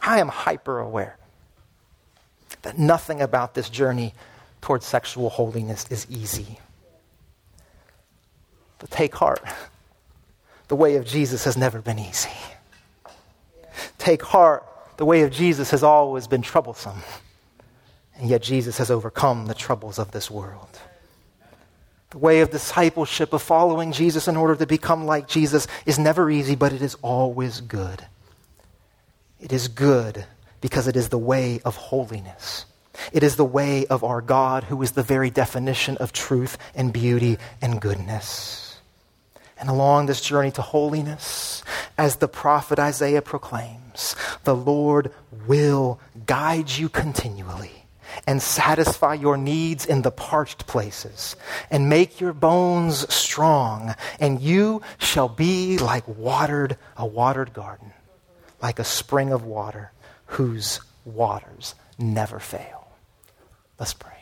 I 0.00 0.18
am 0.18 0.28
hyper 0.28 0.78
aware 0.78 1.19
that 2.62 2.78
nothing 2.78 3.20
about 3.20 3.54
this 3.54 3.70
journey 3.70 4.14
towards 4.60 4.86
sexual 4.86 5.30
holiness 5.30 5.86
is 5.90 6.06
easy. 6.10 6.58
But 8.78 8.90
take 8.90 9.14
heart. 9.14 9.42
The 10.68 10.76
way 10.76 10.96
of 10.96 11.04
Jesus 11.04 11.44
has 11.44 11.56
never 11.56 11.80
been 11.80 11.98
easy. 11.98 12.30
Take 13.98 14.22
heart. 14.22 14.64
The 14.96 15.04
way 15.04 15.22
of 15.22 15.30
Jesus 15.30 15.70
has 15.70 15.82
always 15.82 16.26
been 16.26 16.42
troublesome. 16.42 17.02
And 18.16 18.28
yet 18.28 18.42
Jesus 18.42 18.78
has 18.78 18.90
overcome 18.90 19.46
the 19.46 19.54
troubles 19.54 19.98
of 19.98 20.10
this 20.10 20.30
world. 20.30 20.78
The 22.10 22.18
way 22.18 22.40
of 22.40 22.50
discipleship, 22.50 23.32
of 23.32 23.40
following 23.40 23.92
Jesus 23.92 24.28
in 24.28 24.36
order 24.36 24.56
to 24.56 24.66
become 24.66 25.06
like 25.06 25.28
Jesus, 25.28 25.66
is 25.86 25.98
never 25.98 26.30
easy, 26.30 26.56
but 26.56 26.72
it 26.72 26.82
is 26.82 26.96
always 27.02 27.60
good. 27.60 28.04
It 29.38 29.52
is 29.52 29.68
good 29.68 30.26
because 30.60 30.86
it 30.86 30.96
is 30.96 31.08
the 31.08 31.18
way 31.18 31.60
of 31.64 31.76
holiness. 31.76 32.66
It 33.12 33.22
is 33.22 33.36
the 33.36 33.44
way 33.44 33.86
of 33.86 34.04
our 34.04 34.20
God, 34.20 34.64
who 34.64 34.82
is 34.82 34.92
the 34.92 35.02
very 35.02 35.30
definition 35.30 35.96
of 35.98 36.12
truth 36.12 36.58
and 36.74 36.92
beauty 36.92 37.38
and 37.62 37.80
goodness. 37.80 38.78
And 39.58 39.68
along 39.68 40.06
this 40.06 40.20
journey 40.20 40.50
to 40.52 40.62
holiness, 40.62 41.62
as 41.98 42.16
the 42.16 42.28
prophet 42.28 42.78
Isaiah 42.78 43.22
proclaims, 43.22 44.16
the 44.44 44.56
Lord 44.56 45.12
will 45.46 46.00
guide 46.26 46.70
you 46.70 46.88
continually 46.88 47.84
and 48.26 48.42
satisfy 48.42 49.14
your 49.14 49.36
needs 49.36 49.86
in 49.86 50.02
the 50.02 50.10
parched 50.10 50.66
places 50.66 51.36
and 51.70 51.88
make 51.88 52.20
your 52.20 52.32
bones 52.32 53.12
strong, 53.12 53.94
and 54.18 54.40
you 54.40 54.82
shall 54.98 55.28
be 55.28 55.78
like 55.78 56.04
watered, 56.08 56.76
a 56.96 57.06
watered 57.06 57.52
garden, 57.52 57.92
like 58.62 58.78
a 58.78 58.84
spring 58.84 59.32
of 59.32 59.44
water 59.44 59.92
whose 60.30 60.80
waters 61.04 61.74
never 61.98 62.38
fail. 62.38 62.88
Let's 63.78 63.94
pray. 63.94 64.19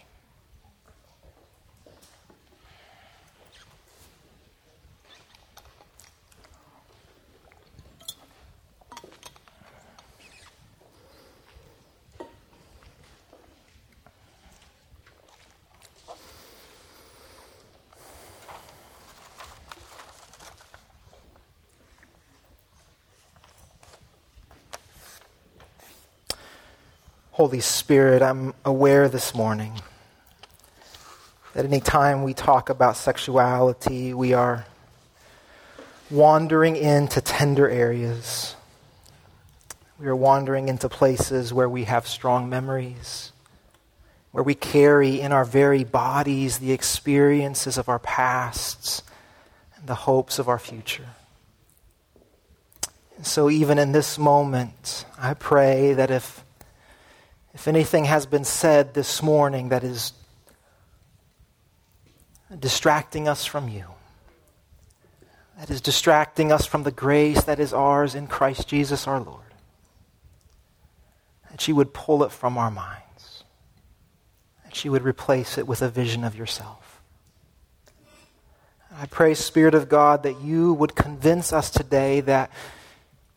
Holy 27.38 27.60
Spirit, 27.60 28.20
I'm 28.20 28.52
aware 28.64 29.08
this 29.08 29.32
morning 29.32 29.72
that 31.54 31.64
any 31.64 31.78
time 31.78 32.24
we 32.24 32.34
talk 32.34 32.68
about 32.68 32.96
sexuality, 32.96 34.12
we 34.12 34.32
are 34.34 34.66
wandering 36.10 36.74
into 36.74 37.20
tender 37.20 37.68
areas. 37.68 38.56
We 40.00 40.08
are 40.08 40.16
wandering 40.16 40.68
into 40.68 40.88
places 40.88 41.54
where 41.54 41.68
we 41.68 41.84
have 41.84 42.08
strong 42.08 42.50
memories, 42.50 43.30
where 44.32 44.42
we 44.42 44.56
carry 44.56 45.20
in 45.20 45.30
our 45.30 45.44
very 45.44 45.84
bodies 45.84 46.58
the 46.58 46.72
experiences 46.72 47.78
of 47.78 47.88
our 47.88 48.00
pasts 48.00 49.04
and 49.76 49.86
the 49.86 49.94
hopes 49.94 50.40
of 50.40 50.48
our 50.48 50.58
future. 50.58 51.10
And 53.16 53.24
so, 53.24 53.48
even 53.48 53.78
in 53.78 53.92
this 53.92 54.18
moment, 54.18 55.04
I 55.16 55.34
pray 55.34 55.92
that 55.92 56.10
if, 56.10 56.42
if 57.58 57.66
anything 57.66 58.04
has 58.04 58.24
been 58.24 58.44
said 58.44 58.94
this 58.94 59.20
morning 59.20 59.70
that 59.70 59.82
is 59.82 60.12
distracting 62.56 63.26
us 63.26 63.44
from 63.44 63.68
you, 63.68 63.84
that 65.58 65.68
is 65.68 65.80
distracting 65.80 66.52
us 66.52 66.66
from 66.66 66.84
the 66.84 66.92
grace 66.92 67.42
that 67.42 67.58
is 67.58 67.72
ours 67.72 68.14
in 68.14 68.28
Christ 68.28 68.68
Jesus 68.68 69.08
our 69.08 69.18
Lord, 69.18 69.52
that 71.50 71.66
you 71.66 71.74
would 71.74 71.92
pull 71.92 72.22
it 72.22 72.30
from 72.30 72.56
our 72.56 72.70
minds, 72.70 73.42
that 74.62 74.84
you 74.84 74.92
would 74.92 75.02
replace 75.02 75.58
it 75.58 75.66
with 75.66 75.82
a 75.82 75.88
vision 75.88 76.22
of 76.22 76.36
yourself. 76.36 77.02
I 78.96 79.06
pray, 79.06 79.34
Spirit 79.34 79.74
of 79.74 79.88
God, 79.88 80.22
that 80.22 80.40
you 80.42 80.74
would 80.74 80.94
convince 80.94 81.52
us 81.52 81.70
today 81.70 82.20
that, 82.20 82.52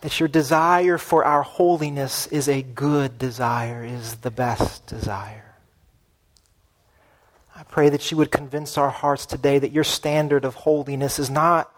that 0.01 0.19
your 0.19 0.27
desire 0.27 0.97
for 0.97 1.23
our 1.23 1.43
holiness 1.43 2.27
is 2.27 2.49
a 2.49 2.61
good 2.61 3.17
desire, 3.17 3.83
is 3.83 4.15
the 4.17 4.31
best 4.31 4.85
desire. 4.87 5.55
I 7.55 7.63
pray 7.63 7.89
that 7.89 8.09
you 8.09 8.17
would 8.17 8.31
convince 8.31 8.77
our 8.77 8.89
hearts 8.89 9.25
today 9.25 9.59
that 9.59 9.71
your 9.71 9.83
standard 9.83 10.45
of 10.45 10.55
holiness 10.55 11.19
is 11.19 11.29
not 11.29 11.71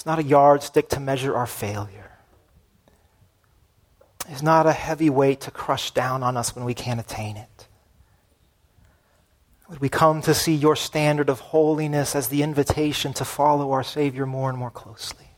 It's 0.00 0.06
not 0.06 0.18
a 0.18 0.22
yardstick 0.22 0.88
to 0.88 0.98
measure 0.98 1.36
our 1.36 1.46
failure. 1.46 2.12
It's 4.30 4.40
not 4.40 4.66
a 4.66 4.72
heavy 4.72 5.10
weight 5.10 5.42
to 5.42 5.50
crush 5.50 5.90
down 5.90 6.22
on 6.22 6.38
us 6.38 6.56
when 6.56 6.64
we 6.64 6.72
can't 6.72 6.98
attain 6.98 7.36
it. 7.36 7.68
Would 9.70 9.80
we 9.80 9.88
come 9.88 10.20
to 10.22 10.34
see 10.34 10.54
your 10.54 10.74
standard 10.74 11.30
of 11.30 11.38
holiness 11.38 12.16
as 12.16 12.26
the 12.26 12.42
invitation 12.42 13.12
to 13.14 13.24
follow 13.24 13.70
our 13.70 13.84
Savior 13.84 14.26
more 14.26 14.50
and 14.50 14.58
more 14.58 14.70
closely? 14.70 15.28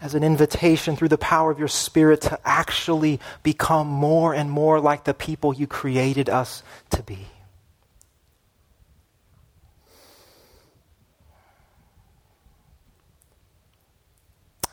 As 0.00 0.14
an 0.14 0.24
invitation 0.24 0.96
through 0.96 1.10
the 1.10 1.18
power 1.18 1.50
of 1.50 1.58
your 1.58 1.68
Spirit 1.68 2.22
to 2.22 2.40
actually 2.46 3.20
become 3.42 3.86
more 3.88 4.34
and 4.34 4.50
more 4.50 4.80
like 4.80 5.04
the 5.04 5.12
people 5.12 5.52
you 5.52 5.66
created 5.66 6.30
us 6.30 6.62
to 6.88 7.02
be. 7.02 7.26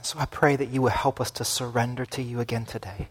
So 0.02 0.18
I 0.20 0.26
pray 0.26 0.56
that 0.56 0.70
you 0.70 0.82
will 0.82 0.88
help 0.88 1.20
us 1.20 1.32
to 1.32 1.44
surrender 1.44 2.06
to 2.06 2.22
you 2.22 2.40
again 2.40 2.64
today, 2.64 3.10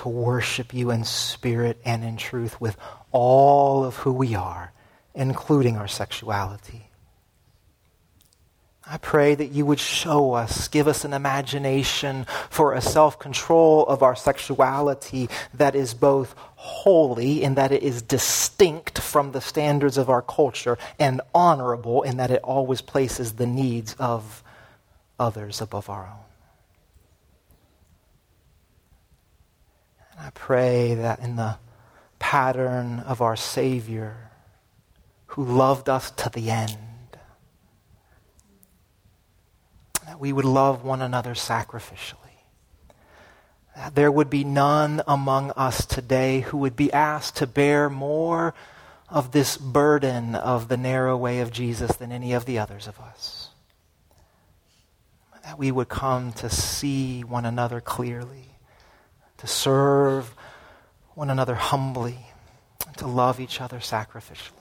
to 0.00 0.08
worship 0.08 0.72
you 0.72 0.90
in 0.90 1.04
spirit 1.04 1.78
and 1.84 2.02
in 2.02 2.16
truth 2.16 2.60
with 2.60 2.76
all 3.12 3.84
of 3.84 3.96
who 3.96 4.12
we 4.12 4.34
are, 4.34 4.72
including 5.14 5.76
our 5.76 5.88
sexuality. 5.88 6.86
I 8.86 8.96
pray 8.96 9.34
that 9.34 9.52
you 9.52 9.66
would 9.66 9.78
show 9.78 10.32
us, 10.32 10.66
give 10.68 10.88
us 10.88 11.04
an 11.04 11.12
imagination 11.12 12.26
for 12.48 12.72
a 12.72 12.80
self 12.80 13.18
control 13.18 13.86
of 13.86 14.02
our 14.02 14.16
sexuality 14.16 15.28
that 15.54 15.76
is 15.76 15.94
both 15.94 16.34
holy 16.56 17.42
in 17.42 17.54
that 17.54 17.70
it 17.70 17.82
is 17.82 18.02
distinct 18.02 18.98
from 18.98 19.32
the 19.32 19.40
standards 19.40 19.96
of 19.98 20.08
our 20.08 20.22
culture 20.22 20.78
and 20.98 21.20
honorable 21.34 22.02
in 22.02 22.16
that 22.16 22.30
it 22.30 22.42
always 22.42 22.80
places 22.80 23.34
the 23.34 23.46
needs 23.46 23.94
of 23.98 24.42
others 25.20 25.60
above 25.60 25.88
our 25.90 26.06
own. 26.06 26.29
I 30.20 30.30
pray 30.30 30.94
that 30.94 31.20
in 31.20 31.36
the 31.36 31.56
pattern 32.18 33.00
of 33.00 33.22
our 33.22 33.36
Savior, 33.36 34.30
who 35.26 35.44
loved 35.44 35.88
us 35.88 36.10
to 36.12 36.28
the 36.28 36.50
end, 36.50 36.76
that 40.06 40.20
we 40.20 40.32
would 40.32 40.44
love 40.44 40.84
one 40.84 41.00
another 41.00 41.34
sacrificially. 41.34 42.16
That 43.74 43.94
there 43.94 44.12
would 44.12 44.28
be 44.28 44.44
none 44.44 45.02
among 45.08 45.52
us 45.52 45.86
today 45.86 46.40
who 46.40 46.58
would 46.58 46.76
be 46.76 46.92
asked 46.92 47.36
to 47.36 47.46
bear 47.46 47.88
more 47.88 48.54
of 49.08 49.32
this 49.32 49.56
burden 49.56 50.34
of 50.34 50.68
the 50.68 50.76
narrow 50.76 51.16
way 51.16 51.40
of 51.40 51.50
Jesus 51.50 51.96
than 51.96 52.12
any 52.12 52.32
of 52.32 52.44
the 52.44 52.58
others 52.58 52.86
of 52.86 53.00
us 53.00 53.50
that 55.50 55.58
we 55.58 55.72
would 55.72 55.88
come 55.88 56.32
to 56.32 56.48
see 56.48 57.22
one 57.22 57.44
another 57.44 57.80
clearly, 57.80 58.49
to 59.40 59.46
serve 59.46 60.34
one 61.14 61.30
another 61.30 61.54
humbly, 61.54 62.18
and 62.86 62.96
to 62.98 63.06
love 63.06 63.40
each 63.40 63.60
other 63.60 63.78
sacrificially. 63.78 64.54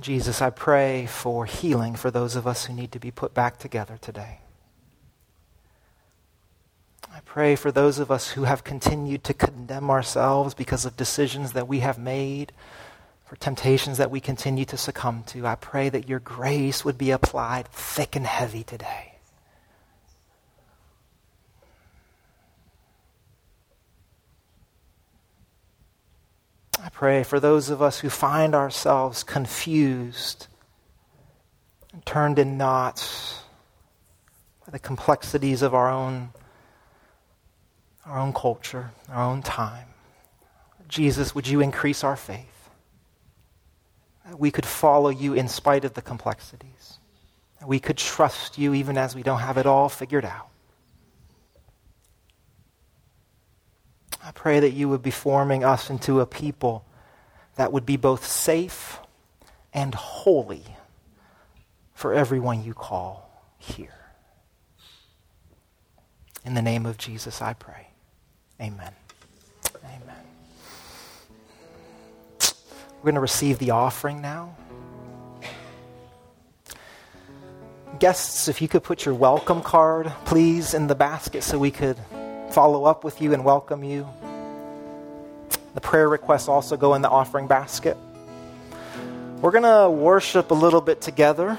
Jesus, 0.00 0.42
I 0.42 0.50
pray 0.50 1.06
for 1.06 1.46
healing 1.46 1.94
for 1.94 2.10
those 2.10 2.36
of 2.36 2.46
us 2.46 2.66
who 2.66 2.72
need 2.72 2.92
to 2.92 3.00
be 3.00 3.10
put 3.10 3.34
back 3.34 3.58
together 3.58 3.98
today. 4.00 4.40
I 7.12 7.20
pray 7.24 7.56
for 7.56 7.72
those 7.72 7.98
of 7.98 8.10
us 8.10 8.30
who 8.30 8.44
have 8.44 8.62
continued 8.62 9.24
to 9.24 9.34
condemn 9.34 9.90
ourselves 9.90 10.54
because 10.54 10.84
of 10.84 10.96
decisions 10.96 11.52
that 11.52 11.66
we 11.66 11.80
have 11.80 11.98
made 11.98 12.52
for 13.24 13.36
temptations 13.36 13.98
that 13.98 14.10
we 14.10 14.20
continue 14.20 14.64
to 14.66 14.76
succumb 14.76 15.22
to. 15.28 15.46
I 15.46 15.54
pray 15.54 15.88
that 15.88 16.08
your 16.08 16.20
grace 16.20 16.84
would 16.84 16.98
be 16.98 17.10
applied 17.10 17.68
thick 17.68 18.16
and 18.16 18.26
heavy 18.26 18.62
today. 18.62 19.07
I 26.82 26.88
pray 26.90 27.22
for 27.24 27.40
those 27.40 27.70
of 27.70 27.82
us 27.82 28.00
who 28.00 28.10
find 28.10 28.54
ourselves 28.54 29.24
confused 29.24 30.46
and 31.92 32.04
turned 32.06 32.38
in 32.38 32.56
knots 32.56 33.40
by 34.64 34.72
the 34.72 34.78
complexities 34.78 35.62
of 35.62 35.74
our 35.74 35.90
own, 35.90 36.30
our 38.06 38.18
own 38.18 38.32
culture, 38.32 38.92
our 39.08 39.24
own 39.24 39.42
time. 39.42 39.86
Jesus, 40.88 41.34
would 41.34 41.48
you 41.48 41.60
increase 41.60 42.04
our 42.04 42.16
faith? 42.16 42.58
we 44.36 44.50
could 44.50 44.66
follow 44.66 45.08
you 45.08 45.34
in 45.34 45.48
spite 45.48 45.84
of 45.84 45.94
the 45.94 46.02
complexities. 46.02 46.98
We 47.64 47.80
could 47.80 47.96
trust 47.96 48.58
you 48.58 48.74
even 48.74 48.98
as 48.98 49.14
we 49.14 49.22
don't 49.22 49.40
have 49.40 49.58
it 49.58 49.66
all 49.66 49.88
figured 49.88 50.24
out. 50.24 50.47
I 54.28 54.30
pray 54.30 54.60
that 54.60 54.72
you 54.72 54.90
would 54.90 55.02
be 55.02 55.10
forming 55.10 55.64
us 55.64 55.88
into 55.88 56.20
a 56.20 56.26
people 56.26 56.84
that 57.56 57.72
would 57.72 57.86
be 57.86 57.96
both 57.96 58.26
safe 58.26 58.98
and 59.72 59.94
holy 59.94 60.64
for 61.94 62.12
everyone 62.12 62.62
you 62.62 62.74
call 62.74 63.30
here. 63.56 63.88
In 66.44 66.52
the 66.52 66.60
name 66.60 66.84
of 66.84 66.98
Jesus, 66.98 67.40
I 67.40 67.54
pray. 67.54 67.88
Amen. 68.60 68.92
Amen. 69.82 70.24
We're 72.98 73.04
going 73.04 73.14
to 73.14 73.20
receive 73.20 73.58
the 73.58 73.70
offering 73.70 74.20
now. 74.20 74.54
Guests, 77.98 78.46
if 78.46 78.60
you 78.60 78.68
could 78.68 78.82
put 78.82 79.06
your 79.06 79.14
welcome 79.14 79.62
card, 79.62 80.12
please, 80.26 80.74
in 80.74 80.86
the 80.86 80.94
basket 80.94 81.42
so 81.42 81.58
we 81.58 81.70
could 81.70 81.96
follow 82.50 82.84
up 82.84 83.04
with 83.04 83.20
you 83.20 83.32
and 83.32 83.44
welcome 83.44 83.84
you. 83.84 84.08
The 85.74 85.80
prayer 85.80 86.08
requests 86.08 86.48
also 86.48 86.76
go 86.76 86.94
in 86.94 87.02
the 87.02 87.08
offering 87.08 87.46
basket. 87.46 87.96
We're 89.40 89.52
going 89.52 89.64
to 89.64 89.90
worship 89.90 90.50
a 90.50 90.54
little 90.54 90.80
bit 90.80 91.00
together. 91.00 91.58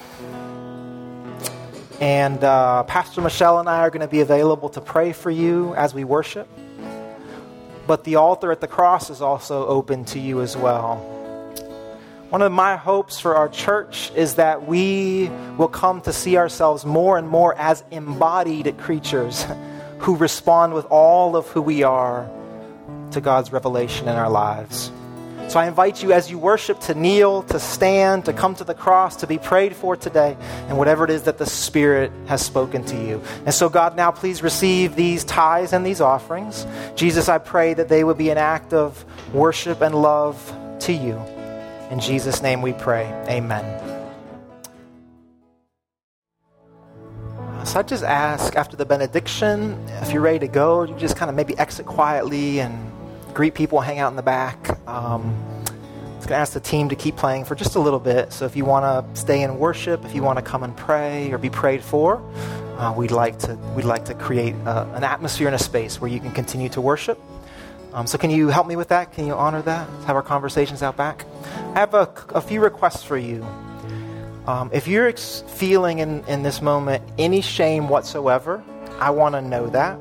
And 2.01 2.43
uh, 2.43 2.83
Pastor 2.83 3.21
Michelle 3.21 3.59
and 3.59 3.69
I 3.69 3.79
are 3.79 3.89
going 3.89 4.01
to 4.01 4.07
be 4.07 4.21
available 4.21 4.69
to 4.69 4.81
pray 4.81 5.13
for 5.13 5.31
you 5.31 5.73
as 5.75 5.93
we 5.93 6.03
worship. 6.03 6.47
But 7.87 8.03
the 8.03 8.15
altar 8.15 8.51
at 8.51 8.61
the 8.61 8.67
cross 8.67 9.09
is 9.09 9.21
also 9.21 9.65
open 9.67 10.05
to 10.05 10.19
you 10.19 10.41
as 10.41 10.57
well. 10.57 10.97
One 12.29 12.41
of 12.41 12.51
my 12.51 12.75
hopes 12.75 13.19
for 13.19 13.35
our 13.35 13.49
church 13.49 14.11
is 14.15 14.35
that 14.35 14.67
we 14.67 15.29
will 15.57 15.67
come 15.67 16.01
to 16.01 16.13
see 16.13 16.37
ourselves 16.37 16.85
more 16.85 17.17
and 17.17 17.27
more 17.27 17.55
as 17.55 17.83
embodied 17.89 18.77
creatures 18.77 19.45
who 19.99 20.15
respond 20.15 20.73
with 20.73 20.85
all 20.85 21.35
of 21.35 21.47
who 21.47 21.61
we 21.61 21.83
are 21.83 22.29
to 23.11 23.21
God's 23.21 23.51
revelation 23.51 24.07
in 24.07 24.15
our 24.15 24.29
lives. 24.29 24.91
So 25.49 25.59
I 25.59 25.67
invite 25.67 26.03
you 26.03 26.13
as 26.13 26.29
you 26.29 26.37
worship 26.37 26.79
to 26.81 26.93
kneel, 26.93 27.41
to 27.43 27.59
stand, 27.59 28.25
to 28.25 28.33
come 28.33 28.53
to 28.55 28.63
the 28.63 28.75
cross, 28.75 29.15
to 29.17 29.27
be 29.27 29.39
prayed 29.39 29.75
for 29.75 29.95
today, 29.95 30.37
and 30.67 30.77
whatever 30.77 31.05
it 31.05 31.09
is 31.09 31.23
that 31.23 31.39
the 31.39 31.47
Spirit 31.47 32.11
has 32.27 32.45
spoken 32.45 32.85
to 32.85 32.95
you. 32.95 33.19
And 33.45 33.53
so, 33.53 33.67
God, 33.67 33.95
now 33.95 34.11
please 34.11 34.43
receive 34.43 34.95
these 34.95 35.23
tithes 35.23 35.73
and 35.73 35.83
these 35.83 36.01
offerings. 36.01 36.67
Jesus, 36.95 37.29
I 37.29 37.39
pray 37.39 37.73
that 37.73 37.89
they 37.89 38.03
would 38.03 38.17
be 38.17 38.29
an 38.29 38.37
act 38.37 38.73
of 38.73 39.03
worship 39.33 39.81
and 39.81 39.95
love 39.95 40.37
to 40.81 40.93
you. 40.93 41.17
In 41.89 41.99
Jesus' 41.99 42.43
name 42.43 42.61
we 42.61 42.73
pray. 42.73 43.05
Amen. 43.27 43.88
So 47.69 47.77
I 47.77 47.83
just 47.83 48.03
ask 48.03 48.55
after 48.55 48.75
the 48.75 48.83
benediction, 48.83 49.77
if 50.01 50.11
you're 50.11 50.23
ready 50.23 50.39
to 50.39 50.47
go, 50.47 50.81
you 50.81 50.95
just 50.95 51.15
kind 51.15 51.29
of 51.29 51.35
maybe 51.35 51.55
exit 51.59 51.85
quietly 51.85 52.61
and 52.61 52.91
greet 53.35 53.53
people, 53.53 53.79
hang 53.79 53.99
out 53.99 54.09
in 54.09 54.15
the 54.15 54.23
back. 54.23 54.71
Um, 54.87 55.35
I 55.67 56.15
was 56.15 56.25
going 56.25 56.29
to 56.29 56.37
ask 56.37 56.53
the 56.53 56.61
team 56.61 56.89
to 56.89 56.95
keep 56.95 57.15
playing 57.15 57.45
for 57.45 57.53
just 57.53 57.75
a 57.75 57.79
little 57.79 57.99
bit. 57.99 58.33
So 58.33 58.45
if 58.45 58.55
you 58.55 58.65
want 58.65 58.85
to 58.85 59.21
stay 59.21 59.43
in 59.43 59.59
worship, 59.59 60.03
if 60.03 60.15
you 60.15 60.23
want 60.23 60.39
to 60.39 60.41
come 60.41 60.63
and 60.63 60.75
pray 60.75 61.31
or 61.31 61.37
be 61.37 61.51
prayed 61.51 61.83
for, 61.83 62.19
uh, 62.79 62.91
we'd 62.97 63.11
like 63.11 63.37
to 63.39 63.53
we'd 63.75 63.85
like 63.85 64.05
to 64.05 64.15
create 64.15 64.55
uh, 64.65 64.87
an 64.95 65.03
atmosphere 65.03 65.45
and 65.45 65.55
a 65.55 65.63
space 65.63 66.01
where 66.01 66.09
you 66.09 66.19
can 66.19 66.31
continue 66.31 66.69
to 66.69 66.81
worship. 66.81 67.21
Um, 67.93 68.07
so 68.07 68.17
can 68.17 68.31
you 68.31 68.47
help 68.47 68.65
me 68.65 68.77
with 68.77 68.87
that? 68.87 69.13
Can 69.13 69.27
you 69.27 69.35
honor 69.35 69.61
that? 69.61 69.87
Let's 69.93 70.05
have 70.05 70.15
our 70.15 70.23
conversations 70.23 70.81
out 70.81 70.97
back. 70.97 71.23
I 71.75 71.81
have 71.81 71.93
a, 71.93 72.11
a 72.29 72.41
few 72.41 72.61
requests 72.61 73.03
for 73.03 73.15
you. 73.15 73.45
Um, 74.49 74.71
if 74.73 74.87
you're 74.87 75.05
ex- 75.05 75.43
feeling 75.45 75.99
in, 75.99 76.25
in 76.25 76.41
this 76.41 76.59
moment 76.59 77.03
any 77.19 77.39
shame 77.39 77.87
whatsoever, 77.87 78.63
I 78.99 79.11
want 79.11 79.35
to 79.35 79.43
know 79.43 79.67
that. 79.67 79.99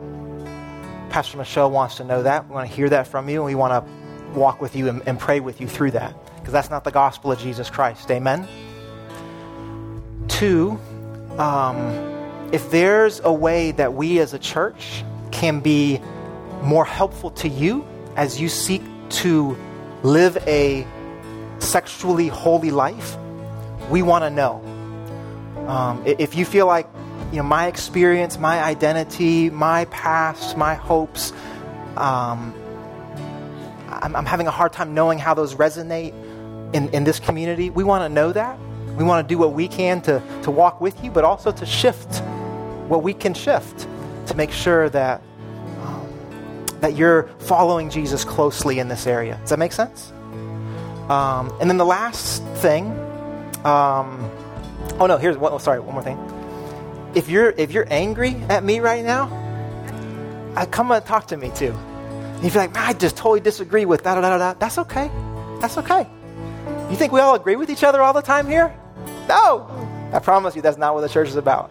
Pastor 1.10 1.36
Michelle 1.36 1.70
wants 1.70 1.96
to 1.96 2.04
know 2.04 2.22
that. 2.22 2.48
We 2.48 2.54
want 2.54 2.66
to 2.66 2.74
hear 2.74 2.88
that 2.88 3.08
from 3.08 3.28
you, 3.28 3.40
and 3.40 3.44
we 3.44 3.54
want 3.54 3.84
to 3.84 3.92
walk 4.32 4.62
with 4.62 4.74
you 4.74 4.88
and, 4.88 5.06
and 5.06 5.20
pray 5.20 5.40
with 5.40 5.60
you 5.60 5.68
through 5.68 5.90
that. 5.90 6.14
Because 6.36 6.54
that's 6.54 6.70
not 6.70 6.84
the 6.84 6.90
gospel 6.90 7.30
of 7.30 7.38
Jesus 7.38 7.68
Christ. 7.68 8.10
Amen? 8.10 8.48
Two, 10.28 10.80
um, 11.36 11.76
if 12.50 12.70
there's 12.70 13.20
a 13.20 13.32
way 13.32 13.72
that 13.72 13.92
we 13.92 14.18
as 14.18 14.32
a 14.32 14.38
church 14.38 15.04
can 15.30 15.60
be 15.60 16.00
more 16.62 16.86
helpful 16.86 17.32
to 17.32 17.50
you 17.50 17.86
as 18.16 18.40
you 18.40 18.48
seek 18.48 18.80
to 19.10 19.58
live 20.02 20.38
a 20.46 20.86
sexually 21.58 22.28
holy 22.28 22.70
life, 22.70 23.18
we 23.88 24.02
want 24.02 24.24
to 24.24 24.30
know. 24.30 24.62
Um, 25.66 26.02
if 26.06 26.34
you 26.34 26.44
feel 26.44 26.66
like 26.66 26.88
you 27.30 27.38
know 27.38 27.42
my 27.42 27.66
experience, 27.66 28.38
my 28.38 28.62
identity, 28.62 29.50
my 29.50 29.84
past, 29.86 30.56
my 30.56 30.74
hopes, 30.74 31.32
um, 31.96 32.54
I'm, 33.88 34.14
I'm, 34.14 34.26
having 34.26 34.46
a 34.46 34.50
hard 34.50 34.72
time 34.72 34.94
knowing 34.94 35.18
how 35.18 35.34
those 35.34 35.54
resonate 35.54 36.14
in, 36.74 36.88
in 36.90 37.04
this 37.04 37.18
community. 37.18 37.70
We 37.70 37.84
want 37.84 38.02
to 38.04 38.08
know 38.08 38.32
that. 38.32 38.58
We 38.96 39.04
want 39.04 39.26
to 39.26 39.32
do 39.32 39.38
what 39.38 39.52
we 39.52 39.68
can 39.68 40.00
to, 40.02 40.22
to 40.42 40.50
walk 40.50 40.80
with 40.80 41.02
you, 41.04 41.10
but 41.10 41.24
also 41.24 41.52
to 41.52 41.66
shift 41.66 42.22
what 42.88 43.02
we 43.02 43.14
can 43.14 43.34
shift 43.34 43.86
to 44.26 44.34
make 44.34 44.50
sure 44.50 44.88
that 44.90 45.22
um, 45.82 46.08
that 46.80 46.96
you're 46.96 47.28
following 47.38 47.90
Jesus 47.90 48.24
closely 48.24 48.78
in 48.78 48.88
this 48.88 49.06
area. 49.06 49.36
Does 49.40 49.50
that 49.50 49.58
make 49.58 49.72
sense? 49.72 50.12
Um, 51.08 51.52
and 51.60 51.70
then 51.70 51.78
the 51.78 51.86
last 51.86 52.42
thing 52.56 52.92
um, 53.64 54.30
oh 55.00 55.06
no, 55.06 55.16
here's 55.16 55.36
one. 55.36 55.52
Oh, 55.52 55.58
sorry, 55.58 55.80
one 55.80 55.94
more 55.94 56.02
thing. 56.02 56.18
If 57.14 57.28
you're 57.28 57.50
if 57.50 57.72
you're 57.72 57.86
angry 57.90 58.34
at 58.48 58.62
me 58.64 58.80
right 58.80 59.04
now, 59.04 59.26
I 60.56 60.66
come 60.66 60.90
and 60.92 61.04
talk 61.04 61.26
to 61.28 61.36
me 61.36 61.50
too. 61.54 61.72
And 61.72 62.44
you 62.44 62.50
feel 62.50 62.62
like, 62.62 62.76
I 62.76 62.92
just 62.92 63.16
totally 63.16 63.40
disagree 63.40 63.84
with 63.84 64.02
da 64.02 64.14
da 64.14 64.20
da 64.20 64.38
da. 64.38 64.54
That's 64.54 64.78
okay. 64.78 65.10
That's 65.60 65.76
okay. 65.78 66.06
You 66.90 66.96
think 66.96 67.12
we 67.12 67.20
all 67.20 67.34
agree 67.34 67.56
with 67.56 67.70
each 67.70 67.84
other 67.84 68.00
all 68.00 68.12
the 68.12 68.22
time 68.22 68.46
here? 68.46 68.74
No. 69.28 69.68
I 70.12 70.20
promise 70.20 70.56
you, 70.56 70.62
that's 70.62 70.78
not 70.78 70.94
what 70.94 71.02
the 71.02 71.08
church 71.08 71.28
is 71.28 71.36
about. 71.36 71.70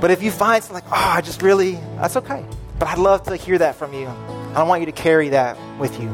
But 0.00 0.10
if 0.10 0.22
you 0.22 0.32
find 0.32 0.64
something 0.64 0.82
like, 0.82 0.92
oh, 0.92 1.12
I 1.16 1.20
just 1.20 1.42
really, 1.42 1.74
that's 1.96 2.16
okay. 2.16 2.44
But 2.78 2.88
I'd 2.88 2.98
love 2.98 3.22
to 3.24 3.36
hear 3.36 3.58
that 3.58 3.76
from 3.76 3.92
you. 3.92 4.08
I 4.08 4.54
don't 4.54 4.68
want 4.68 4.80
you 4.80 4.86
to 4.86 4.92
carry 4.92 5.28
that 5.28 5.56
with 5.78 6.00
you. 6.00 6.08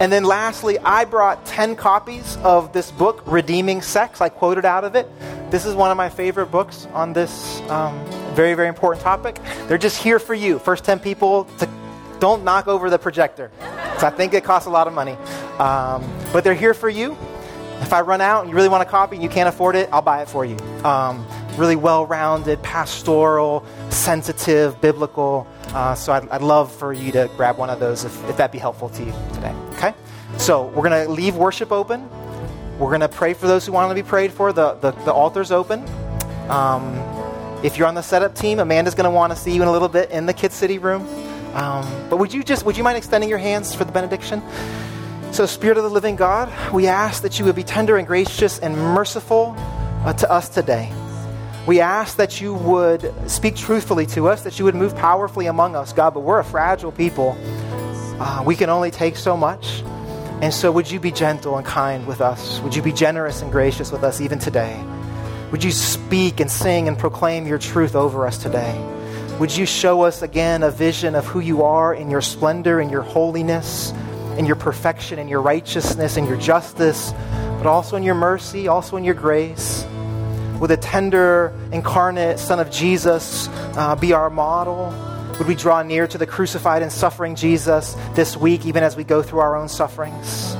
And 0.00 0.10
then 0.10 0.24
lastly, 0.24 0.78
I 0.78 1.04
brought 1.04 1.44
10 1.44 1.76
copies 1.76 2.38
of 2.38 2.72
this 2.72 2.90
book, 2.90 3.22
Redeeming 3.26 3.82
Sex. 3.82 4.22
I 4.22 4.30
quoted 4.30 4.64
out 4.64 4.82
of 4.82 4.96
it. 4.96 5.06
This 5.50 5.66
is 5.66 5.74
one 5.74 5.90
of 5.90 5.98
my 5.98 6.08
favorite 6.08 6.46
books 6.46 6.86
on 6.94 7.12
this 7.12 7.60
um, 7.68 8.02
very, 8.34 8.54
very 8.54 8.68
important 8.68 9.02
topic. 9.02 9.38
They're 9.68 9.76
just 9.76 10.02
here 10.02 10.18
for 10.18 10.32
you. 10.32 10.58
First 10.58 10.84
10 10.84 11.00
people 11.00 11.44
to 11.58 11.68
don't 12.18 12.44
knock 12.44 12.66
over 12.66 12.88
the 12.88 12.98
projector. 12.98 13.50
So 13.98 14.06
I 14.06 14.10
think 14.10 14.32
it 14.32 14.42
costs 14.42 14.66
a 14.66 14.70
lot 14.70 14.86
of 14.86 14.94
money. 14.94 15.16
Um, 15.58 16.10
but 16.32 16.44
they're 16.44 16.54
here 16.54 16.74
for 16.74 16.88
you. 16.88 17.12
If 17.82 17.92
I 17.92 18.00
run 18.00 18.22
out 18.22 18.40
and 18.40 18.50
you 18.50 18.56
really 18.56 18.68
want 18.68 18.82
a 18.82 18.90
copy 18.90 19.16
and 19.16 19.22
you 19.22 19.28
can't 19.28 19.48
afford 19.48 19.76
it, 19.76 19.90
I'll 19.92 20.02
buy 20.02 20.22
it 20.22 20.28
for 20.28 20.46
you. 20.46 20.56
Um, 20.84 21.26
really 21.56 21.76
well 21.76 22.06
rounded, 22.06 22.62
pastoral, 22.62 23.64
sensitive, 23.90 24.80
biblical. 24.80 25.46
Uh, 25.72 25.94
so 25.94 26.12
I'd, 26.12 26.28
I'd, 26.30 26.42
love 26.42 26.72
for 26.72 26.92
you 26.92 27.12
to 27.12 27.30
grab 27.36 27.56
one 27.56 27.70
of 27.70 27.78
those 27.78 28.04
if, 28.04 28.28
if 28.28 28.36
that'd 28.36 28.50
be 28.50 28.58
helpful 28.58 28.88
to 28.88 29.04
you 29.04 29.12
today. 29.32 29.54
Okay? 29.74 29.94
So 30.36 30.66
we're 30.68 30.88
going 30.88 31.06
to 31.06 31.10
leave 31.10 31.36
worship 31.36 31.70
open. 31.70 32.08
We're 32.78 32.88
going 32.88 33.00
to 33.00 33.08
pray 33.08 33.34
for 33.34 33.46
those 33.46 33.66
who 33.66 33.72
want 33.72 33.90
to 33.90 33.94
be 33.94 34.06
prayed 34.06 34.32
for. 34.32 34.52
The, 34.52 34.74
the, 34.74 34.90
the 34.90 35.12
altar's 35.12 35.52
open. 35.52 35.84
Um, 36.48 36.96
if 37.62 37.76
you're 37.76 37.86
on 37.86 37.94
the 37.94 38.02
setup 38.02 38.34
team, 38.34 38.58
Amanda's 38.58 38.94
going 38.94 39.04
to 39.04 39.10
want 39.10 39.32
to 39.32 39.38
see 39.38 39.52
you 39.54 39.62
in 39.62 39.68
a 39.68 39.72
little 39.72 39.88
bit 39.88 40.10
in 40.10 40.26
the 40.26 40.32
Kid 40.32 40.52
City 40.52 40.78
room. 40.78 41.06
Um, 41.54 42.08
but 42.08 42.16
would 42.16 42.32
you 42.32 42.42
just, 42.42 42.64
would 42.64 42.76
you 42.76 42.82
mind 42.82 42.96
extending 42.96 43.28
your 43.28 43.38
hands 43.38 43.74
for 43.74 43.84
the 43.84 43.92
benediction? 43.92 44.42
So, 45.32 45.46
Spirit 45.46 45.76
of 45.76 45.84
the 45.84 45.90
living 45.90 46.16
God, 46.16 46.52
we 46.72 46.88
ask 46.88 47.22
that 47.22 47.38
you 47.38 47.44
would 47.44 47.54
be 47.54 47.62
tender 47.62 47.96
and 47.96 48.06
gracious 48.06 48.58
and 48.58 48.76
merciful 48.76 49.54
uh, 50.04 50.12
to 50.14 50.30
us 50.30 50.48
today. 50.48 50.92
We 51.66 51.80
ask 51.80 52.16
that 52.16 52.40
you 52.40 52.54
would 52.54 53.12
speak 53.30 53.54
truthfully 53.54 54.06
to 54.06 54.28
us, 54.28 54.42
that 54.42 54.58
you 54.58 54.64
would 54.64 54.74
move 54.74 54.96
powerfully 54.96 55.46
among 55.46 55.76
us, 55.76 55.92
God, 55.92 56.14
but 56.14 56.20
we're 56.20 56.38
a 56.38 56.44
fragile 56.44 56.90
people. 56.90 57.36
Uh, 58.18 58.42
we 58.46 58.56
can 58.56 58.70
only 58.70 58.90
take 58.90 59.16
so 59.16 59.36
much. 59.36 59.82
And 60.40 60.54
so, 60.54 60.72
would 60.72 60.90
you 60.90 60.98
be 60.98 61.12
gentle 61.12 61.58
and 61.58 61.66
kind 61.66 62.06
with 62.06 62.22
us? 62.22 62.60
Would 62.60 62.74
you 62.74 62.80
be 62.80 62.92
generous 62.92 63.42
and 63.42 63.52
gracious 63.52 63.92
with 63.92 64.02
us 64.04 64.22
even 64.22 64.38
today? 64.38 64.82
Would 65.52 65.62
you 65.62 65.70
speak 65.70 66.40
and 66.40 66.50
sing 66.50 66.88
and 66.88 66.98
proclaim 66.98 67.46
your 67.46 67.58
truth 67.58 67.94
over 67.94 68.26
us 68.26 68.38
today? 68.38 68.78
Would 69.38 69.54
you 69.54 69.66
show 69.66 70.02
us 70.02 70.22
again 70.22 70.62
a 70.62 70.70
vision 70.70 71.14
of 71.14 71.26
who 71.26 71.40
you 71.40 71.62
are 71.62 71.92
in 71.92 72.10
your 72.10 72.22
splendor 72.22 72.80
and 72.80 72.90
your 72.90 73.02
holiness, 73.02 73.92
in 74.38 74.46
your 74.46 74.56
perfection 74.56 75.18
and 75.18 75.28
your 75.28 75.42
righteousness 75.42 76.16
and 76.16 76.26
your 76.26 76.38
justice, 76.38 77.12
but 77.58 77.66
also 77.66 77.96
in 77.96 78.02
your 78.02 78.14
mercy, 78.14 78.68
also 78.68 78.96
in 78.96 79.04
your 79.04 79.14
grace? 79.14 79.84
Would 80.60 80.68
the 80.68 80.76
tender, 80.76 81.54
incarnate 81.72 82.38
Son 82.38 82.60
of 82.60 82.70
Jesus 82.70 83.48
uh, 83.78 83.96
be 83.96 84.12
our 84.12 84.28
model? 84.28 84.94
Would 85.38 85.48
we 85.48 85.54
draw 85.54 85.82
near 85.82 86.06
to 86.06 86.18
the 86.18 86.26
crucified 86.26 86.82
and 86.82 86.92
suffering 86.92 87.34
Jesus 87.34 87.96
this 88.14 88.36
week, 88.36 88.66
even 88.66 88.82
as 88.82 88.94
we 88.94 89.02
go 89.02 89.22
through 89.22 89.38
our 89.38 89.56
own 89.56 89.70
sufferings? 89.70 90.52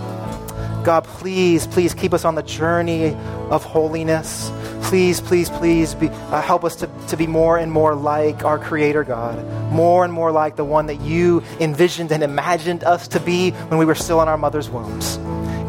God, 0.85 1.05
please, 1.05 1.67
please 1.67 1.93
keep 1.93 2.15
us 2.15 2.25
on 2.25 2.35
the 2.35 2.43
journey 2.43 3.15
of 3.51 3.63
holiness. 3.63 4.51
Please, 4.85 5.21
please, 5.21 5.51
please 5.51 5.95
be, 5.95 6.09
uh, 6.09 6.41
help 6.41 6.65
us 6.65 6.77
to, 6.77 6.91
to 7.09 7.17
be 7.19 7.27
more 7.27 7.59
and 7.59 7.71
more 7.71 7.95
like 7.95 8.43
our 8.43 8.59
Creator 8.59 9.05
God, 9.05 9.45
more 9.71 10.03
and 10.03 10.13
more 10.13 10.33
like 10.33 10.57
the 10.57 10.65
one 10.65 10.87
that 10.87 11.03
you 11.03 11.43
envisioned 11.61 12.11
and 12.11 12.23
imagined 12.23 12.85
us 12.85 13.07
to 13.09 13.21
be 13.21 13.51
when 13.51 13.79
we 13.79 13.85
were 13.85 13.95
still 13.95 14.23
in 14.23 14.29
our 14.29 14.39
mother's 14.39 14.71
wombs. 14.71 15.19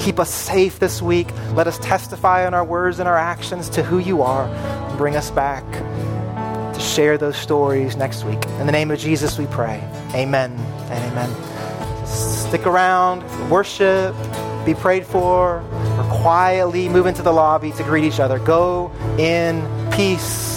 Keep 0.02 0.20
us 0.20 0.34
safe 0.34 0.80
this 0.80 1.00
week. 1.00 1.28
Let 1.54 1.68
us 1.68 1.78
testify 1.78 2.48
in 2.48 2.56
our 2.56 2.66
words 2.66 3.00
and 3.00 3.08
our 3.08 3.18
actions 3.18 3.70
to 3.70 3.84
who 3.84 4.00
you 4.00 4.24
are. 4.24 4.46
And 4.48 4.98
bring 4.98 5.16
us 5.16 5.30
back 5.30 5.64
to 6.74 6.80
share 6.80 7.20
those 7.20 7.38
stories 7.38 7.96
next 7.96 8.24
week. 8.24 8.44
In 8.60 8.66
the 8.66 8.72
name 8.72 8.90
of 8.90 8.98
Jesus, 8.98 9.38
we 9.38 9.46
pray. 9.46 9.80
Amen 10.16 10.54
and 10.90 11.12
amen. 11.12 12.08
Stick 12.08 12.66
around, 12.66 13.22
worship, 13.52 14.16
be 14.66 14.74
prayed 14.74 15.06
for, 15.06 15.60
or 15.60 16.04
quietly 16.22 16.90
move 16.90 17.06
into 17.06 17.22
the 17.22 17.32
lobby 17.32 17.72
to 17.74 17.84
greet 17.84 18.04
each 18.04 18.20
other. 18.20 18.40
Go 18.40 18.92
in 19.20 19.62
peace. 19.92 20.51